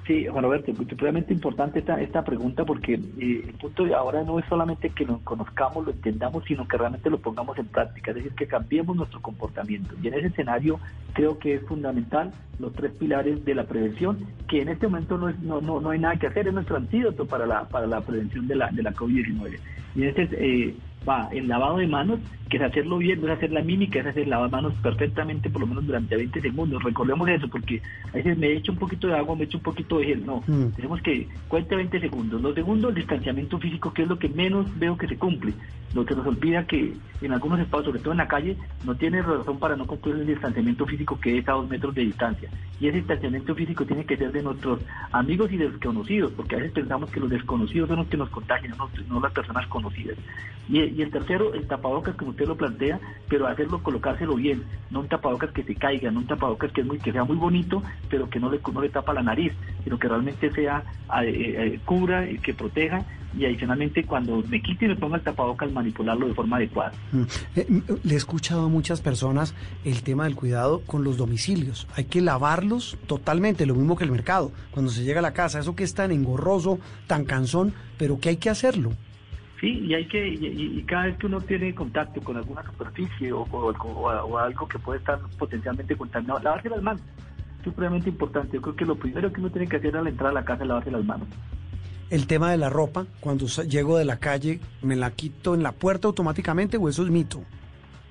Sí, 0.06 0.26
Juan 0.26 0.44
Roberto, 0.44 0.70
es 0.70 0.76
supremamente 0.76 1.32
importante 1.32 1.78
esta, 1.78 1.98
esta 1.98 2.22
pregunta 2.22 2.64
porque 2.66 2.94
eh, 2.94 3.42
el 3.48 3.54
punto 3.54 3.84
de 3.84 3.94
ahora 3.94 4.22
no 4.22 4.38
es 4.38 4.44
solamente 4.46 4.90
que 4.90 5.06
nos 5.06 5.22
conozcamos, 5.22 5.86
lo 5.86 5.92
entendamos, 5.92 6.44
sino 6.44 6.68
que 6.68 6.76
realmente 6.76 7.08
lo 7.08 7.18
pongamos 7.18 7.56
en 7.56 7.66
práctica, 7.68 8.10
es 8.10 8.16
decir, 8.16 8.32
que 8.32 8.46
cambiemos 8.46 8.94
nuestro 8.96 9.22
comportamiento. 9.22 9.94
Y 10.02 10.08
en 10.08 10.14
ese 10.14 10.26
escenario 10.26 10.78
creo 11.14 11.38
que 11.38 11.54
es 11.54 11.62
fundamental 11.62 12.32
los 12.58 12.74
tres 12.74 12.92
pilares 12.92 13.42
de 13.46 13.54
la 13.54 13.64
prevención, 13.64 14.18
que 14.46 14.60
en 14.60 14.68
este 14.68 14.88
momento 14.88 15.16
no, 15.16 15.30
es, 15.30 15.38
no, 15.40 15.62
no, 15.62 15.80
no 15.80 15.90
hay 15.90 15.98
nada 15.98 16.16
que 16.16 16.26
hacer, 16.26 16.48
es 16.48 16.52
nuestro 16.54 16.76
antídoto 16.76 17.24
para 17.24 17.46
la, 17.46 17.66
para 17.66 17.86
la 17.86 18.02
prevención 18.02 18.46
de 18.46 18.56
la, 18.56 18.70
de 18.70 18.82
la 18.82 18.92
COVID-19. 18.92 19.58
Y 19.94 20.02
en 20.02 20.08
este 20.08 20.28
eh, 20.32 20.74
va 21.08 21.28
el 21.32 21.48
lavado 21.48 21.78
de 21.78 21.86
manos, 21.86 22.20
que 22.48 22.58
es 22.58 22.62
hacerlo 22.62 22.98
bien, 22.98 23.20
no 23.20 23.26
es 23.28 23.36
hacer 23.38 23.50
la 23.52 23.62
mímica, 23.62 24.00
es 24.00 24.06
hacer 24.06 24.28
lavar 24.28 24.50
manos 24.50 24.74
perfectamente, 24.82 25.48
por 25.50 25.62
lo 25.62 25.66
menos 25.66 25.86
durante 25.86 26.16
20 26.16 26.40
segundos. 26.40 26.82
Recordemos 26.82 27.28
eso, 27.28 27.48
porque 27.48 27.80
a 28.12 28.16
veces 28.16 28.36
me 28.38 28.52
echo 28.52 28.72
un 28.72 28.78
poquito 28.78 29.06
de 29.08 29.16
agua, 29.16 29.34
me 29.34 29.44
echo 29.44 29.58
un 29.58 29.64
poquito 29.64 29.98
de 29.98 30.06
gel. 30.06 30.26
No, 30.26 30.42
Mm. 30.46 30.72
tenemos 30.76 31.00
que 31.02 31.26
cuente 31.48 31.74
20 31.74 32.00
segundos. 32.00 32.40
Lo 32.42 32.52
segundo, 32.54 32.90
el 32.90 32.94
distanciamiento 32.94 33.58
físico, 33.58 33.92
que 33.92 34.02
es 34.02 34.08
lo 34.08 34.18
que 34.18 34.28
menos 34.28 34.66
veo 34.78 34.96
que 34.96 35.08
se 35.08 35.16
cumple. 35.16 35.52
Lo 35.94 36.04
que 36.04 36.14
nos 36.16 36.26
olvida 36.26 36.66
que 36.66 36.92
en 37.22 37.32
algunos 37.32 37.60
espacios, 37.60 37.86
sobre 37.86 38.00
todo 38.00 38.12
en 38.12 38.18
la 38.18 38.26
calle, 38.28 38.56
no 38.84 38.94
tiene 38.96 39.22
razón 39.22 39.58
para 39.60 39.76
no 39.76 39.86
cumplir 39.86 40.16
el 40.16 40.26
distanciamiento 40.26 40.84
físico 40.86 41.18
que 41.20 41.38
es 41.38 41.48
a 41.48 41.52
dos 41.52 41.68
metros 41.68 41.94
de 41.94 42.02
distancia. 42.02 42.50
Y 42.80 42.88
ese 42.88 42.98
distanciamiento 42.98 43.54
físico 43.54 43.84
tiene 43.86 44.04
que 44.04 44.16
ser 44.16 44.32
de 44.32 44.42
nuestros 44.42 44.80
amigos 45.12 45.52
y 45.52 45.56
desconocidos, 45.56 46.32
porque 46.32 46.56
a 46.56 46.58
veces 46.58 46.72
pensamos 46.72 47.10
que 47.10 47.20
los 47.20 47.30
desconocidos 47.30 47.88
son 47.88 47.98
los 47.98 48.08
que 48.08 48.16
nos 48.16 48.28
contagian, 48.30 48.76
no, 48.76 48.90
no 49.08 49.20
las 49.20 49.32
personas 49.32 49.66
conocidas. 49.68 50.16
Y, 50.68 50.93
y 50.94 51.02
el 51.02 51.10
tercero, 51.10 51.52
el 51.54 51.66
tapabocas, 51.66 52.14
como 52.14 52.30
usted 52.30 52.46
lo 52.46 52.56
plantea, 52.56 53.00
pero 53.28 53.46
hacerlo, 53.46 53.82
colocárselo 53.82 54.36
bien, 54.36 54.62
no 54.90 55.00
un 55.00 55.08
tapabocas 55.08 55.50
que 55.50 55.64
se 55.64 55.74
caiga, 55.74 56.10
no 56.10 56.20
un 56.20 56.26
tapabocas 56.26 56.72
que, 56.72 56.82
es 56.82 56.86
muy, 56.86 56.98
que 56.98 57.12
sea 57.12 57.24
muy 57.24 57.36
bonito, 57.36 57.82
pero 58.08 58.30
que 58.30 58.38
no 58.38 58.50
le, 58.50 58.60
no 58.72 58.80
le 58.80 58.88
tapa 58.88 59.12
la 59.12 59.22
nariz, 59.22 59.52
sino 59.82 59.98
que 59.98 60.08
realmente 60.08 60.50
sea, 60.52 60.84
eh, 61.22 61.74
eh, 61.74 61.80
cubra, 61.84 62.30
y 62.30 62.38
que 62.38 62.54
proteja, 62.54 63.04
y 63.36 63.44
adicionalmente 63.44 64.04
cuando 64.04 64.42
me 64.48 64.62
quite 64.62 64.84
y 64.84 64.88
me 64.88 64.96
ponga 64.96 65.16
el 65.16 65.22
tapabocas, 65.22 65.72
manipularlo 65.72 66.28
de 66.28 66.34
forma 66.34 66.56
adecuada. 66.56 66.92
Mm. 67.10 67.22
Eh, 67.56 67.66
le 68.04 68.14
he 68.14 68.16
escuchado 68.16 68.66
a 68.66 68.68
muchas 68.68 69.00
personas 69.00 69.54
el 69.84 70.02
tema 70.04 70.24
del 70.24 70.36
cuidado 70.36 70.82
con 70.86 71.02
los 71.02 71.16
domicilios. 71.16 71.88
Hay 71.96 72.04
que 72.04 72.20
lavarlos 72.20 72.96
totalmente, 73.08 73.66
lo 73.66 73.74
mismo 73.74 73.96
que 73.96 74.04
el 74.04 74.12
mercado. 74.12 74.52
Cuando 74.70 74.92
se 74.92 75.02
llega 75.02 75.18
a 75.18 75.22
la 75.22 75.32
casa, 75.32 75.58
eso 75.58 75.74
que 75.74 75.82
es 75.82 75.94
tan 75.94 76.12
engorroso, 76.12 76.78
tan 77.08 77.24
cansón, 77.24 77.74
pero 77.98 78.20
que 78.20 78.28
hay 78.28 78.36
que 78.36 78.50
hacerlo. 78.50 78.92
Sí, 79.64 79.78
y 79.86 79.94
hay 79.94 80.04
que 80.04 80.28
y, 80.28 80.82
cada 80.86 81.06
vez 81.06 81.16
que 81.16 81.24
uno 81.26 81.40
tiene 81.40 81.74
contacto 81.74 82.20
con 82.20 82.36
alguna 82.36 82.62
superficie 82.64 83.32
o, 83.32 83.44
o 83.50 84.38
algo- 84.38 84.68
que 84.68 84.78
puede 84.78 84.98
estar 84.98 85.18
potencialmente 85.38 85.96
contaminado, 85.96 86.38
lavarse 86.40 86.68
las 86.68 86.82
manos. 86.82 87.00
Es 87.60 87.64
supremamente 87.64 88.10
importante. 88.10 88.58
Yo 88.58 88.60
creo 88.60 88.76
que 88.76 88.84
lo 88.84 88.94
primero 88.96 89.32
que 89.32 89.40
uno 89.40 89.48
tiene 89.48 89.66
que 89.66 89.76
hacer 89.76 89.96
al 89.96 90.06
entrar 90.06 90.28
a 90.28 90.34
la 90.34 90.44
casa 90.44 90.64
es 90.64 90.68
lavarse 90.68 90.90
las 90.90 91.02
manos. 91.06 91.26
El 92.10 92.26
tema 92.26 92.50
de 92.50 92.58
la 92.58 92.68
ropa, 92.68 93.06
cuando 93.20 93.46
llego 93.46 93.96
de 93.96 94.04
la 94.04 94.18
calle, 94.18 94.60
¿me 94.82 94.96
la 94.96 95.10
quito 95.12 95.54
en 95.54 95.62
la 95.62 95.72
puerta 95.72 96.08
automáticamente 96.08 96.76
o 96.76 96.86
eso 96.90 97.02
es 97.02 97.08
mito? 97.08 97.42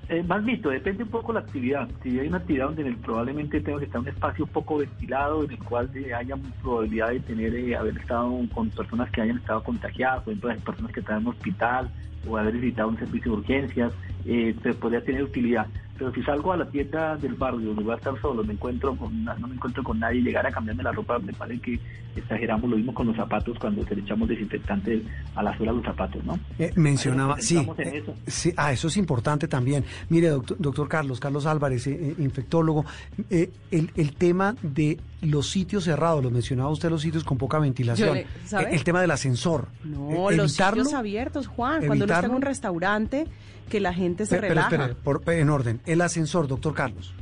Eh, 0.09 0.21
más 0.21 0.43
mito, 0.43 0.69
depende 0.69 1.03
un 1.03 1.09
poco 1.09 1.31
la 1.31 1.39
actividad. 1.39 1.87
Si 2.01 2.19
hay 2.19 2.27
una 2.27 2.37
actividad 2.37 2.65
donde 2.65 2.91
probablemente 3.03 3.61
tengo 3.61 3.79
que 3.79 3.85
estar 3.85 3.99
en 3.99 4.07
un 4.07 4.13
espacio 4.13 4.45
poco 4.45 4.77
ventilado, 4.77 5.43
en 5.45 5.51
el 5.51 5.59
cual 5.59 5.89
eh, 5.95 6.13
haya 6.13 6.35
probabilidad 6.61 7.09
de 7.09 7.19
tener 7.21 7.55
eh, 7.55 7.75
haber 7.75 7.97
estado 7.97 8.37
con 8.53 8.69
personas 8.69 9.09
que 9.11 9.21
hayan 9.21 9.37
estado 9.37 9.63
contagiadas, 9.63 10.23
por 10.23 10.33
ejemplo, 10.33 10.49
las 10.49 10.61
personas 10.61 10.91
que 10.91 10.99
están 10.99 11.19
en 11.19 11.27
un 11.27 11.33
hospital 11.33 11.89
o 12.27 12.37
haber 12.37 12.57
visitado 12.57 12.89
un 12.89 12.97
servicio 12.97 13.31
de 13.31 13.37
urgencias, 13.37 13.93
eh, 14.25 14.55
pues, 14.61 14.75
podría 14.75 15.01
tener 15.01 15.23
utilidad. 15.23 15.67
Pero 15.97 16.11
si 16.13 16.23
salgo 16.23 16.51
a 16.51 16.57
la 16.57 16.65
tienda 16.65 17.15
del 17.17 17.35
barrio 17.35 17.67
donde 17.67 17.83
voy 17.83 17.93
a 17.93 17.97
estar 17.97 18.19
solo, 18.19 18.43
me 18.43 18.53
encuentro 18.53 18.95
con, 18.95 19.23
no 19.23 19.47
me 19.47 19.55
encuentro 19.55 19.83
con 19.83 19.99
nadie, 19.99 20.21
llegar 20.21 20.45
a 20.45 20.51
cambiarme 20.51 20.83
la 20.83 20.91
ropa, 20.91 21.19
me 21.19 21.33
parece 21.33 21.61
que 21.61 21.79
exageramos 22.15 22.69
lo 22.69 22.77
mismo 22.77 22.93
con 22.93 23.07
los 23.07 23.15
zapatos 23.15 23.57
cuando 23.59 23.85
se 23.85 23.95
le 23.95 24.01
echamos 24.01 24.27
desinfectante 24.27 25.03
a 25.35 25.43
la 25.43 25.55
suela 25.55 25.71
de 25.71 25.77
los 25.77 25.85
zapatos, 25.85 26.23
¿no? 26.23 26.39
Eh, 26.57 26.71
mencionaba, 26.75 27.39
sí, 27.39 27.57
en 27.57 27.87
eh, 27.87 27.97
eso. 27.97 28.15
sí, 28.25 28.53
ah, 28.57 28.71
eso 28.71 28.87
es 28.87 28.97
importante 28.97 29.47
también. 29.47 29.85
Mire, 30.09 30.29
doctor, 30.29 30.57
doctor 30.59 30.87
Carlos, 30.87 31.19
Carlos 31.19 31.45
Álvarez, 31.45 31.85
eh, 31.87 32.15
infectólogo, 32.17 32.85
eh, 33.29 33.51
el, 33.71 33.91
el 33.95 34.15
tema 34.15 34.55
de 34.61 34.97
los 35.23 35.49
sitios 35.49 35.83
cerrados, 35.85 36.23
lo 36.23 36.29
mencionaba 36.29 36.69
usted, 36.69 36.89
los 36.89 37.01
sitios 37.01 37.23
con 37.23 37.37
poca 37.37 37.59
ventilación. 37.59 38.17
Eh, 38.17 38.27
el 38.71 38.83
tema 38.83 39.01
del 39.01 39.11
ascensor, 39.11 39.67
No, 39.83 40.29
Eh, 40.31 40.35
los 40.35 40.51
sitios 40.53 40.93
abiertos, 40.93 41.47
Juan. 41.47 41.85
Cuando 41.85 42.05
uno 42.05 42.13
está 42.13 42.25
en 42.27 42.33
un 42.33 42.41
restaurante, 42.41 43.25
que 43.69 43.79
la 43.79 43.93
gente 43.93 44.25
se 44.25 44.35
Pe- 44.35 44.41
pero, 44.47 44.53
relaja. 44.69 44.95
por- 45.03 45.23
en 45.29 45.49
orden, 45.49 45.79
el 45.85 46.01
ascensor, 46.01 46.47
doctor 46.47 46.73
Carlos. 46.73 47.13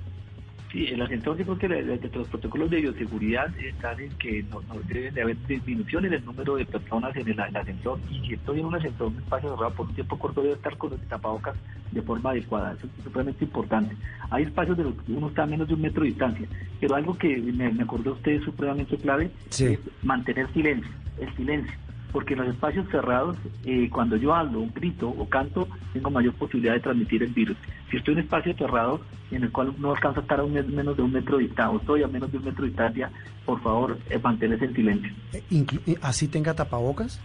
Sí, 0.72 0.86
el 0.88 1.01
ascensor 1.01 1.38
yo 1.38 1.43
creo 1.43 1.57
que 1.57 1.67
la- 1.67 1.82
la- 1.82 1.97
de 1.97 2.09
los 2.13 2.28
protocolos 2.30 2.69
de 2.69 2.80
bioseguridad 2.82 3.53
están 3.59 3.99
en 3.99 4.13
que 4.17 4.41
no, 4.43 4.61
no 4.61 4.76
deben 4.88 5.13
de 5.13 5.22
haber 5.22 5.38
disminución 5.45 6.05
en 6.05 6.13
el 6.13 6.24
número 6.24 6.55
de 6.55 6.65
personas 6.65 7.13
en 7.17 7.28
el, 7.28 7.39
el 7.39 7.55
ascensor 7.57 7.99
y 8.09 8.19
si 8.22 8.34
estoy 8.36 8.59
en 8.61 8.67
un 8.67 8.76
ascensor, 8.76 9.07
un 9.07 9.17
espacio 9.19 9.49
cerrado 9.53 9.74
por 9.74 9.88
un 9.88 9.95
tiempo 9.95 10.17
corto, 10.17 10.41
debe 10.41 10.53
estar 10.55 10.78
con 10.78 10.93
el 10.93 10.99
tapabocas 11.01 11.55
de 11.91 12.01
forma 12.01 12.30
adecuada. 12.30 12.74
Eso 12.74 12.88
es 12.88 13.03
supremamente 13.03 13.43
importante. 13.43 13.97
Hay 14.30 14.43
espacios 14.43 14.78
de 14.78 14.84
los 14.86 14.95
que 15.03 15.11
uno 15.11 15.28
está 15.28 15.43
a 15.43 15.47
menos 15.47 15.67
de 15.67 15.74
un 15.74 15.82
metro 15.82 16.03
de 16.03 16.09
distancia, 16.09 16.47
pero 16.80 16.95
algo 16.95 17.17
que 17.17 17.38
me, 17.38 17.69
me 17.74 17.84
acordó 17.84 18.13
usted 18.13 18.32
es 18.34 18.43
supremamente 18.45 18.97
clave 18.97 19.32
Sí. 19.49 19.65
es 19.65 19.80
mantener 20.03 20.51
silencio, 20.53 20.89
el 21.19 21.36
silencio. 21.36 21.74
Porque 22.12 22.34
en 22.34 22.39
los 22.41 22.49
espacios 22.49 22.88
cerrados, 22.89 23.38
eh, 23.66 23.89
cuando 23.89 24.18
yo 24.18 24.34
hablo, 24.36 24.66
grito 24.76 25.07
o 25.09 25.28
canto, 25.30 25.68
tengo 25.93 26.09
mayor 26.09 26.34
posibilidad 26.34 26.74
de 26.74 26.82
transmitir 26.82 27.24
el 27.24 27.34
virus. 27.34 27.57
Si 27.89 27.97
estoy 27.97 28.14
en 28.14 28.20
un 28.20 28.24
espacio 28.26 28.53
cerrado 28.55 29.01
en 29.32 29.43
el 29.43 29.51
cual 29.51 29.74
no 29.78 29.91
alcanzo 29.91 30.20
a 30.20 30.24
estar 30.24 30.39
a 30.39 30.43
un 30.43 30.53
mes- 30.53 30.68
menos 30.68 30.97
de 30.97 31.03
un 31.03 31.12
metro 31.14 31.38
de 31.38 31.43
distancia, 31.45 31.70
o 31.72 31.78
estoy 31.80 32.03
a 32.03 32.07
menos 32.07 32.32
de 32.32 32.38
un 32.38 32.43
metro 32.45 32.64
de 32.64 32.70
distancia, 32.70 33.09
por 33.45 33.62
favor, 33.62 33.97
eh, 34.09 34.20
manténse 34.22 34.66
en 34.66 34.76
silencio. 34.76 35.12
Eh, 35.34 35.43
eh, 35.88 35.97
¿Así 36.01 36.28
tenga 36.28 36.53
tapabocas? 36.53 37.22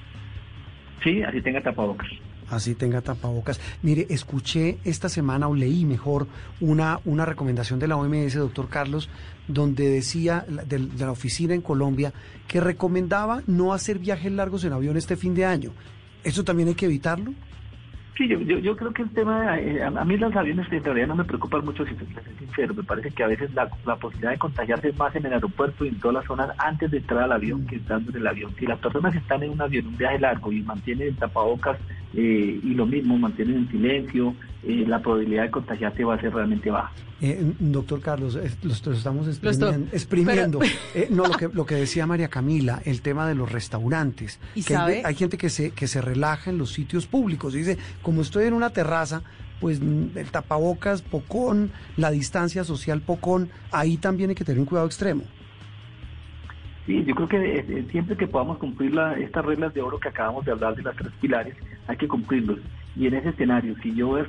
Sí, 1.02 1.22
así 1.22 1.40
tenga 1.42 1.60
tapabocas. 1.62 2.08
Así 2.50 2.74
tenga 2.74 3.00
tapabocas. 3.00 3.60
Mire, 3.82 4.06
escuché 4.08 4.78
esta 4.84 5.08
semana 5.08 5.48
o 5.48 5.54
leí 5.54 5.84
mejor 5.84 6.28
una, 6.60 7.00
una 7.04 7.24
recomendación 7.26 7.78
de 7.80 7.88
la 7.88 7.96
OMS, 7.96 8.34
doctor 8.34 8.68
Carlos, 8.68 9.08
donde 9.48 9.88
decía 9.88 10.44
del- 10.48 10.96
de, 10.96 11.04
la 11.04 11.10
oficina 11.10 11.54
en 11.54 11.60
Colombia 11.62 12.12
que 12.46 12.60
recomendaba 12.60 13.42
no 13.46 13.72
hacer 13.72 13.98
viajes 13.98 14.30
largos 14.30 14.64
en 14.64 14.72
avión 14.72 14.96
este 14.96 15.16
fin 15.16 15.34
de 15.34 15.44
año. 15.44 15.72
¿Eso 16.22 16.44
también 16.44 16.68
hay 16.68 16.74
que 16.74 16.86
evitarlo? 16.86 17.32
Sí, 18.16 18.26
yo, 18.28 18.38
yo, 18.40 18.76
creo 18.76 18.94
que 18.94 19.02
el 19.02 19.10
tema, 19.10 19.58
eh, 19.60 19.82
a 19.82 20.04
mí 20.04 20.16
los 20.16 20.34
aviones 20.34 20.66
en 20.72 20.82
realidad 20.82 21.08
no 21.08 21.16
me 21.16 21.24
preocupan 21.24 21.62
mucho, 21.66 21.84
si 21.84 21.94
soy 21.96 22.06
sincero, 22.38 22.72
me 22.72 22.82
parece 22.82 23.10
que 23.10 23.22
a 23.22 23.26
veces 23.26 23.52
la, 23.52 23.68
la 23.84 23.96
posibilidad 23.96 24.30
de 24.30 24.38
contagiarse 24.38 24.88
es 24.88 24.96
más 24.96 25.14
en 25.16 25.26
el 25.26 25.34
aeropuerto 25.34 25.84
y 25.84 25.88
en 25.88 26.00
todas 26.00 26.14
las 26.14 26.24
zonas 26.24 26.48
antes 26.56 26.90
de 26.90 26.96
entrar 26.96 27.24
al 27.24 27.32
avión 27.32 27.66
que 27.66 27.76
estando 27.76 28.10
en 28.10 28.16
el 28.16 28.26
avión. 28.26 28.54
Si 28.58 28.64
las 28.66 28.78
personas 28.78 29.14
están 29.14 29.42
en 29.42 29.50
un 29.50 29.60
avión, 29.60 29.88
un 29.88 29.98
viaje 29.98 30.18
largo 30.18 30.50
y 30.50 30.62
mantienen 30.62 31.08
el 31.08 31.16
tapabocas 31.16 31.76
eh, 32.14 32.60
y 32.62 32.74
lo 32.74 32.86
mismo, 32.86 33.18
mantienen 33.18 33.56
en 33.56 33.70
silencio, 33.70 34.34
eh, 34.62 34.84
la 34.86 35.00
probabilidad 35.00 35.44
de 35.44 35.50
contagiarse 35.50 36.04
va 36.04 36.14
a 36.14 36.20
ser 36.20 36.32
realmente 36.32 36.70
baja. 36.70 36.92
Eh, 37.20 37.40
doctor 37.60 38.00
Carlos, 38.00 38.34
es- 38.34 38.58
lo, 38.62 38.74
lo 38.90 38.96
estamos 38.96 39.26
exprimiendo. 39.26 39.88
exprimiendo. 39.92 40.58
pero- 40.58 40.72
Eh, 40.94 41.08
no, 41.10 41.26
lo 41.26 41.34
que, 41.36 41.48
lo 41.52 41.64
que 41.66 41.74
decía 41.76 42.06
María 42.06 42.28
Camila, 42.28 42.82
el 42.84 43.00
tema 43.00 43.26
de 43.28 43.34
los 43.34 43.50
restaurantes. 43.52 44.38
¿Y 44.54 44.62
que 44.62 44.74
sabe? 44.74 45.02
hay 45.04 45.14
gente 45.14 45.38
que 45.38 45.48
se, 45.50 45.70
que 45.70 45.86
se 45.86 46.00
relaja 46.02 46.50
en 46.50 46.58
los 46.58 46.72
sitios 46.72 47.06
públicos. 47.06 47.54
y 47.54 47.58
Dice, 47.58 47.78
como 48.02 48.22
estoy 48.22 48.44
en 48.46 48.54
una 48.54 48.70
terraza, 48.70 49.22
pues 49.60 49.80
mm, 49.80 50.16
el 50.16 50.26
tapabocas, 50.30 51.00
pocón, 51.02 51.70
la 51.96 52.10
distancia 52.10 52.64
social, 52.64 53.00
pocón, 53.00 53.48
ahí 53.72 53.96
también 53.96 54.30
hay 54.30 54.36
que 54.36 54.44
tener 54.44 54.58
un 54.60 54.66
cuidado 54.66 54.86
extremo. 54.86 55.22
Sí, 56.86 57.04
yo 57.04 57.14
creo 57.16 57.28
que 57.28 57.56
eh, 57.58 57.88
siempre 57.90 58.16
que 58.16 58.28
podamos 58.28 58.58
cumplir 58.58 58.94
la- 58.94 59.14
estas 59.18 59.44
reglas 59.44 59.74
de 59.74 59.82
oro 59.82 59.98
que 59.98 60.08
acabamos 60.08 60.44
de 60.44 60.52
hablar 60.52 60.76
de 60.76 60.82
las 60.82 60.96
tres 60.96 61.12
pilares, 61.20 61.56
hay 61.86 61.96
que 61.96 62.08
cumplirlos. 62.08 62.60
Y 62.94 63.06
en 63.08 63.14
ese 63.14 63.30
escenario, 63.30 63.74
si 63.82 63.94
yo 63.94 64.08
voy 64.08 64.20
a 64.20 64.24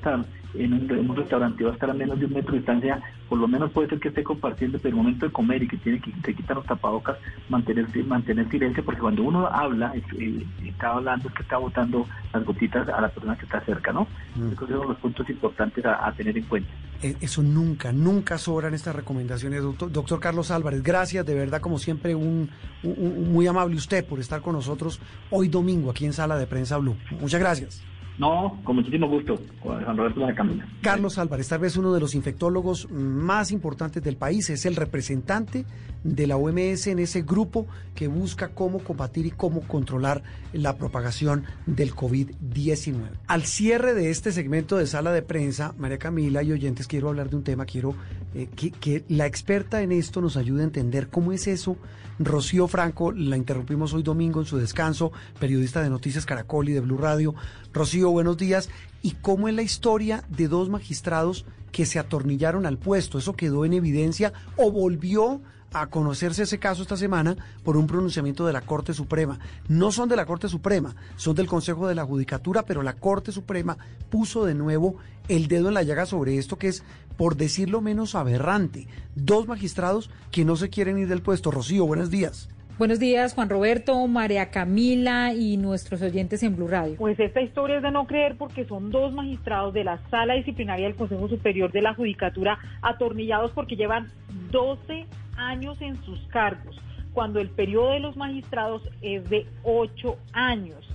en 0.54 0.74
un, 0.74 0.90
en 0.92 1.10
un 1.10 1.16
restaurante, 1.16 1.64
voy 1.64 1.72
a 1.72 1.74
estar 1.76 1.90
a 1.90 1.94
menos 1.94 2.20
de 2.20 2.26
un 2.26 2.34
metro 2.34 2.52
de 2.54 2.60
distancia, 2.60 3.02
por 3.30 3.38
lo 3.38 3.48
menos 3.48 3.72
puede 3.72 3.90
ser 3.90 4.00
que 4.00 4.08
esté 4.10 4.24
compartiendo, 4.24 4.78
pero 4.80 4.90
el 4.90 4.96
momento 4.96 5.26
de 5.26 5.32
comer 5.32 5.64
y 5.64 5.68
que 5.68 5.78
tiene 5.78 6.00
que 6.00 6.12
te 6.24 6.34
quitar 6.34 6.58
los 6.58 6.66
tapabocas, 6.66 7.18
mantener, 7.50 7.88
mantener 8.06 8.50
silencio, 8.50 8.84
porque 8.84 9.02
cuando 9.02 9.24
uno 9.24 9.48
habla, 9.48 9.94
es, 9.96 10.04
eh, 10.20 10.46
está 10.66 10.94
hablando, 10.94 11.28
es 11.30 11.36
que 11.36 11.44
está 11.44 11.58
botando 11.58 12.08
las 12.34 12.44
gotitas 12.46 12.88
a 12.90 13.02
la 13.02 13.10
persona 13.10 13.36
que 13.38 13.46
está 13.46 13.62
cerca, 13.62 13.92
¿no? 13.92 14.08
Mm. 14.36 14.50
Que 14.52 14.56
son 14.56 14.88
los 14.88 14.98
puntos 14.98 15.30
importantes 15.30 15.86
a- 15.86 16.08
a 16.08 16.12
tener 16.14 16.38
en 16.38 16.44
cuenta. 16.46 16.70
Eh, 17.04 17.16
Eso 17.22 17.44
nunca, 17.44 17.92
nunca 17.92 18.38
sobran 18.40 18.74
estas 18.74 18.96
recomendaciones. 18.96 19.62
Doctor, 19.62 19.92
doctor 19.92 20.20
Carlos 20.20 20.50
Álvarez, 20.50 20.82
gracias 20.82 21.26
de 21.26 21.36
verdad, 21.36 21.62
como 21.62 21.78
siempre, 21.78 22.16
un, 22.16 22.50
un- 22.82 22.96
un- 22.98 23.32
muy 23.32 23.46
amable 23.46 23.76
usted 23.76 24.04
por 24.06 24.20
estar 24.20 24.42
con 24.42 24.54
nosotros 24.54 25.00
hoy 25.30 25.48
domingo 25.48 25.92
aquí 25.92 26.06
en 26.06 26.14
Sala 26.14 26.38
de 26.38 26.48
Prensa 26.48 26.78
Blue. 26.78 26.96
Muchas 27.22 27.40
gracias. 27.40 27.84
No, 28.18 28.60
con 28.64 28.78
muchísimo 28.78 29.08
gusto, 29.08 29.40
Juan 29.62 29.96
Roberto 29.96 30.22
Camila. 30.36 30.68
Carlos 30.82 31.20
Álvarez, 31.20 31.48
tal 31.50 31.60
vez 31.60 31.78
uno 31.78 31.94
de 31.94 32.00
los 32.00 32.16
infectólogos 32.16 32.90
más 32.90 33.52
importantes 33.52 34.02
del 34.02 34.18
país, 34.18 34.50
es 34.50 34.66
el 34.66 34.76
representante 34.76 35.66
de 36.04 36.26
la 36.26 36.38
OMS 36.38 36.88
en 36.88 37.00
ese 37.00 37.22
grupo 37.22 37.68
que 37.94 38.08
busca 38.08 38.50
cómo 38.50 38.80
combatir 38.80 39.28
y 39.28 39.32
cómo 39.32 39.62
controlar 39.62 40.24
la 40.54 40.78
propagación 40.78 41.44
del 41.68 41.94
COVID-19. 41.94 42.96
Al 43.28 43.44
cierre 43.44 43.94
de 43.94 44.10
este 44.10 44.32
segmento 44.32 44.78
de 44.78 44.88
sala 44.88 45.12
de 45.12 45.22
prensa, 45.22 45.76
María 45.78 46.00
Camila 46.00 46.42
y 46.42 46.52
oyentes, 46.52 46.88
quiero 46.88 47.10
hablar 47.10 47.30
de 47.30 47.36
un 47.36 47.44
tema, 47.44 47.66
quiero 47.66 47.94
eh, 48.34 48.48
que, 48.56 48.72
que 48.72 49.04
la 49.10 49.28
experta 49.28 49.84
en 49.84 49.92
esto 49.92 50.22
nos 50.22 50.38
ayude 50.38 50.62
a 50.62 50.66
entender 50.66 51.10
cómo 51.10 51.34
es 51.34 51.48
eso. 51.48 51.78
Rocío 52.20 52.68
Franco, 52.68 53.12
la 53.12 53.38
interrumpimos 53.38 53.94
hoy 53.94 54.02
domingo 54.02 54.40
en 54.40 54.48
su 54.48 54.58
descanso, 54.58 55.12
periodista 55.40 55.84
de 55.84 55.90
Noticias 55.90 56.26
Caracol 56.26 56.68
y 56.70 56.74
de 56.74 56.80
Blue 56.80 56.98
Radio. 56.98 57.36
Rocío, 57.74 58.07
buenos 58.12 58.38
días. 58.38 58.70
¿Y 59.02 59.12
cómo 59.12 59.48
es 59.48 59.54
la 59.54 59.62
historia 59.62 60.24
de 60.30 60.48
dos 60.48 60.70
magistrados 60.70 61.46
que 61.72 61.86
se 61.86 62.00
atornillaron 62.00 62.66
al 62.66 62.78
puesto? 62.78 63.18
¿Eso 63.18 63.34
quedó 63.34 63.66
en 63.66 63.74
evidencia 63.74 64.34
o 64.56 64.72
volvió 64.72 65.42
a 65.74 65.88
conocerse 65.88 66.44
ese 66.44 66.60
caso 66.60 66.82
esta 66.82 66.98
semana 66.98 67.36
por 67.64 67.78
un 67.78 67.88
pronunciamiento 67.88 68.46
de 68.46 68.54
la 68.54 68.62
Corte 68.62 68.94
Suprema. 68.94 69.40
No 69.68 69.92
son 69.92 70.10
de 70.10 70.16
la 70.16 70.26
Corte 70.26 70.48
Suprema, 70.48 70.96
son 71.16 71.36
del 71.36 71.48
Consejo 71.48 71.88
de 71.88 71.96
la 71.96 72.06
Judicatura, 72.06 72.64
pero 72.64 72.84
la 72.84 72.94
Corte 72.94 73.32
Suprema 73.32 73.78
puso 74.10 74.46
de 74.46 74.56
nuevo 74.56 74.96
el 75.28 75.48
dedo 75.48 75.68
en 75.68 75.74
la 75.74 75.84
llaga 75.84 76.06
sobre 76.06 76.38
esto 76.38 76.58
que 76.58 76.70
es, 76.70 76.84
por 77.18 77.36
decirlo 77.36 77.82
menos, 77.82 78.16
aberrante. 78.16 78.88
Dos 79.16 79.48
magistrados 79.48 80.10
que 80.32 80.46
no 80.46 80.56
se 80.56 80.70
quieren 80.70 80.98
ir 80.98 81.08
del 81.08 81.22
puesto. 81.22 81.52
Rocío, 81.52 81.86
buenos 81.86 82.10
días. 82.10 82.50
Buenos 82.78 83.00
días, 83.00 83.34
Juan 83.34 83.50
Roberto, 83.50 84.06
María 84.06 84.52
Camila 84.52 85.34
y 85.34 85.58
nuestros 85.58 86.00
oyentes 86.04 86.44
en 86.44 86.56
Blue 86.56 86.68
Radio. 86.68 86.96
Pues 86.98 87.20
esta 87.20 87.42
historia 87.42 87.78
es 87.78 87.82
de 87.82 87.90
no 87.90 88.06
creer 88.06 88.38
porque 88.38 88.66
son 88.66 88.92
dos 88.92 89.12
magistrados 89.14 89.74
de 89.74 89.84
la 89.84 89.98
Sala 90.12 90.36
Disciplinaria 90.36 90.86
del 90.86 90.96
Consejo 90.96 91.28
Superior 91.28 91.72
de 91.72 91.82
la 91.82 91.96
Judicatura 91.96 92.60
atornillados 92.84 93.50
porque 93.54 93.78
llevan 93.78 94.12
12 94.52 95.08
años 95.38 95.82
en 95.82 95.96
sus 96.04 96.20
cargos, 96.28 96.80
cuando 97.14 97.40
el 97.40 97.50
periodo 97.50 97.94
de 97.94 98.00
los 98.00 98.16
magistrados 98.16 98.84
es 99.02 99.28
de 99.28 99.48
ocho 99.64 100.20
años. 100.32 100.88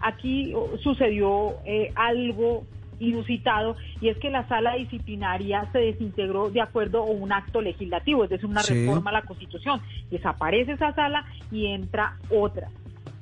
Aquí 0.00 0.54
oh, 0.54 0.78
sucedió 0.78 1.56
eh, 1.66 1.92
algo 1.94 2.64
inusitado 3.00 3.76
y 4.00 4.08
es 4.08 4.18
que 4.18 4.30
la 4.30 4.46
sala 4.48 4.74
disciplinaria 4.74 5.68
se 5.72 5.78
desintegró 5.78 6.50
de 6.50 6.60
acuerdo 6.60 7.02
a 7.02 7.06
un 7.06 7.32
acto 7.32 7.60
legislativo, 7.60 8.24
es 8.24 8.30
decir, 8.30 8.46
una 8.46 8.62
reforma 8.62 9.10
a 9.10 9.14
la 9.14 9.22
Constitución. 9.22 9.80
Desaparece 10.10 10.72
esa 10.72 10.94
sala 10.94 11.24
y 11.50 11.66
entra 11.66 12.16
otra. 12.30 12.68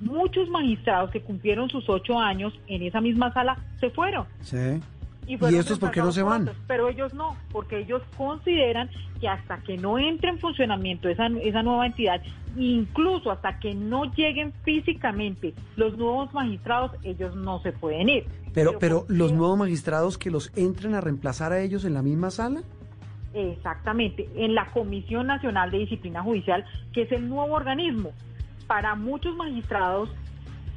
Muchos 0.00 0.48
magistrados 0.50 1.10
que 1.10 1.22
cumplieron 1.22 1.70
sus 1.70 1.88
ocho 1.88 2.18
años 2.18 2.52
en 2.66 2.82
esa 2.82 3.00
misma 3.00 3.32
sala 3.32 3.56
se 3.80 3.90
fueron. 3.90 4.26
Sí. 4.40 4.80
¿Y, 5.26 5.34
estos 5.56 5.78
por 5.78 5.90
qué 5.90 6.00
no 6.00 6.12
se 6.12 6.22
van? 6.22 6.50
pero 6.68 6.88
ellos 6.88 7.12
no, 7.12 7.36
porque 7.50 7.80
ellos 7.80 8.02
consideran 8.16 8.88
que 9.20 9.28
hasta 9.28 9.58
que 9.58 9.76
no 9.76 9.98
entre 9.98 10.30
en 10.30 10.38
funcionamiento 10.38 11.08
esa, 11.08 11.26
esa 11.26 11.62
nueva 11.62 11.86
entidad, 11.86 12.22
incluso 12.56 13.30
hasta 13.30 13.58
que 13.58 13.74
no 13.74 14.04
lleguen 14.14 14.52
físicamente 14.64 15.54
los 15.76 15.96
nuevos 15.96 16.32
magistrados, 16.32 16.92
ellos 17.02 17.34
no 17.34 17.60
se 17.60 17.72
pueden 17.72 18.08
ir. 18.08 18.24
Pero, 18.54 18.78
pero, 18.78 19.04
los 19.08 19.32
nuevos 19.32 19.58
magistrados 19.58 20.16
que 20.16 20.30
los 20.30 20.52
entren 20.56 20.94
a 20.94 21.00
reemplazar 21.00 21.52
a 21.52 21.60
ellos 21.60 21.84
en 21.84 21.94
la 21.94 22.02
misma 22.02 22.30
sala. 22.30 22.62
Exactamente, 23.34 24.28
en 24.36 24.54
la 24.54 24.66
Comisión 24.66 25.26
Nacional 25.26 25.70
de 25.70 25.78
Disciplina 25.78 26.22
Judicial, 26.22 26.64
que 26.92 27.02
es 27.02 27.12
el 27.12 27.28
nuevo 27.28 27.54
organismo. 27.54 28.12
Para 28.66 28.94
muchos 28.94 29.36
magistrados, 29.36 30.08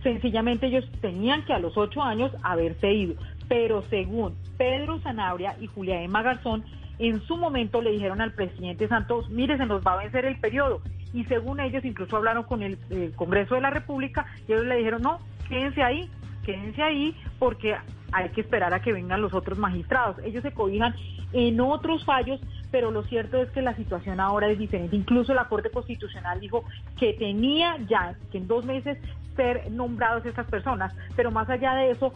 sencillamente 0.04 0.68
ellos 0.68 0.84
tenían 1.00 1.45
que 1.45 1.54
a 1.54 1.60
los 1.60 1.78
ocho 1.78 2.02
años 2.04 2.32
haberse 2.43 2.91
ido 2.91 3.16
pero 3.50 3.82
según 3.89 4.38
Pedro 4.58 5.00
Zanabria 5.00 5.58
y 5.60 5.68
Julia 5.68 6.02
Emma 6.02 6.22
Garzón, 6.22 6.64
en 7.00 7.22
su 7.22 7.36
momento 7.36 7.82
le 7.82 7.91
dijeron 7.91 8.22
al 8.22 8.34
presidente 8.34 8.88
Santos, 8.88 9.30
mire, 9.30 9.58
se 9.58 9.66
nos 9.66 9.82
va 9.82 9.93
a 9.93 10.04
vencer 10.04 10.26
el 10.26 10.39
periodo. 10.39 10.82
Y 11.14 11.26
según 11.26 11.60
ellos, 11.60 11.84
incluso 11.84 12.16
hablaron 12.16 12.43
con 12.43 12.62
el, 12.62 12.78
Congreso 13.16 13.56
de 13.56 13.62
la 13.62 13.72
República 13.72 14.26
y 14.47 14.54
ellos 14.54 14.66
le 14.66 14.78
dijeron, 14.78 15.02
no, 15.02 15.20
quédense 15.47 15.82
ahí, 15.82 16.10
quédense 16.45 16.84
ahí 16.84 17.16
porque 17.39 17.76
hay 18.12 18.30
que 18.30 18.41
esperar 18.41 18.74
a 18.74 18.82
que 18.82 18.93
vengan 18.93 19.22
los 19.22 19.34
otros 19.34 19.58
magistrados. 19.58 20.18
Ellos 20.24 20.43
se 20.43 20.52
cobijan 20.52 20.93
en 21.34 21.60
otros 21.62 22.06
fallos, 22.06 22.39
pero 22.70 22.91
lo 22.91 23.04
cierto 23.04 23.41
es 23.41 23.50
que 23.50 23.62
la 23.62 23.76
situación 23.76 24.20
ahora 24.20 24.50
es 24.50 24.60
diferente. 24.60 24.95
Incluso 24.95 25.34
la 25.34 25.45
Corte 25.45 25.72
Constitucional 25.72 26.39
dijo 26.39 26.64
que 27.00 27.14
tenía 27.14 27.78
ya 27.88 28.16
que 28.32 28.38
en 28.38 28.47
dos 28.47 28.66
meses 28.66 28.97
ser 29.36 29.72
nombrados 29.72 30.26
estas 30.26 30.47
personas, 30.47 30.93
pero 31.16 31.32
más 31.32 31.50
allá 31.50 31.74
de 31.76 31.91
eso, 31.91 32.14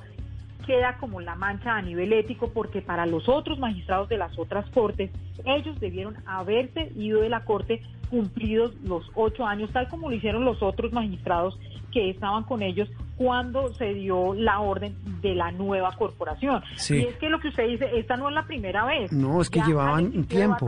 queda 0.65 0.97
como 0.97 1.21
la 1.21 1.35
mancha 1.35 1.75
a 1.75 1.81
nivel 1.81 2.13
ético 2.13 2.49
porque 2.53 2.81
para 2.81 3.05
los 3.05 3.29
otros 3.29 3.59
magistrados 3.59 4.09
de 4.09 4.17
las 4.17 4.37
otras 4.37 4.69
cortes, 4.71 5.11
ellos 5.45 5.79
debieron 5.79 6.15
haberse 6.25 6.91
ido 6.95 7.21
de 7.21 7.29
la 7.29 7.45
corte 7.45 7.81
cumplidos 8.09 8.73
los 8.83 9.09
ocho 9.15 9.45
años, 9.45 9.71
tal 9.71 9.87
como 9.89 10.09
lo 10.09 10.15
hicieron 10.15 10.45
los 10.45 10.61
otros 10.61 10.91
magistrados 10.93 11.57
que 11.91 12.09
estaban 12.09 12.43
con 12.43 12.61
ellos 12.61 12.89
cuando 13.17 13.73
se 13.75 13.93
dio 13.93 14.33
la 14.33 14.59
orden 14.59 14.95
de 15.21 15.35
la 15.35 15.51
nueva 15.51 15.91
corporación. 15.95 16.61
Y 16.89 17.01
es 17.01 17.15
que 17.17 17.29
lo 17.29 17.39
que 17.39 17.49
usted 17.49 17.67
dice, 17.67 17.89
esta 17.97 18.17
no 18.17 18.29
es 18.29 18.35
la 18.35 18.45
primera 18.45 18.85
vez. 18.85 19.11
No, 19.11 19.41
es 19.41 19.49
que 19.49 19.61
llevaban 19.61 20.05
un 20.05 20.25
tiempo. 20.25 20.67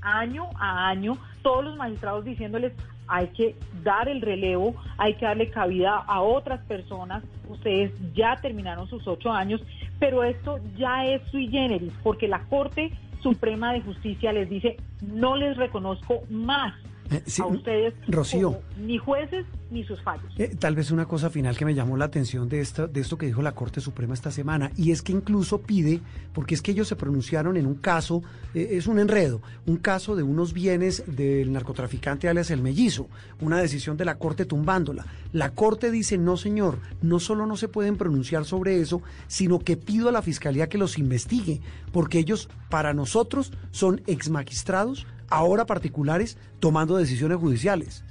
Año 0.00 0.48
a 0.58 0.88
año, 0.88 1.18
todos 1.42 1.64
los 1.64 1.76
magistrados 1.76 2.24
diciéndoles, 2.24 2.72
hay 3.08 3.28
que 3.28 3.56
dar 3.82 4.08
el 4.08 4.20
relevo, 4.20 4.74
hay 4.98 5.14
que 5.14 5.26
darle 5.26 5.50
cabida 5.50 5.96
a 5.96 6.20
otras 6.20 6.60
personas. 6.66 7.22
Ustedes 7.48 7.92
ya 8.14 8.36
terminaron 8.36 8.88
sus 8.88 9.06
ocho 9.06 9.30
años, 9.30 9.62
pero 9.98 10.24
esto 10.24 10.58
ya 10.76 11.04
es 11.06 11.22
sui 11.30 11.48
generis, 11.48 11.92
porque 12.02 12.28
la 12.28 12.40
Corte 12.44 12.92
Suprema 13.22 13.72
de 13.72 13.80
Justicia 13.80 14.32
les 14.32 14.48
dice, 14.48 14.76
no 15.02 15.36
les 15.36 15.56
reconozco 15.56 16.22
más 16.30 16.74
eh, 17.10 17.22
a 17.40 17.46
ustedes 17.46 17.94
Rocío, 18.08 18.60
ni 18.78 18.98
jueces 18.98 19.46
ni 19.70 19.84
sus 19.84 20.00
fallos. 20.02 20.32
Eh, 20.38 20.54
tal 20.58 20.74
vez 20.74 20.90
una 20.90 21.06
cosa 21.06 21.30
final 21.30 21.56
que 21.56 21.64
me 21.64 21.74
llamó 21.74 21.96
la 21.96 22.04
atención 22.04 22.48
de 22.48 22.60
esto, 22.60 22.86
de 22.86 23.00
esto 23.00 23.18
que 23.18 23.26
dijo 23.26 23.42
la 23.42 23.52
Corte 23.52 23.80
Suprema 23.80 24.14
esta 24.14 24.30
semana, 24.30 24.70
y 24.76 24.90
es 24.90 25.02
que 25.02 25.12
incluso 25.12 25.60
pide, 25.60 26.00
porque 26.32 26.54
es 26.54 26.62
que 26.62 26.72
ellos 26.72 26.88
se 26.88 26.96
pronunciaron 26.96 27.56
en 27.56 27.66
un 27.66 27.74
caso, 27.76 28.22
eh, 28.54 28.68
es 28.72 28.86
un 28.86 28.98
enredo, 28.98 29.42
un 29.66 29.76
caso 29.76 30.16
de 30.16 30.22
unos 30.22 30.52
bienes 30.52 31.04
del 31.06 31.52
narcotraficante 31.52 32.28
alias 32.28 32.50
el 32.50 32.62
mellizo, 32.62 33.08
una 33.40 33.58
decisión 33.58 33.96
de 33.96 34.04
la 34.04 34.18
Corte 34.18 34.44
tumbándola. 34.44 35.06
La 35.32 35.50
Corte 35.50 35.90
dice, 35.90 36.18
no 36.18 36.36
señor, 36.36 36.78
no 37.02 37.18
solo 37.18 37.46
no 37.46 37.56
se 37.56 37.68
pueden 37.68 37.96
pronunciar 37.96 38.44
sobre 38.44 38.80
eso, 38.80 39.02
sino 39.26 39.58
que 39.58 39.76
pido 39.76 40.08
a 40.08 40.12
la 40.12 40.22
Fiscalía 40.22 40.68
que 40.68 40.78
los 40.78 40.98
investigue, 40.98 41.60
porque 41.92 42.18
ellos 42.18 42.48
para 42.68 42.94
nosotros 42.94 43.52
son 43.70 44.00
ex 44.06 44.28
magistrados 44.30 45.06
ahora 45.30 45.66
particulares 45.66 46.38
tomando 46.60 46.96
decisiones 46.96 47.38
judiciales. 47.38 48.04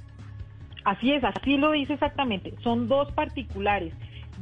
Así 0.84 1.12
es, 1.12 1.24
así 1.24 1.56
lo 1.56 1.72
dice 1.72 1.94
exactamente. 1.94 2.54
Son 2.62 2.88
dos 2.88 3.10
particulares. 3.12 3.92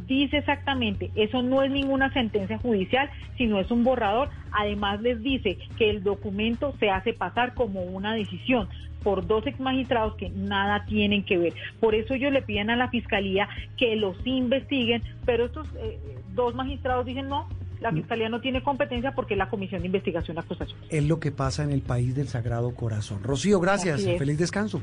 Dice 0.07 0.39
exactamente, 0.39 1.11
eso 1.15 1.41
no 1.43 1.63
es 1.63 1.71
ninguna 1.71 2.13
sentencia 2.13 2.59
judicial, 2.59 3.09
sino 3.39 3.61
es 3.61 3.71
un 3.71 3.85
borrador. 3.85 4.29
Además 4.53 5.01
les 5.01 5.23
dice 5.23 5.57
que 5.79 5.89
el 5.89 6.03
documento 6.03 6.75
se 6.81 6.91
hace 6.91 7.13
pasar 7.13 7.55
como 7.55 7.83
una 7.83 8.13
decisión 8.13 8.69
por 9.05 9.27
dos 9.27 9.47
ex 9.47 9.61
magistrados 9.61 10.17
que 10.17 10.31
nada 10.31 10.85
tienen 10.87 11.25
que 11.25 11.39
ver. 11.39 11.55
Por 11.79 11.95
eso 11.95 12.15
ellos 12.15 12.33
le 12.33 12.43
piden 12.43 12.71
a 12.71 12.77
la 12.77 12.89
fiscalía 12.89 13.49
que 13.77 13.95
los 13.97 14.17
investiguen, 14.27 15.03
pero 15.25 15.47
estos 15.47 15.69
eh, 15.77 15.99
dos 16.35 16.55
magistrados 16.55 17.07
dicen 17.07 17.29
no, 17.29 17.49
la 17.81 17.93
Fiscalía 17.93 18.29
no 18.29 18.41
tiene 18.41 18.63
competencia 18.63 19.15
porque 19.15 19.35
es 19.35 19.39
la 19.39 19.49
Comisión 19.49 19.83
de 19.83 19.87
Investigación 19.87 20.39
Acusación. 20.39 20.79
Es 20.89 21.05
lo 21.05 21.21
que 21.21 21.33
pasa 21.33 21.65
en 21.65 21.71
el 21.71 21.83
país 21.83 22.15
del 22.15 22.29
Sagrado 22.29 22.75
Corazón. 22.75 23.23
Rocío, 23.23 23.61
gracias. 23.61 24.03
Feliz 24.03 24.39
descanso. 24.39 24.81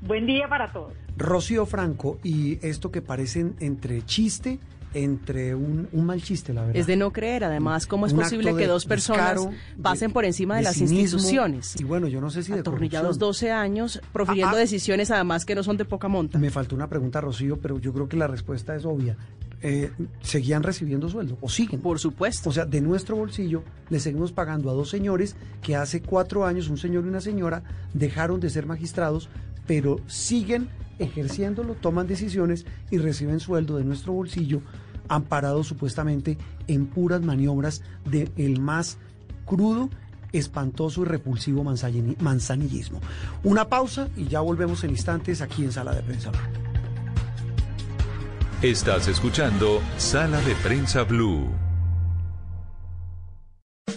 Buen 0.00 0.26
día 0.26 0.48
para 0.48 0.72
todos. 0.72 0.92
Rocío 1.16 1.66
Franco, 1.66 2.18
y 2.22 2.58
esto 2.66 2.90
que 2.90 3.02
parecen 3.02 3.54
entre 3.60 4.02
chiste 4.04 4.58
entre 4.92 5.54
un, 5.54 5.88
mal 5.92 6.20
chiste, 6.22 6.52
la 6.52 6.62
verdad. 6.62 6.76
Es 6.76 6.86
de 6.86 6.96
no 6.96 7.12
creer, 7.12 7.44
además, 7.44 7.86
¿cómo 7.86 8.06
es 8.06 8.14
posible 8.14 8.54
que 8.56 8.66
dos 8.66 8.86
personas 8.86 9.48
pasen 9.80 10.12
por 10.12 10.24
encima 10.24 10.56
de, 10.56 10.62
las 10.62 10.78
instituciones? 10.78 11.80
Y 11.80 11.84
bueno, 11.84 12.08
yo 12.08 12.20
no 12.20 12.30
sé 12.30 12.42
si 12.42 12.52
de 12.52 12.60
Atornillados 12.60 13.18
12 13.18 13.52
años, 13.52 14.00
profiriendo 14.12 14.56
ah, 14.56 14.58
ah. 14.58 14.60
decisiones 14.60 15.10
además 15.10 15.44
que 15.44 15.54
no 15.54 15.62
son 15.62 15.76
de 15.76 15.84
poca 15.84 16.08
monta. 16.08 16.38
Me 16.38 16.50
faltó 16.50 16.74
una 16.74 16.88
pregunta, 16.88 17.20
Rocío, 17.20 17.58
pero 17.58 17.78
yo 17.78 17.92
creo 17.92 18.08
que 18.08 18.16
la 18.16 18.26
respuesta 18.26 18.74
es 18.74 18.84
obvia. 18.84 19.16
Eh, 19.62 19.92
seguían 20.22 20.62
recibiendo 20.62 21.08
sueldo 21.08 21.36
o 21.40 21.48
siguen. 21.48 21.80
Por 21.80 21.98
supuesto. 21.98 22.48
O 22.48 22.52
sea, 22.52 22.64
de 22.64 22.80
nuestro 22.80 23.16
bolsillo 23.16 23.62
le 23.90 24.00
seguimos 24.00 24.32
pagando 24.32 24.70
a 24.70 24.72
dos 24.72 24.88
señores 24.88 25.36
que 25.60 25.76
hace 25.76 26.00
cuatro 26.00 26.46
años, 26.46 26.68
un 26.68 26.78
señor 26.78 27.04
y 27.04 27.08
una 27.08 27.20
señora, 27.20 27.62
dejaron 27.92 28.40
de 28.40 28.48
ser 28.48 28.64
magistrados, 28.64 29.28
pero 29.66 30.00
siguen 30.06 30.68
ejerciéndolo, 31.00 31.74
toman 31.74 32.06
decisiones 32.06 32.66
y 32.90 32.98
reciben 32.98 33.40
sueldo 33.40 33.76
de 33.76 33.84
nuestro 33.84 34.12
bolsillo, 34.12 34.60
amparados 35.08 35.66
supuestamente 35.66 36.38
en 36.66 36.86
puras 36.86 37.22
maniobras 37.22 37.82
del 38.04 38.30
el 38.36 38.60
más 38.60 38.98
crudo 39.44 39.90
espantoso 40.32 41.02
y 41.02 41.06
repulsivo 41.06 41.64
manzanillismo. 41.64 43.00
Una 43.42 43.68
pausa 43.68 44.08
y 44.16 44.26
ya 44.26 44.40
volvemos 44.40 44.84
en 44.84 44.90
instantes 44.90 45.40
aquí 45.40 45.64
en 45.64 45.72
Sala 45.72 45.92
de 45.92 46.02
Prensa. 46.02 46.30
Estás 48.62 49.08
escuchando 49.08 49.82
Sala 49.96 50.38
de 50.42 50.54
Prensa 50.56 51.04
Blue. 51.04 51.48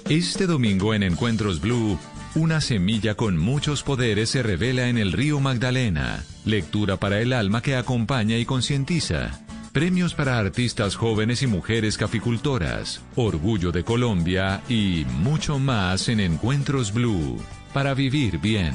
Este 0.07 0.47
domingo 0.47 0.93
en 0.93 1.03
Encuentros 1.03 1.59
Blue, 1.59 1.99
una 2.33 2.61
semilla 2.61 3.15
con 3.15 3.37
muchos 3.37 3.83
poderes 3.83 4.29
se 4.29 4.41
revela 4.41 4.87
en 4.87 4.97
el 4.97 5.11
río 5.11 5.41
Magdalena. 5.41 6.23
Lectura 6.45 6.95
para 6.95 7.19
el 7.19 7.33
alma 7.33 7.61
que 7.61 7.75
acompaña 7.75 8.37
y 8.37 8.45
concientiza. 8.45 9.43
premios 9.73 10.13
para 10.13 10.39
artistas 10.39 10.95
jóvenes 10.95 11.43
y 11.43 11.47
mujeres 11.47 11.97
caficultoras, 11.97 13.01
orgullo 13.17 13.73
de 13.73 13.83
Colombia 13.83 14.61
y 14.69 15.03
mucho 15.09 15.59
más 15.59 16.07
en 16.07 16.21
Encuentros 16.21 16.93
Blue. 16.93 17.37
Para 17.73 17.93
vivir 17.93 18.37
bien. 18.37 18.73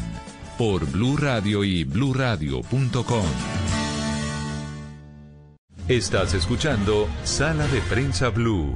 Por 0.58 0.84
Blue 0.84 1.16
Radio 1.16 1.64
y 1.64 1.84
bluradio.com. 1.84 3.77
Estás 5.88 6.34
escuchando 6.34 7.08
Sala 7.24 7.66
de 7.68 7.80
Prensa 7.80 8.28
Blue. 8.28 8.74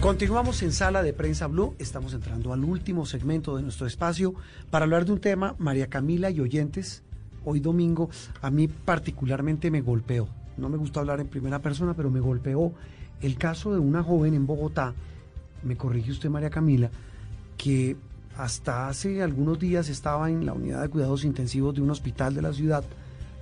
Continuamos 0.00 0.62
en 0.62 0.72
Sala 0.72 1.02
de 1.02 1.12
Prensa 1.12 1.46
Blue. 1.46 1.74
Estamos 1.78 2.14
entrando 2.14 2.54
al 2.54 2.64
último 2.64 3.04
segmento 3.04 3.54
de 3.54 3.62
nuestro 3.62 3.86
espacio 3.86 4.34
para 4.70 4.86
hablar 4.86 5.04
de 5.04 5.12
un 5.12 5.20
tema, 5.20 5.56
María 5.58 5.88
Camila 5.88 6.30
y 6.30 6.40
oyentes. 6.40 7.02
Hoy 7.44 7.60
domingo, 7.60 8.08
a 8.40 8.50
mí 8.50 8.66
particularmente 8.66 9.70
me 9.70 9.82
golpeó. 9.82 10.26
No 10.56 10.70
me 10.70 10.78
gusta 10.78 11.00
hablar 11.00 11.20
en 11.20 11.28
primera 11.28 11.58
persona, 11.58 11.92
pero 11.92 12.10
me 12.10 12.20
golpeó 12.20 12.72
el 13.20 13.36
caso 13.36 13.74
de 13.74 13.78
una 13.78 14.02
joven 14.02 14.32
en 14.32 14.46
Bogotá, 14.46 14.94
me 15.62 15.76
corrige 15.76 16.12
usted 16.12 16.30
María 16.30 16.48
Camila, 16.48 16.90
que 17.58 17.98
hasta 18.38 18.88
hace 18.88 19.22
algunos 19.22 19.58
días 19.58 19.90
estaba 19.90 20.30
en 20.30 20.46
la 20.46 20.54
unidad 20.54 20.80
de 20.80 20.88
cuidados 20.88 21.24
intensivos 21.24 21.74
de 21.74 21.82
un 21.82 21.90
hospital 21.90 22.34
de 22.34 22.40
la 22.40 22.54
ciudad 22.54 22.84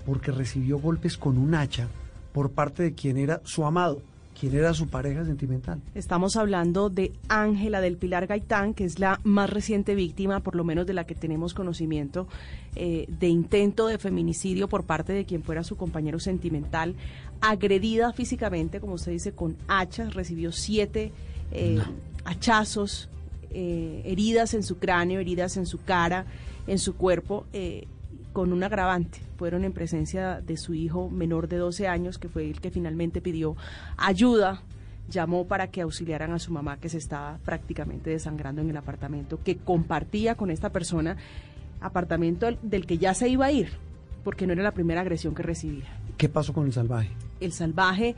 porque 0.04 0.32
recibió 0.32 0.78
golpes 0.78 1.16
con 1.16 1.38
un 1.38 1.54
hacha 1.54 1.88
por 2.32 2.50
parte 2.50 2.82
de 2.82 2.94
quien 2.94 3.16
era 3.16 3.40
su 3.44 3.64
amado 3.64 4.02
quién 4.40 4.54
era 4.54 4.72
su 4.72 4.88
pareja 4.88 5.26
sentimental. 5.26 5.82
Estamos 5.94 6.36
hablando 6.36 6.88
de 6.88 7.12
Ángela 7.28 7.82
del 7.82 7.98
Pilar 7.98 8.26
Gaitán, 8.26 8.72
que 8.72 8.84
es 8.84 8.98
la 8.98 9.20
más 9.22 9.50
reciente 9.50 9.94
víctima, 9.94 10.40
por 10.40 10.56
lo 10.56 10.64
menos 10.64 10.86
de 10.86 10.94
la 10.94 11.04
que 11.04 11.14
tenemos 11.14 11.52
conocimiento, 11.52 12.26
eh, 12.74 13.04
de 13.08 13.28
intento 13.28 13.86
de 13.86 13.98
feminicidio 13.98 14.66
por 14.66 14.84
parte 14.84 15.12
de 15.12 15.26
quien 15.26 15.42
fuera 15.42 15.62
su 15.62 15.76
compañero 15.76 16.18
sentimental, 16.20 16.94
agredida 17.42 18.14
físicamente, 18.14 18.80
como 18.80 18.94
usted 18.94 19.12
dice, 19.12 19.32
con 19.32 19.56
hachas, 19.68 20.14
recibió 20.14 20.52
siete 20.52 21.12
eh, 21.52 21.78
hachazos, 22.24 23.10
eh, 23.50 24.00
heridas 24.06 24.54
en 24.54 24.62
su 24.62 24.78
cráneo, 24.78 25.20
heridas 25.20 25.58
en 25.58 25.66
su 25.66 25.82
cara, 25.82 26.24
en 26.66 26.78
su 26.78 26.94
cuerpo 26.96 27.44
con 28.32 28.54
un 28.54 28.62
agravante. 28.62 29.20
Fueron 29.40 29.64
en 29.64 29.72
presencia 29.72 30.42
de 30.42 30.58
su 30.58 30.74
hijo 30.74 31.08
menor 31.08 31.48
de 31.48 31.56
12 31.56 31.88
años, 31.88 32.18
que 32.18 32.28
fue 32.28 32.50
el 32.50 32.60
que 32.60 32.70
finalmente 32.70 33.22
pidió 33.22 33.56
ayuda, 33.96 34.60
llamó 35.08 35.46
para 35.46 35.68
que 35.68 35.80
auxiliaran 35.80 36.32
a 36.32 36.38
su 36.38 36.52
mamá 36.52 36.76
que 36.76 36.90
se 36.90 36.98
estaba 36.98 37.38
prácticamente 37.42 38.10
desangrando 38.10 38.60
en 38.60 38.68
el 38.68 38.76
apartamento 38.76 39.40
que 39.42 39.56
compartía 39.56 40.34
con 40.34 40.50
esta 40.50 40.68
persona, 40.68 41.16
apartamento 41.80 42.48
del 42.60 42.84
que 42.84 42.98
ya 42.98 43.14
se 43.14 43.30
iba 43.30 43.46
a 43.46 43.50
ir, 43.50 43.70
porque 44.24 44.46
no 44.46 44.52
era 44.52 44.62
la 44.62 44.72
primera 44.72 45.00
agresión 45.00 45.34
que 45.34 45.42
recibía. 45.42 45.86
¿Qué 46.18 46.28
pasó 46.28 46.52
con 46.52 46.66
el 46.66 46.74
salvaje? 46.74 47.08
El 47.40 47.52
salvaje, 47.52 48.16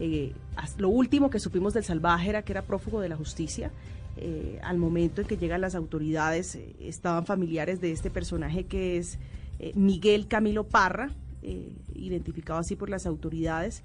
eh, 0.00 0.32
lo 0.78 0.88
último 0.88 1.28
que 1.28 1.38
supimos 1.38 1.74
del 1.74 1.84
salvaje 1.84 2.30
era 2.30 2.40
que 2.40 2.52
era 2.52 2.62
prófugo 2.62 3.02
de 3.02 3.10
la 3.10 3.16
justicia. 3.16 3.70
Eh, 4.16 4.58
al 4.62 4.78
momento 4.78 5.20
en 5.20 5.26
que 5.26 5.36
llegan 5.36 5.60
las 5.60 5.74
autoridades, 5.74 6.54
eh, 6.54 6.74
estaban 6.80 7.26
familiares 7.26 7.82
de 7.82 7.92
este 7.92 8.08
personaje 8.08 8.64
que 8.64 8.96
es 8.96 9.18
eh, 9.62 9.72
Miguel 9.76 10.26
Camilo 10.26 10.64
Parra, 10.64 11.10
eh, 11.40 11.72
identificado 11.94 12.58
así 12.58 12.74
por 12.74 12.90
las 12.90 13.06
autoridades. 13.06 13.82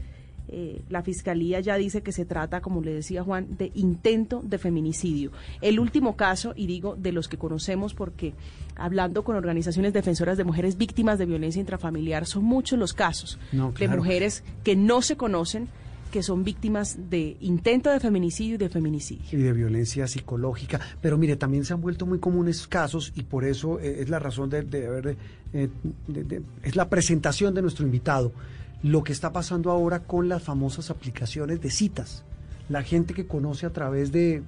Eh, 0.50 0.82
la 0.90 1.04
fiscalía 1.04 1.60
ya 1.60 1.76
dice 1.76 2.02
que 2.02 2.12
se 2.12 2.26
trata, 2.26 2.62
como 2.62 2.82
le 2.82 2.94
decía 2.94 3.22
Juan, 3.22 3.58
de 3.58 3.72
intento 3.76 4.42
de 4.44 4.58
feminicidio. 4.58 5.32
El 5.62 5.80
último 5.80 6.16
caso, 6.16 6.54
y 6.56 6.66
digo 6.66 6.96
de 6.96 7.12
los 7.12 7.28
que 7.28 7.38
conocemos 7.38 7.94
porque 7.94 8.34
hablando 8.76 9.24
con 9.24 9.36
organizaciones 9.36 9.94
defensoras 9.94 10.38
de 10.38 10.46
mujeres 10.46 10.78
víctimas 10.78 11.20
de 11.20 11.28
violencia 11.28 11.60
intrafamiliar, 11.60 12.26
son 12.26 12.44
muchos 12.44 12.80
los 12.80 12.94
casos 12.94 13.38
de 13.52 13.88
mujeres 13.88 14.44
que 14.64 14.76
no 14.76 15.02
se 15.02 15.16
conocen 15.16 15.68
que 16.08 16.24
son 16.24 16.44
víctimas 16.44 16.98
de 17.10 17.38
intento 17.42 17.90
de 17.90 18.00
feminicidio 18.00 18.56
y 18.56 18.58
de 18.58 18.70
feminicidio. 18.70 19.26
Y 19.32 19.38
de 19.38 19.54
violencia 19.54 20.08
psicológica. 20.08 20.80
Pero 21.02 21.18
mire, 21.18 21.36
también 21.36 21.66
se 21.66 21.74
han 21.74 21.82
vuelto 21.82 22.06
muy 22.06 22.20
comunes 22.20 22.68
casos 22.68 23.14
y 23.16 23.24
por 23.24 23.44
eso 23.44 23.80
eh, 23.80 24.02
es 24.02 24.10
la 24.10 24.20
razón 24.20 24.50
de, 24.50 24.60
haber, 24.88 25.18
eh, 25.54 25.70
es 26.64 26.76
la 26.76 26.90
presentación 26.90 27.54
de 27.54 27.62
nuestro 27.62 27.86
invitado. 27.86 28.32
Lo 28.84 29.04
que 29.04 29.12
está 29.12 29.32
pasando 29.32 29.72
ahora 29.72 30.04
con 30.04 30.30
las 30.30 30.44
famosas 30.44 30.90
aplicaciones 30.90 31.62
de 31.62 31.70
citas. 31.70 32.24
La 32.70 32.84
gente 32.84 33.14
que 33.14 33.28
conoce 33.28 33.66
a 33.66 33.72
través 33.72 34.12
de, 34.12 34.44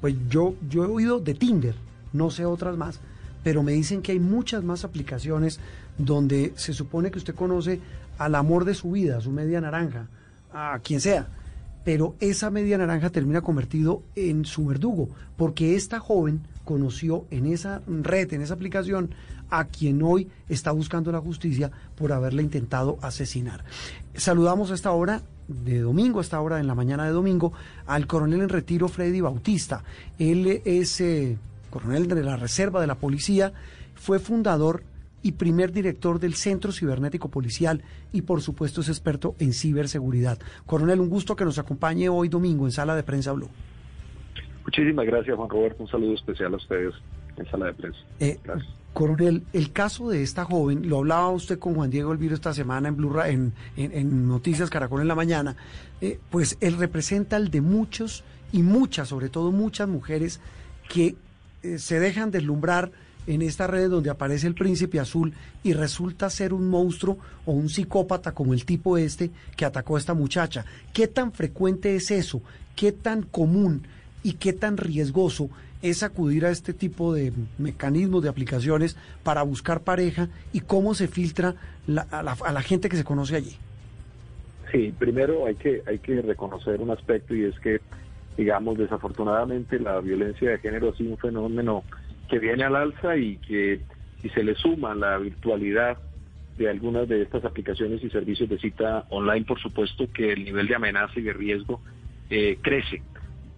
pues 0.00 0.14
yo, 0.28 0.54
yo 0.68 0.84
he 0.84 0.88
oído 0.88 1.20
de 1.20 1.34
Tinder, 1.34 1.74
no 2.12 2.30
sé 2.30 2.44
otras 2.44 2.76
más, 2.76 3.00
pero 3.44 3.62
me 3.62 3.72
dicen 3.72 4.02
que 4.02 4.12
hay 4.12 4.20
muchas 4.20 4.64
más 4.64 4.84
aplicaciones 4.84 5.60
donde 5.98 6.52
se 6.56 6.72
supone 6.72 7.10
que 7.10 7.18
usted 7.18 7.34
conoce 7.34 7.80
al 8.18 8.34
amor 8.34 8.64
de 8.64 8.74
su 8.74 8.92
vida, 8.92 9.20
su 9.20 9.30
media 9.30 9.60
naranja, 9.60 10.08
a 10.52 10.78
quien 10.82 11.00
sea, 11.00 11.28
pero 11.84 12.14
esa 12.20 12.50
media 12.50 12.78
naranja 12.78 13.10
termina 13.10 13.40
convertido 13.40 14.02
en 14.14 14.44
su 14.44 14.66
verdugo, 14.66 15.08
porque 15.36 15.74
esta 15.74 15.98
joven 16.00 16.42
conoció 16.64 17.26
en 17.30 17.46
esa 17.46 17.82
red, 17.86 18.32
en 18.32 18.42
esa 18.42 18.54
aplicación, 18.54 19.10
a 19.50 19.64
quien 19.66 20.02
hoy 20.02 20.28
está 20.48 20.70
buscando 20.72 21.12
la 21.12 21.20
justicia 21.20 21.70
por 21.96 22.12
haberle 22.12 22.42
intentado 22.42 22.98
asesinar. 23.02 23.64
Saludamos 24.14 24.70
a 24.70 24.74
esta 24.74 24.92
hora 24.92 25.22
de 25.48 25.80
domingo, 25.80 26.20
a 26.20 26.22
esta 26.22 26.40
hora 26.40 26.60
en 26.60 26.66
la 26.66 26.74
mañana 26.74 27.04
de 27.04 27.10
domingo, 27.10 27.52
al 27.86 28.06
coronel 28.06 28.42
en 28.42 28.48
retiro 28.48 28.88
Freddy 28.88 29.20
Bautista. 29.20 29.82
Él 30.18 30.62
es 30.64 31.00
eh, 31.00 31.36
coronel 31.68 32.08
de 32.08 32.22
la 32.22 32.36
Reserva 32.36 32.80
de 32.80 32.86
la 32.86 32.94
Policía, 32.94 33.52
fue 33.94 34.18
fundador 34.18 34.84
y 35.22 35.32
primer 35.32 35.72
director 35.72 36.18
del 36.18 36.34
Centro 36.34 36.72
Cibernético 36.72 37.28
Policial 37.28 37.82
y 38.12 38.22
por 38.22 38.42
supuesto 38.42 38.80
es 38.80 38.88
experto 38.88 39.34
en 39.38 39.52
ciberseguridad. 39.52 40.38
Coronel, 40.66 41.00
un 41.00 41.08
gusto 41.08 41.36
que 41.36 41.44
nos 41.44 41.58
acompañe 41.58 42.08
hoy 42.08 42.28
domingo 42.28 42.66
en 42.66 42.72
Sala 42.72 42.96
de 42.96 43.02
Prensa 43.02 43.32
Blue. 43.32 43.48
Muchísimas 44.64 45.06
gracias, 45.06 45.36
Juan 45.36 45.48
Roberto. 45.48 45.82
Un 45.82 45.88
saludo 45.88 46.14
especial 46.14 46.54
a 46.54 46.56
ustedes 46.56 46.94
en 47.36 47.46
Sala 47.50 47.66
de 47.66 47.74
Prensa. 47.74 47.98
Eh, 48.20 48.38
coronel, 48.92 49.42
el 49.52 49.72
caso 49.72 50.10
de 50.10 50.22
esta 50.22 50.44
joven, 50.44 50.88
lo 50.88 50.98
hablaba 50.98 51.30
usted 51.30 51.58
con 51.58 51.74
Juan 51.74 51.90
Diego 51.90 52.12
Elviro 52.12 52.34
esta 52.34 52.52
semana 52.52 52.88
en, 52.88 52.96
Blue, 52.96 53.20
en, 53.22 53.52
en, 53.76 54.28
Noticias 54.28 54.70
Caracol 54.70 55.00
en 55.00 55.08
la 55.08 55.14
mañana, 55.14 55.56
eh, 56.00 56.18
pues 56.30 56.58
él 56.60 56.76
representa 56.76 57.36
el 57.36 57.50
de 57.50 57.60
muchos 57.60 58.24
y 58.52 58.62
muchas, 58.62 59.08
sobre 59.08 59.28
todo 59.28 59.50
muchas 59.50 59.88
mujeres 59.88 60.40
que 60.88 61.16
eh, 61.62 61.78
se 61.78 62.00
dejan 62.00 62.30
deslumbrar 62.30 62.92
en 63.26 63.42
esta 63.42 63.66
red 63.66 63.90
donde 63.90 64.10
aparece 64.10 64.46
el 64.46 64.54
príncipe 64.54 65.00
azul 65.00 65.32
y 65.62 65.72
resulta 65.72 66.30
ser 66.30 66.52
un 66.52 66.68
monstruo 66.68 67.18
o 67.46 67.52
un 67.52 67.68
psicópata 67.68 68.32
como 68.32 68.54
el 68.54 68.64
tipo 68.64 68.98
este 68.98 69.30
que 69.56 69.64
atacó 69.64 69.96
a 69.96 69.98
esta 69.98 70.14
muchacha. 70.14 70.64
¿Qué 70.92 71.06
tan 71.06 71.32
frecuente 71.32 71.94
es 71.94 72.10
eso? 72.10 72.42
¿Qué 72.76 72.92
tan 72.92 73.22
común 73.22 73.82
y 74.22 74.34
qué 74.34 74.52
tan 74.52 74.76
riesgoso 74.76 75.50
es 75.82 76.02
acudir 76.02 76.46
a 76.46 76.50
este 76.50 76.72
tipo 76.72 77.12
de 77.12 77.32
mecanismos, 77.58 78.22
de 78.22 78.28
aplicaciones 78.28 78.96
para 79.22 79.42
buscar 79.42 79.80
pareja 79.80 80.28
y 80.52 80.60
cómo 80.60 80.94
se 80.94 81.08
filtra 81.08 81.54
a, 82.10 82.22
la, 82.22 82.32
a 82.32 82.52
la 82.52 82.62
gente 82.62 82.88
que 82.88 82.96
se 82.96 83.04
conoce 83.04 83.36
allí? 83.36 83.56
Sí, 84.72 84.94
primero 84.98 85.44
hay 85.46 85.56
que, 85.56 85.82
hay 85.86 85.98
que 85.98 86.22
reconocer 86.22 86.80
un 86.80 86.90
aspecto 86.90 87.34
y 87.34 87.44
es 87.44 87.58
que, 87.60 87.80
digamos, 88.38 88.78
desafortunadamente 88.78 89.78
la 89.78 90.00
violencia 90.00 90.50
de 90.50 90.58
género 90.58 90.90
ha 90.90 90.96
sido 90.96 91.10
un 91.10 91.18
fenómeno 91.18 91.84
que 92.32 92.38
viene 92.38 92.64
al 92.64 92.76
alza 92.76 93.14
y 93.18 93.36
que 93.36 93.80
si 94.22 94.30
se 94.30 94.42
le 94.42 94.54
suma 94.54 94.94
la 94.94 95.18
virtualidad 95.18 95.98
de 96.56 96.70
algunas 96.70 97.06
de 97.06 97.20
estas 97.20 97.44
aplicaciones 97.44 98.02
y 98.02 98.08
servicios 98.08 98.48
de 98.48 98.58
cita 98.58 99.04
online, 99.10 99.44
por 99.44 99.60
supuesto 99.60 100.10
que 100.10 100.32
el 100.32 100.44
nivel 100.44 100.66
de 100.66 100.74
amenaza 100.74 101.12
y 101.20 101.24
de 101.24 101.34
riesgo 101.34 101.82
eh, 102.30 102.56
crece 102.62 103.02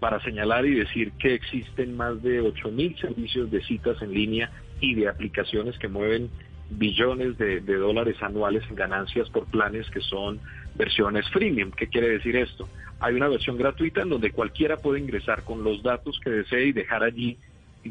para 0.01 0.21
señalar 0.21 0.65
y 0.65 0.75
decir 0.75 1.13
que 1.13 1.35
existen 1.35 1.95
más 1.95 2.21
de 2.21 2.41
8.000 2.41 2.99
servicios 2.99 3.49
de 3.49 3.63
citas 3.63 4.01
en 4.01 4.11
línea 4.11 4.51
y 4.81 4.93
de 4.95 5.07
aplicaciones 5.07 5.77
que 5.79 5.87
mueven 5.87 6.29
billones 6.69 7.37
de, 7.37 7.61
de, 7.61 7.75
dólares 7.77 8.17
anuales 8.21 8.63
en 8.69 8.75
ganancias 8.75 9.29
por 9.29 9.45
planes 9.45 9.89
que 9.89 10.01
son 10.01 10.41
versiones 10.75 11.29
freemium. 11.29 11.71
¿Qué 11.71 11.87
quiere 11.87 12.09
decir 12.09 12.35
esto? 12.35 12.67
Hay 12.99 13.15
una 13.15 13.29
versión 13.29 13.57
gratuita 13.57 14.01
en 14.01 14.09
donde 14.09 14.31
cualquiera 14.31 14.75
puede 14.75 14.99
ingresar 14.99 15.43
con 15.43 15.63
los 15.63 15.81
datos 15.81 16.19
que 16.21 16.29
desee 16.29 16.65
y 16.65 16.71
dejar 16.73 17.03
allí 17.03 17.37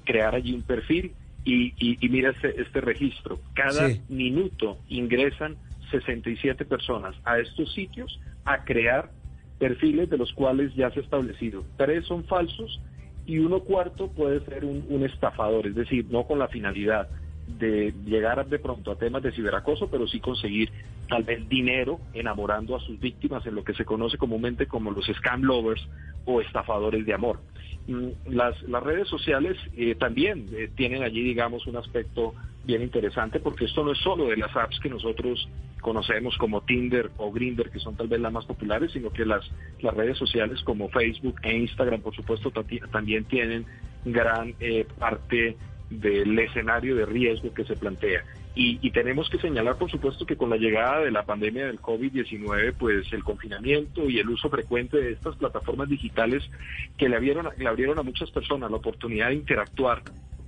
crear 0.00 0.34
allí 0.34 0.52
un 0.52 0.62
perfil 0.62 1.12
y, 1.44 1.74
y, 1.78 2.08
mira 2.08 2.30
este, 2.30 2.60
este, 2.60 2.80
registro. 2.80 3.38
Cada 3.54 3.90
minuto 4.08 4.78
ingresan 4.88 5.56
67 5.90 6.64
personas 6.64 7.14
a 7.24 7.38
estos 7.38 7.72
sitios 7.74 8.18
a 8.44 8.64
crear 8.64 9.10
perfiles 9.58 10.08
de 10.08 10.16
los 10.16 10.32
cuales 10.32 10.74
ya 10.74 10.90
se 10.90 11.00
ha 11.00 11.02
establecido. 11.02 11.64
Tres 11.76 12.06
son 12.06 12.24
falsos 12.24 12.80
y 13.26 13.38
uno 13.38 13.60
cuarto 13.60 14.08
puede 14.08 14.40
ser 14.46 14.64
un, 14.64 14.84
un 14.88 15.04
estafador, 15.04 15.66
es 15.66 15.74
decir, 15.74 16.06
no 16.10 16.24
con 16.24 16.38
la 16.38 16.48
finalidad 16.48 17.08
de 17.46 17.92
llegar 18.04 18.46
de 18.46 18.58
pronto 18.58 18.92
a 18.92 18.96
temas 18.96 19.22
de 19.22 19.32
ciberacoso, 19.32 19.88
pero 19.90 20.06
sí 20.06 20.20
conseguir 20.20 20.70
tal 21.08 21.24
vez 21.24 21.46
dinero 21.48 22.00
enamorando 22.14 22.74
a 22.74 22.80
sus 22.80 22.98
víctimas 22.98 23.44
en 23.46 23.54
lo 23.54 23.64
que 23.64 23.74
se 23.74 23.84
conoce 23.84 24.16
comúnmente 24.16 24.66
como 24.66 24.90
los 24.90 25.06
scam 25.06 25.42
lovers 25.42 25.86
o 26.24 26.40
estafadores 26.40 27.04
de 27.04 27.14
amor. 27.14 27.40
Mm, 27.86 28.08
las, 28.30 28.60
las 28.62 28.82
redes 28.82 29.08
sociales 29.08 29.58
eh, 29.76 29.94
también 29.94 30.46
eh, 30.52 30.70
tienen 30.74 31.02
allí, 31.02 31.22
digamos, 31.22 31.66
un 31.66 31.76
aspecto 31.76 32.34
bien 32.64 32.82
interesante 32.82 33.40
porque 33.40 33.66
esto 33.66 33.84
no 33.84 33.92
es 33.92 33.98
solo 33.98 34.28
de 34.28 34.38
las 34.38 34.56
apps 34.56 34.80
que 34.80 34.88
nosotros 34.88 35.46
conocemos 35.82 36.34
como 36.38 36.62
Tinder 36.62 37.10
o 37.18 37.30
Grinder, 37.30 37.70
que 37.70 37.78
son 37.78 37.94
tal 37.94 38.08
vez 38.08 38.18
las 38.20 38.32
más 38.32 38.46
populares, 38.46 38.92
sino 38.92 39.10
que 39.10 39.26
las, 39.26 39.44
las 39.82 39.94
redes 39.94 40.16
sociales 40.16 40.62
como 40.62 40.88
Facebook 40.88 41.36
e 41.42 41.58
Instagram, 41.58 42.00
por 42.00 42.16
supuesto, 42.16 42.50
también 42.90 43.24
tienen 43.26 43.66
gran 44.06 44.54
eh, 44.60 44.86
parte 44.98 45.58
del 45.90 46.38
escenario 46.38 46.96
de 46.96 47.04
riesgo 47.04 47.52
que 47.52 47.64
se 47.64 47.76
plantea. 47.76 48.24
Y, 48.56 48.90
tenemos 48.92 49.28
que 49.28 49.38
señalar, 49.38 49.76
por 49.78 49.90
supuesto, 49.90 50.24
que 50.24 50.36
con 50.36 50.48
la 50.48 50.56
llegada 50.56 51.00
de 51.00 51.10
la 51.10 51.24
pandemia 51.24 51.66
del 51.66 51.80
COVID-19, 51.80 52.74
pues 52.78 53.12
el 53.12 53.24
confinamiento 53.24 54.08
y 54.08 54.20
el 54.20 54.30
uso 54.30 54.48
frecuente 54.48 54.96
de 54.96 55.10
estas 55.10 55.34
plataformas 55.34 55.88
digitales 55.88 56.48
que 56.96 57.08
le 57.08 57.16
abrieron, 57.16 57.48
le 57.56 57.66
abrieron 57.66 57.98
a 57.98 58.04
muchas 58.04 58.30
personas 58.30 58.70
la 58.70 58.76
oportunidad 58.76 59.30
de 59.30 59.34
interactuar 59.34 60.02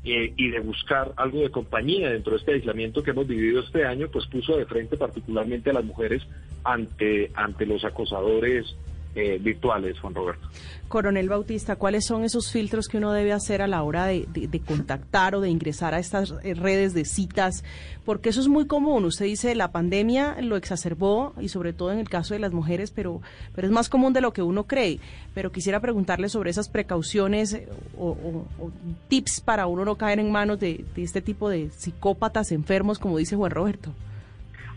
eh, 0.05 0.33
y 0.37 0.51
de 0.51 0.61
buscar 0.61 1.15
algo 1.17 1.41
de 1.41 1.51
compañía 1.51 2.11
dentro 2.11 2.35
de 2.35 2.39
este 2.39 2.53
aislamiento 2.53 3.03
que 3.03 3.11
hemos 3.11 3.27
vivido 3.27 3.59
este 3.59 3.85
año, 3.85 4.07
pues 4.07 4.25
puso 4.27 4.57
de 4.57 4.67
frente 4.67 4.97
particularmente 4.97 5.71
a 5.71 5.73
las 5.73 5.85
mujeres 5.85 6.23
ante, 6.63 7.33
ante 7.35 7.67
los 7.67 7.85
acosadores 7.85 8.77
eh, 9.17 9.39
virtuales, 9.39 9.99
Juan 9.99 10.15
Roberto. 10.15 10.49
Coronel 10.89 11.29
Bautista, 11.29 11.77
¿cuáles 11.77 12.07
son 12.07 12.25
esos 12.25 12.53
filtros 12.53 12.87
que 12.87 12.99
uno 12.99 13.13
debe 13.13 13.33
hacer 13.33 13.61
a 13.61 13.67
la 13.67 13.83
hora 13.83 14.07
de, 14.07 14.27
contactar 14.65 15.35
o 15.35 15.41
de 15.41 15.51
ingresar 15.51 15.95
a 15.95 15.99
estas 15.99 16.31
redes 16.43 16.95
de 16.95 17.05
citas? 17.05 17.65
Porque 18.05 18.29
eso 18.29 18.41
es 18.41 18.47
muy 18.47 18.67
común. 18.67 19.05
Usted 19.05 19.25
dice 19.25 19.55
la 19.55 19.73
pandemia 19.73 20.37
lo 20.41 20.57
exacerbó 20.57 21.35
y 21.41 21.49
sobre 21.49 21.73
todo 21.73 21.93
en 21.93 21.99
el 21.99 22.09
caso 22.09 22.35
de 22.35 22.41
las 22.41 22.53
mujeres, 22.53 22.93
pero, 22.93 23.21
pero 23.55 23.67
es 23.67 23.73
más 23.73 23.89
común 23.89 24.13
de 24.13 24.21
lo 24.21 24.33
que 24.33 24.43
uno 24.43 24.65
cree. 24.65 25.01
Pero 25.35 25.51
quisiera 25.51 25.81
preguntarle 25.81 26.29
sobre 26.29 26.51
esas 26.51 26.69
precauciones 26.69 27.55
eh, 27.55 27.69
o, 27.99 28.45
tips 29.09 29.41
para 29.41 29.67
uno 29.67 29.85
no 29.85 29.97
caer 29.97 30.21
en 30.21 30.31
manos 30.31 30.61
de 30.61 30.85
este 30.97 31.21
tipo 31.21 31.49
de 31.49 31.71
psicópatas 31.71 32.53
enfermos, 32.53 32.99
como 32.99 33.19
dice 33.19 33.35
Juan 33.35 33.51
Roberto. 33.51 33.93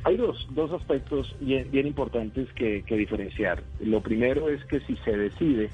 Hay 0.04 0.16
dos, 0.16 0.48
dos 0.52 0.72
aspectos 0.72 1.36
bien, 1.40 1.86
importantes 1.86 2.48
que, 2.54 2.84
diferenciar. 2.88 3.64
Lo 3.80 4.02
primero 4.02 4.50
es 4.50 4.64
que 4.66 4.80
si 4.82 4.96
se 4.98 5.16
decide 5.16 5.70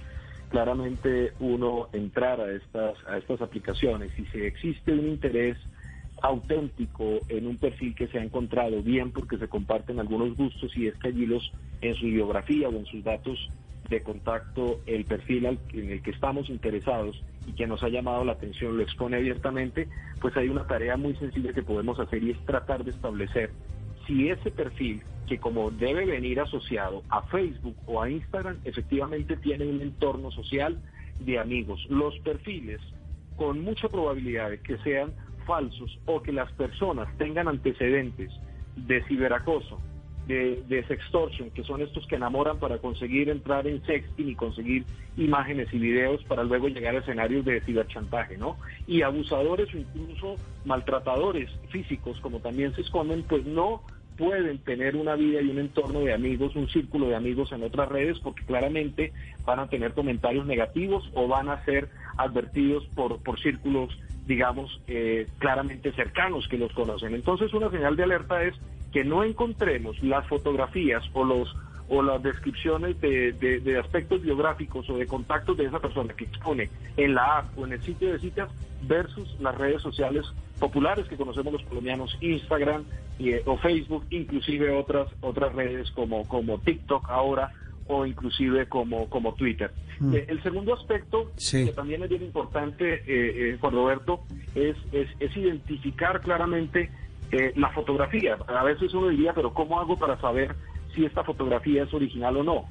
claramente 0.49 1.33
uno 1.39 1.89
entrar 1.93 2.41
a 2.41 2.51
estas, 2.51 2.97
a 3.07 3.17
estas 3.17 3.41
aplicaciones 3.41 4.11
y 4.17 4.25
si 4.25 4.41
existe 4.41 4.93
un 4.93 5.07
interés 5.07 5.57
auténtico 6.21 7.21
en 7.29 7.45
un 7.45 7.57
perfil 7.57 7.93
que 7.93 8.07
se 8.07 8.19
ha 8.19 8.23
encontrado, 8.23 8.81
bien 8.81 9.11
porque 9.11 9.37
se 9.37 9.47
comparten 9.47 9.99
algunos 9.99 10.35
gustos 10.35 10.75
y 10.75 10.87
es 10.87 10.95
que 10.95 11.09
allí 11.09 11.25
los, 11.25 11.51
en 11.81 11.93
su 11.95 12.05
biografía 12.05 12.69
o 12.69 12.73
en 12.73 12.85
sus 12.85 13.03
datos 13.03 13.49
de 13.89 14.01
contacto, 14.01 14.79
el 14.87 15.05
perfil 15.05 15.45
en 15.45 15.91
el 15.91 16.01
que 16.01 16.11
estamos 16.11 16.49
interesados 16.49 17.21
y 17.45 17.53
que 17.53 17.67
nos 17.67 17.83
ha 17.83 17.89
llamado 17.89 18.23
la 18.23 18.31
atención 18.31 18.75
lo 18.75 18.81
expone 18.81 19.17
abiertamente, 19.17 19.87
pues 20.19 20.35
hay 20.37 20.49
una 20.49 20.65
tarea 20.65 20.97
muy 20.97 21.15
sencilla 21.15 21.53
que 21.53 21.61
podemos 21.61 21.99
hacer 21.99 22.23
y 22.23 22.31
es 22.31 22.45
tratar 22.45 22.83
de 22.83 22.91
establecer 22.91 23.51
si 24.05 24.29
ese 24.29 24.51
perfil, 24.51 25.01
que 25.27 25.39
como 25.39 25.71
debe 25.71 26.05
venir 26.05 26.39
asociado 26.39 27.03
a 27.09 27.21
Facebook 27.23 27.75
o 27.87 28.01
a 28.01 28.09
Instagram, 28.09 28.59
efectivamente 28.63 29.37
tiene 29.37 29.65
un 29.65 29.81
entorno 29.81 30.31
social 30.31 30.79
de 31.19 31.39
amigos. 31.39 31.85
Los 31.89 32.17
perfiles, 32.19 32.79
con 33.35 33.61
mucha 33.61 33.89
probabilidad 33.89 34.51
de 34.51 34.59
que 34.59 34.77
sean 34.79 35.13
falsos 35.45 35.99
o 36.05 36.21
que 36.21 36.31
las 36.31 36.51
personas 36.53 37.07
tengan 37.17 37.47
antecedentes 37.47 38.31
de 38.75 39.03
ciberacoso, 39.05 39.79
de, 40.27 40.63
de 40.67 40.83
sextortion, 40.85 41.51
que 41.51 41.63
son 41.63 41.81
estos 41.81 42.07
que 42.07 42.15
enamoran 42.15 42.59
para 42.59 42.77
conseguir 42.79 43.29
entrar 43.29 43.67
en 43.67 43.83
sexting 43.85 44.29
y 44.29 44.35
conseguir 44.35 44.85
imágenes 45.17 45.67
y 45.73 45.79
videos 45.79 46.23
para 46.23 46.43
luego 46.43 46.67
llegar 46.67 46.95
a 46.95 46.99
escenarios 46.99 47.45
de 47.45 47.61
ciberchantaje, 47.61 48.37
¿no? 48.37 48.57
Y 48.87 49.01
abusadores 49.01 49.73
o 49.73 49.77
incluso 49.77 50.35
maltratadores 50.65 51.49
físicos, 51.69 52.19
como 52.21 52.39
también 52.39 52.73
se 52.75 52.81
esconden, 52.81 53.23
pues 53.23 53.45
no 53.45 53.81
pueden 54.17 54.59
tener 54.59 54.95
una 54.95 55.15
vida 55.15 55.41
y 55.41 55.49
un 55.49 55.59
entorno 55.59 55.99
de 55.99 56.13
amigos, 56.13 56.55
un 56.55 56.69
círculo 56.69 57.07
de 57.07 57.15
amigos 57.15 57.51
en 57.51 57.63
otras 57.63 57.89
redes, 57.89 58.19
porque 58.19 58.45
claramente 58.45 59.11
van 59.45 59.59
a 59.59 59.67
tener 59.67 59.93
comentarios 59.93 60.45
negativos 60.45 61.09
o 61.13 61.27
van 61.27 61.49
a 61.49 61.63
ser 61.65 61.89
advertidos 62.17 62.85
por, 62.95 63.21
por 63.21 63.39
círculos, 63.39 63.97
digamos, 64.25 64.81
eh, 64.87 65.27
claramente 65.37 65.91
cercanos 65.91 66.47
que 66.47 66.57
los 66.57 66.71
conocen. 66.73 67.13
Entonces, 67.13 67.53
una 67.53 67.69
señal 67.69 67.95
de 67.95 68.03
alerta 68.03 68.43
es 68.43 68.55
que 68.95 69.03
no 69.03 69.25
encontremos 69.25 70.01
las 70.01 70.25
fotografías 70.25 71.03
o 71.11 71.25
los 71.25 71.53
o 71.89 72.01
las 72.01 72.23
descripciones 72.23 72.99
de, 73.01 73.33
de, 73.33 73.77
aspectos 73.77 74.21
biográficos 74.21 74.89
o 74.89 74.97
de 74.97 75.05
contactos 75.05 75.57
de 75.57 75.65
esa 75.65 75.81
persona 75.81 76.13
que 76.13 76.23
expone 76.23 76.69
en 76.95 77.13
la 77.13 77.39
app 77.39 77.59
o 77.59 77.65
en 77.65 77.73
el 77.73 77.81
sitio 77.81 78.13
de 78.13 78.19
citas 78.19 78.49
versus 78.83 79.35
las 79.41 79.53
redes 79.57 79.81
sociales 79.81 80.25
populares 80.59 81.07
que 81.09 81.17
conocemos 81.17 81.51
los 81.51 81.63
colombianos, 81.63 82.17
Instagram 82.21 82.85
eh, 83.19 83.43
o 83.45 83.57
Facebook, 83.57 84.05
inclusive 84.11 84.71
otras 84.71 85.09
otras 85.19 85.53
redes 85.53 85.91
como, 85.91 86.25
como 86.29 86.57
TikTok 86.59 87.09
ahora 87.09 87.51
o 87.87 88.05
inclusive 88.05 88.69
como, 88.69 89.09
como 89.09 89.33
Twitter. 89.33 89.71
Mm. 89.99 90.15
Eh, 90.15 90.25
el 90.29 90.41
segundo 90.41 90.73
aspecto, 90.73 91.33
que 91.51 91.73
también 91.73 92.01
es 92.01 92.09
bien 92.09 92.23
importante, 92.23 93.03
eh, 93.05 93.57
Juan 93.59 93.73
Roberto, 93.73 94.23
es, 94.55 94.77
es, 94.93 95.09
es 95.19 95.35
identificar 95.35 96.21
claramente 96.21 96.89
la 97.55 97.69
fotografía. 97.69 98.37
A 98.47 98.63
veces 98.63 98.93
uno 98.93 99.09
diría, 99.09 99.33
pero 99.33 99.53
¿cómo 99.53 99.79
hago 99.79 99.97
para 99.97 100.19
saber 100.19 100.55
si 100.95 101.05
esta 101.05 101.23
fotografía 101.23 101.83
es 101.83 101.93
original 101.93 102.37
o 102.37 102.43
no. 102.43 102.65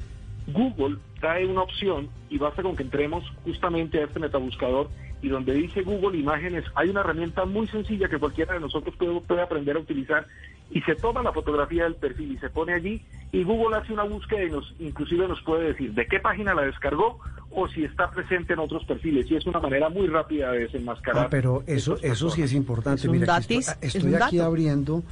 Google 0.47 0.99
trae 1.21 1.47
una 1.47 1.63
opción 1.63 2.09
y 2.29 2.39
basta 2.39 2.63
con 2.63 2.77
que 2.77 2.83
entremos 2.83 3.25
justamente 3.45 4.01
a 4.01 4.05
este 4.05 4.21
metabuscador 4.21 4.89
y 5.23 5.29
donde 5.29 5.55
dice 5.55 5.83
Google 5.83 6.19
Imágenes 6.19 6.65
hay 6.75 6.91
una 6.91 7.01
herramienta 7.01 7.47
muy 7.47 7.67
sencilla 7.69 8.09
que 8.09 8.19
cualquiera 8.19 8.55
de 8.55 8.61
nosotros 8.61 8.95
puede, 8.97 9.43
aprender 9.43 9.77
a 9.77 9.81
utilizar 9.81 10.27
y 10.71 10.81
se 10.83 10.95
toma 10.95 11.23
la 11.23 11.33
fotografía 11.33 11.85
del 11.85 11.95
perfil 11.95 12.33
y 12.33 12.39
se 12.39 12.51
pone 12.51 12.75
allí 12.75 13.03
y 13.33 13.45
Google 13.45 13.77
hace 13.77 13.93
una 13.93 14.05
búsqueda 14.05 14.45
y 14.45 14.51
nos 14.51 14.75
inclusive 14.79 15.29
nos 15.29 15.41
puede 15.43 15.69
decir 15.69 15.93
de 15.93 16.07
qué 16.07 16.21
página 16.21 16.55
la 16.55 16.63
descargó 16.63 17.19
o 17.51 17.69
si 17.69 17.85
está 17.85 18.11
presente 18.11 18.53
en 18.55 18.59
otros 18.59 18.85
perfiles 18.85 19.31
y 19.31 19.37
es 19.37 19.47
una 19.47 19.61
manera 19.61 19.89
muy 19.89 20.07
rápida 20.07 20.51
de 20.53 20.61
desenmascarar. 20.61 21.27
Ah, 21.27 21.29
pero 21.31 21.63
eso 21.67 21.97
eso 22.03 22.31
sí 22.31 22.43
es 22.43 22.53
importante. 22.53 23.09
Mira, 23.09 23.39
estoy, 23.39 24.15
aquí 24.15 24.41
abriendo 24.41 25.03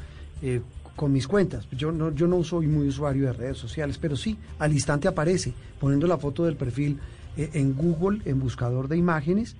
eh, 0.43 0.61
con 0.97 1.13
mis 1.13 1.27
cuentas. 1.27 1.69
Yo 1.73 1.93
no, 1.93 2.13
yo 2.15 2.27
no 2.27 2.43
soy 2.45 2.67
muy 2.67 2.89
usuario 2.89 3.27
de 3.27 3.33
redes 3.33 3.59
sociales, 3.59 3.99
pero 3.99 4.17
sí, 4.17 4.39
al 4.59 4.73
instante 4.73 5.09
aparece 5.09 5.53
poniendo 5.79 6.07
la 6.07 6.19
foto 6.19 6.45
del 6.45 6.57
perfil 6.57 6.99
eh, 7.37 7.51
en 7.55 7.75
Google, 7.75 8.21
en 8.25 8.41
buscador 8.41 8.89
de 8.89 8.97
imágenes, 8.97 9.57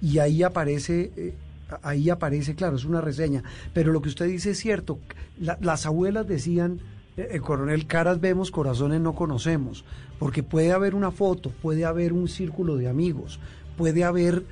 y 0.00 0.18
ahí 0.18 0.42
aparece, 0.42 1.10
eh, 1.16 1.34
ahí 1.82 2.10
aparece, 2.10 2.54
claro, 2.54 2.76
es 2.76 2.84
una 2.84 3.00
reseña. 3.00 3.42
Pero 3.72 3.92
lo 3.92 4.02
que 4.02 4.08
usted 4.08 4.26
dice 4.26 4.50
es 4.50 4.58
cierto. 4.58 4.98
las 5.38 5.86
abuelas 5.86 6.26
decían, 6.26 6.80
el 7.16 7.36
eh, 7.36 7.40
coronel, 7.40 7.86
caras 7.86 8.20
vemos, 8.20 8.50
corazones 8.50 9.00
no 9.00 9.14
conocemos, 9.14 9.84
porque 10.18 10.42
puede 10.42 10.72
haber 10.72 10.94
una 10.94 11.10
foto, 11.10 11.50
puede 11.50 11.84
haber 11.84 12.12
un 12.12 12.28
círculo 12.28 12.76
de 12.76 12.88
amigos, 12.88 13.40
puede 13.76 14.04
haber 14.04 14.44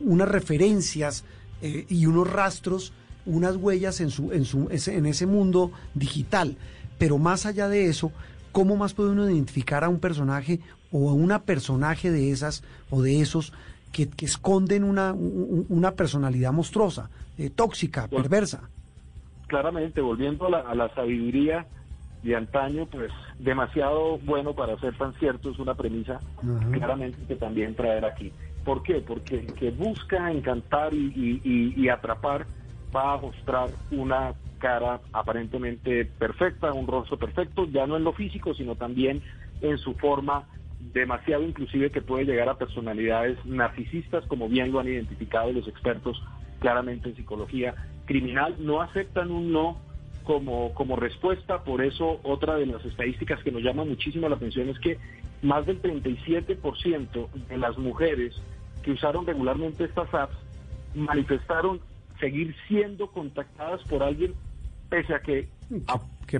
unas 0.00 0.28
referencias 0.28 1.24
y 1.62 2.04
unos 2.04 2.30
rastros 2.30 2.92
unas 3.26 3.56
huellas 3.56 4.00
en, 4.00 4.10
su, 4.10 4.32
en, 4.32 4.44
su, 4.44 4.68
en 4.70 5.06
ese 5.06 5.26
mundo 5.26 5.72
digital. 5.94 6.56
Pero 6.98 7.18
más 7.18 7.46
allá 7.46 7.68
de 7.68 7.86
eso, 7.86 8.12
¿cómo 8.52 8.76
más 8.76 8.94
puede 8.94 9.10
uno 9.10 9.28
identificar 9.28 9.84
a 9.84 9.88
un 9.88 9.98
personaje 9.98 10.60
o 10.92 11.10
a 11.10 11.12
una 11.12 11.42
personaje 11.42 12.10
de 12.10 12.30
esas 12.30 12.62
o 12.90 13.02
de 13.02 13.20
esos 13.20 13.52
que, 13.94 14.26
esconden 14.26 14.82
una, 14.84 15.12
una 15.14 15.92
personalidad 15.92 16.52
monstruosa, 16.52 17.08
eh, 17.38 17.50
tóxica, 17.50 18.08
perversa? 18.08 18.68
Claramente, 19.46 20.00
volviendo 20.00 20.46
a 20.46 20.74
la, 20.74 20.94
sabiduría 20.94 21.66
de 22.22 22.34
antaño, 22.34 22.86
pues 22.86 23.12
demasiado 23.38 24.18
bueno 24.18 24.54
para 24.54 24.76
ser 24.78 24.96
tan 24.96 25.12
cierto 25.14 25.50
es 25.50 25.58
una 25.58 25.74
premisa 25.74 26.18
claramente 26.72 27.18
que 27.28 27.36
también 27.36 27.74
traer 27.74 28.04
aquí. 28.04 28.32
¿Por 28.64 28.82
qué? 28.82 28.94
Porque 28.94 29.46
que 29.46 29.70
busca 29.70 30.32
encantar 30.32 30.94
y, 30.94 31.40
y 31.44 31.88
atrapar 31.88 32.46
va 32.94 33.14
a 33.14 33.16
mostrar 33.18 33.68
una 33.90 34.32
cara 34.58 35.00
aparentemente 35.12 36.06
perfecta, 36.06 36.72
un 36.72 36.86
rostro 36.86 37.18
perfecto, 37.18 37.66
ya 37.66 37.86
no 37.86 37.96
en 37.96 38.04
lo 38.04 38.14
físico, 38.14 38.54
sino 38.54 38.76
también 38.76 39.22
en 39.60 39.76
su 39.76 39.92
forma 39.94 40.44
demasiado 40.92 41.44
inclusive 41.44 41.90
que 41.90 42.02
puede 42.02 42.24
llegar 42.24 42.48
a 42.48 42.58
personalidades 42.58 43.38
narcisistas, 43.44 44.26
como 44.26 44.48
bien 44.48 44.72
lo 44.72 44.80
han 44.80 44.88
identificado 44.88 45.52
los 45.52 45.66
expertos 45.66 46.22
claramente 46.60 47.08
en 47.08 47.16
psicología 47.16 47.74
criminal, 48.04 48.56
no 48.58 48.82
aceptan 48.82 49.30
un 49.30 49.52
no 49.52 49.78
como, 50.24 50.72
como 50.74 50.96
respuesta, 50.96 51.64
por 51.64 51.82
eso 51.82 52.20
otra 52.22 52.56
de 52.56 52.66
las 52.66 52.84
estadísticas 52.84 53.42
que 53.42 53.52
nos 53.52 53.62
llama 53.62 53.84
muchísimo 53.84 54.28
la 54.28 54.36
atención 54.36 54.68
es 54.68 54.78
que 54.78 54.98
más 55.42 55.66
del 55.66 55.80
37% 55.82 57.30
de 57.48 57.58
las 57.58 57.76
mujeres 57.78 58.34
que 58.82 58.92
usaron 58.92 59.26
regularmente 59.26 59.84
estas 59.84 60.12
apps 60.14 60.36
manifestaron 60.94 61.80
seguir 62.20 62.54
siendo 62.68 63.08
contactadas 63.08 63.82
por 63.84 64.02
alguien 64.02 64.34
pese 64.88 65.14
a 65.14 65.20
que 65.20 65.48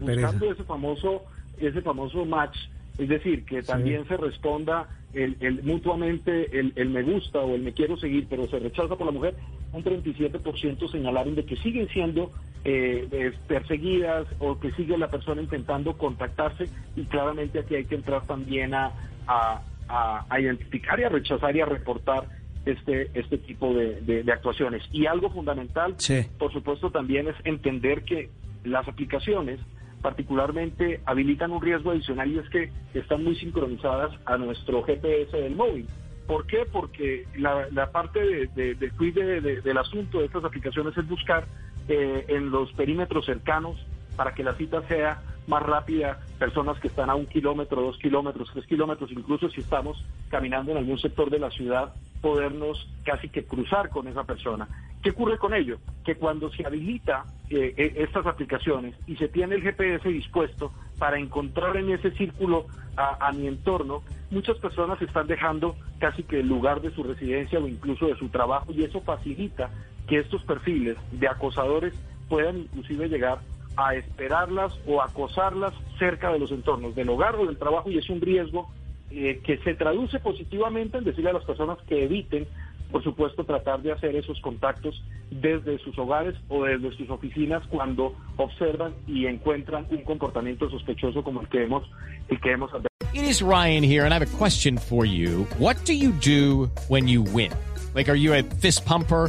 buscando 0.01 0.53
ese 0.53 0.65
famoso 0.65 1.23
ese 1.59 1.83
famoso 1.83 2.25
match 2.25 2.57
es 2.99 3.09
decir 3.09 3.45
que 3.45 3.63
también 3.63 4.07
se 4.07 4.17
responda 4.17 4.89
el, 5.13 5.63
mutuamente 5.63 6.59
el, 6.59 6.89
me 6.91 7.03
gusta 7.03 7.41
o 7.41 7.55
el 7.55 7.63
me 7.63 7.73
quiero 7.73 7.97
seguir 7.97 8.27
pero 8.29 8.49
se 8.49 8.59
rechaza 8.59 8.97
por 8.97 9.07
la 9.07 9.13
mujer 9.13 9.35
un 9.73 9.83
37% 9.83 10.91
señalaron 10.91 11.35
de 11.35 11.45
que 11.45 11.57
siguen 11.57 11.89
siendo 11.89 12.31
eh, 12.65 13.33
perseguidas 13.47 14.27
o 14.39 14.59
que 14.59 14.73
sigue 14.73 14.97
la 14.97 15.09
persona 15.09 15.43
intentando 15.43 15.97
contactarse 15.99 16.69
y 16.97 17.05
claramente 17.05 17.59
aquí 17.59 17.75
hay 17.75 17.85
que 17.85 17.97
entrar 17.97 18.27
también 18.27 18.75
a, 18.75 18.93
a, 19.27 19.61
a, 19.89 20.41
identificar 20.41 20.99
y 20.99 21.05
a 21.05 21.09
rechazar 21.09 21.55
y 21.55 21.61
a 21.61 21.67
reportar 21.67 22.29
este, 22.65 23.11
este 23.15 23.39
tipo 23.39 23.75
de, 23.75 24.01
de, 24.01 24.33
actuaciones. 24.33 24.83
Y 24.93 25.07
algo 25.07 25.31
fundamental, 25.31 25.97
por 26.39 26.53
supuesto, 26.53 26.91
también 26.91 27.29
es 27.29 27.35
entender 27.45 28.03
que 28.03 28.31
las 28.65 28.89
aplicaciones 28.89 29.61
particularmente 30.05 31.01
habilitan 31.07 31.51
un 31.51 31.63
riesgo 31.63 31.91
adicional 31.91 32.31
y 32.31 32.39
es 32.39 32.47
que 32.51 32.71
están 32.93 33.25
muy 33.25 33.37
sincronizadas 33.37 34.13
a 34.27 34.37
nuestro 34.37 34.83
GPS 34.83 35.35
del 35.35 35.57
móvil. 35.57 35.89
¿Por 36.27 36.47
qué? 36.47 36.67
Porque 36.71 37.27
la, 37.39 37.91
parte 37.91 38.21
de, 38.21 38.47
de, 38.49 38.75
de, 38.75 39.63
del 39.63 39.79
asunto 39.79 40.19
de 40.19 40.27
estas 40.27 40.45
aplicaciones 40.45 40.95
es 40.99 41.09
buscar 41.09 41.47
eh, 41.89 42.27
en 42.29 42.51
los 42.51 42.71
perímetros 42.75 43.25
cercanos 43.25 43.79
para 44.15 44.35
que 44.35 44.45
la 44.45 44.53
cita 44.57 44.87
sea 44.89 45.23
más 45.47 45.63
rápida, 45.63 46.19
personas 46.39 46.79
que 46.81 46.89
están 46.89 47.09
a 47.09 47.15
un 47.15 47.25
kilómetro, 47.25 47.81
dos 47.81 47.97
kilómetros, 47.97 48.51
tres 48.53 48.67
kilómetros, 48.67 49.11
incluso 49.11 49.49
si 49.49 49.63
estamos 49.63 50.05
caminando 50.29 50.73
en 50.73 50.79
algún 50.79 50.99
sector 50.99 51.31
de 51.31 51.39
la 51.39 51.51
ciudad, 51.51 51.95
podernos 52.21 52.91
casi 53.05 53.31
que 53.31 53.45
cruzar 53.47 53.89
con 53.89 54.07
esa 54.07 54.25
persona. 54.25 54.69
¿Qué 55.05 55.11
ocurre 55.11 55.37
con 55.37 55.53
ello? 55.53 55.77
Que 56.03 56.15
cuando 56.15 56.51
se 56.51 56.67
habilita 56.67 57.27
eh, 57.51 57.75
eh, 57.77 57.93
estas 57.97 58.25
aplicaciones 58.27 58.95
y 59.07 59.17
se 59.17 59.29
tiene 59.29 59.57
el 59.57 59.61
GPS 59.61 60.09
dispuesto 60.09 60.73
para 60.99 61.19
encontrar 61.19 61.77
en 61.77 61.91
ese 61.91 62.11
círculo 62.13 62.67
a, 62.97 63.31
mi 63.33 63.47
entorno, 63.49 64.03
muchas 64.31 64.57
personas 64.59 65.03
están 65.03 65.27
dejando 65.27 65.77
casi 65.99 66.23
que 66.23 66.41
el 66.41 66.49
lugar 66.49 66.81
de 66.81 66.91
su 66.93 67.03
residencia 67.03 67.59
o 67.59 67.69
incluso 67.69 68.07
de 68.07 68.17
su 68.17 68.31
trabajo 68.31 68.73
y 68.73 68.85
eso 68.85 69.03
facilita 69.03 69.69
que 70.07 70.21
estos 70.21 70.43
perfiles 70.45 70.97
de 71.11 71.29
acosadores 71.29 71.93
puedan 72.29 72.59
inclusive 72.61 73.09
llegar 73.09 73.41
a 73.77 73.97
esperarlas 73.97 74.73
o 74.87 75.03
acosarlas 75.03 75.75
cerca 75.99 76.33
de 76.33 76.39
los 76.39 76.51
entornos 76.51 76.95
del 76.95 77.11
hogar 77.11 77.35
o 77.35 77.45
del 77.45 77.59
trabajo 77.59 77.91
y 77.91 77.99
es 77.99 78.09
un 78.09 78.23
riesgo 78.23 78.71
eh, 79.11 79.41
que 79.45 79.59
se 79.59 79.75
traduce 79.75 80.19
positivamente 80.19 80.99
en 80.99 81.05
decirle 81.05 81.31
a 81.31 81.35
las 81.35 81.45
personas 81.45 81.79
que 81.87 82.05
eviten, 82.05 82.47
por 82.95 83.03
supuesto, 83.03 83.43
tratar 83.43 83.83
de 83.83 83.91
hacer 83.91 84.15
esos 84.15 84.41
contactos 84.41 85.03
desde 85.29 85.79
sus 85.79 85.99
hogares 85.99 86.37
o 86.49 86.63
desde 86.63 86.97
sus 86.97 87.11
oficinas 87.11 87.61
cuando 87.67 88.15
observan 88.37 88.95
y 89.09 89.27
encuentran 89.27 89.85
un 89.91 90.05
comportamiento 90.05 90.71
sospechoso 90.71 91.25
como 91.25 91.41
el 91.41 91.49
que 91.49 91.65
hemos 91.65 91.83
el 92.29 92.41
que 92.41 92.53
hemos 92.53 92.71
It 93.13 93.25
is 93.25 93.43
Ryan 93.43 93.83
here 93.83 94.05
and 94.05 94.15
I 94.15 94.19
have 94.19 94.23
a 94.23 94.39
question 94.39 94.79
for 94.79 95.05
you. 95.05 95.45
What 95.59 95.85
do 95.85 95.93
you 95.93 96.13
do 96.13 96.71
when 96.87 97.09
you 97.09 97.23
win? 97.23 97.51
Like 97.97 98.09
are 98.09 98.17
you 98.17 98.33
a 98.33 98.45
fist 98.61 98.85
pumper? 98.85 99.29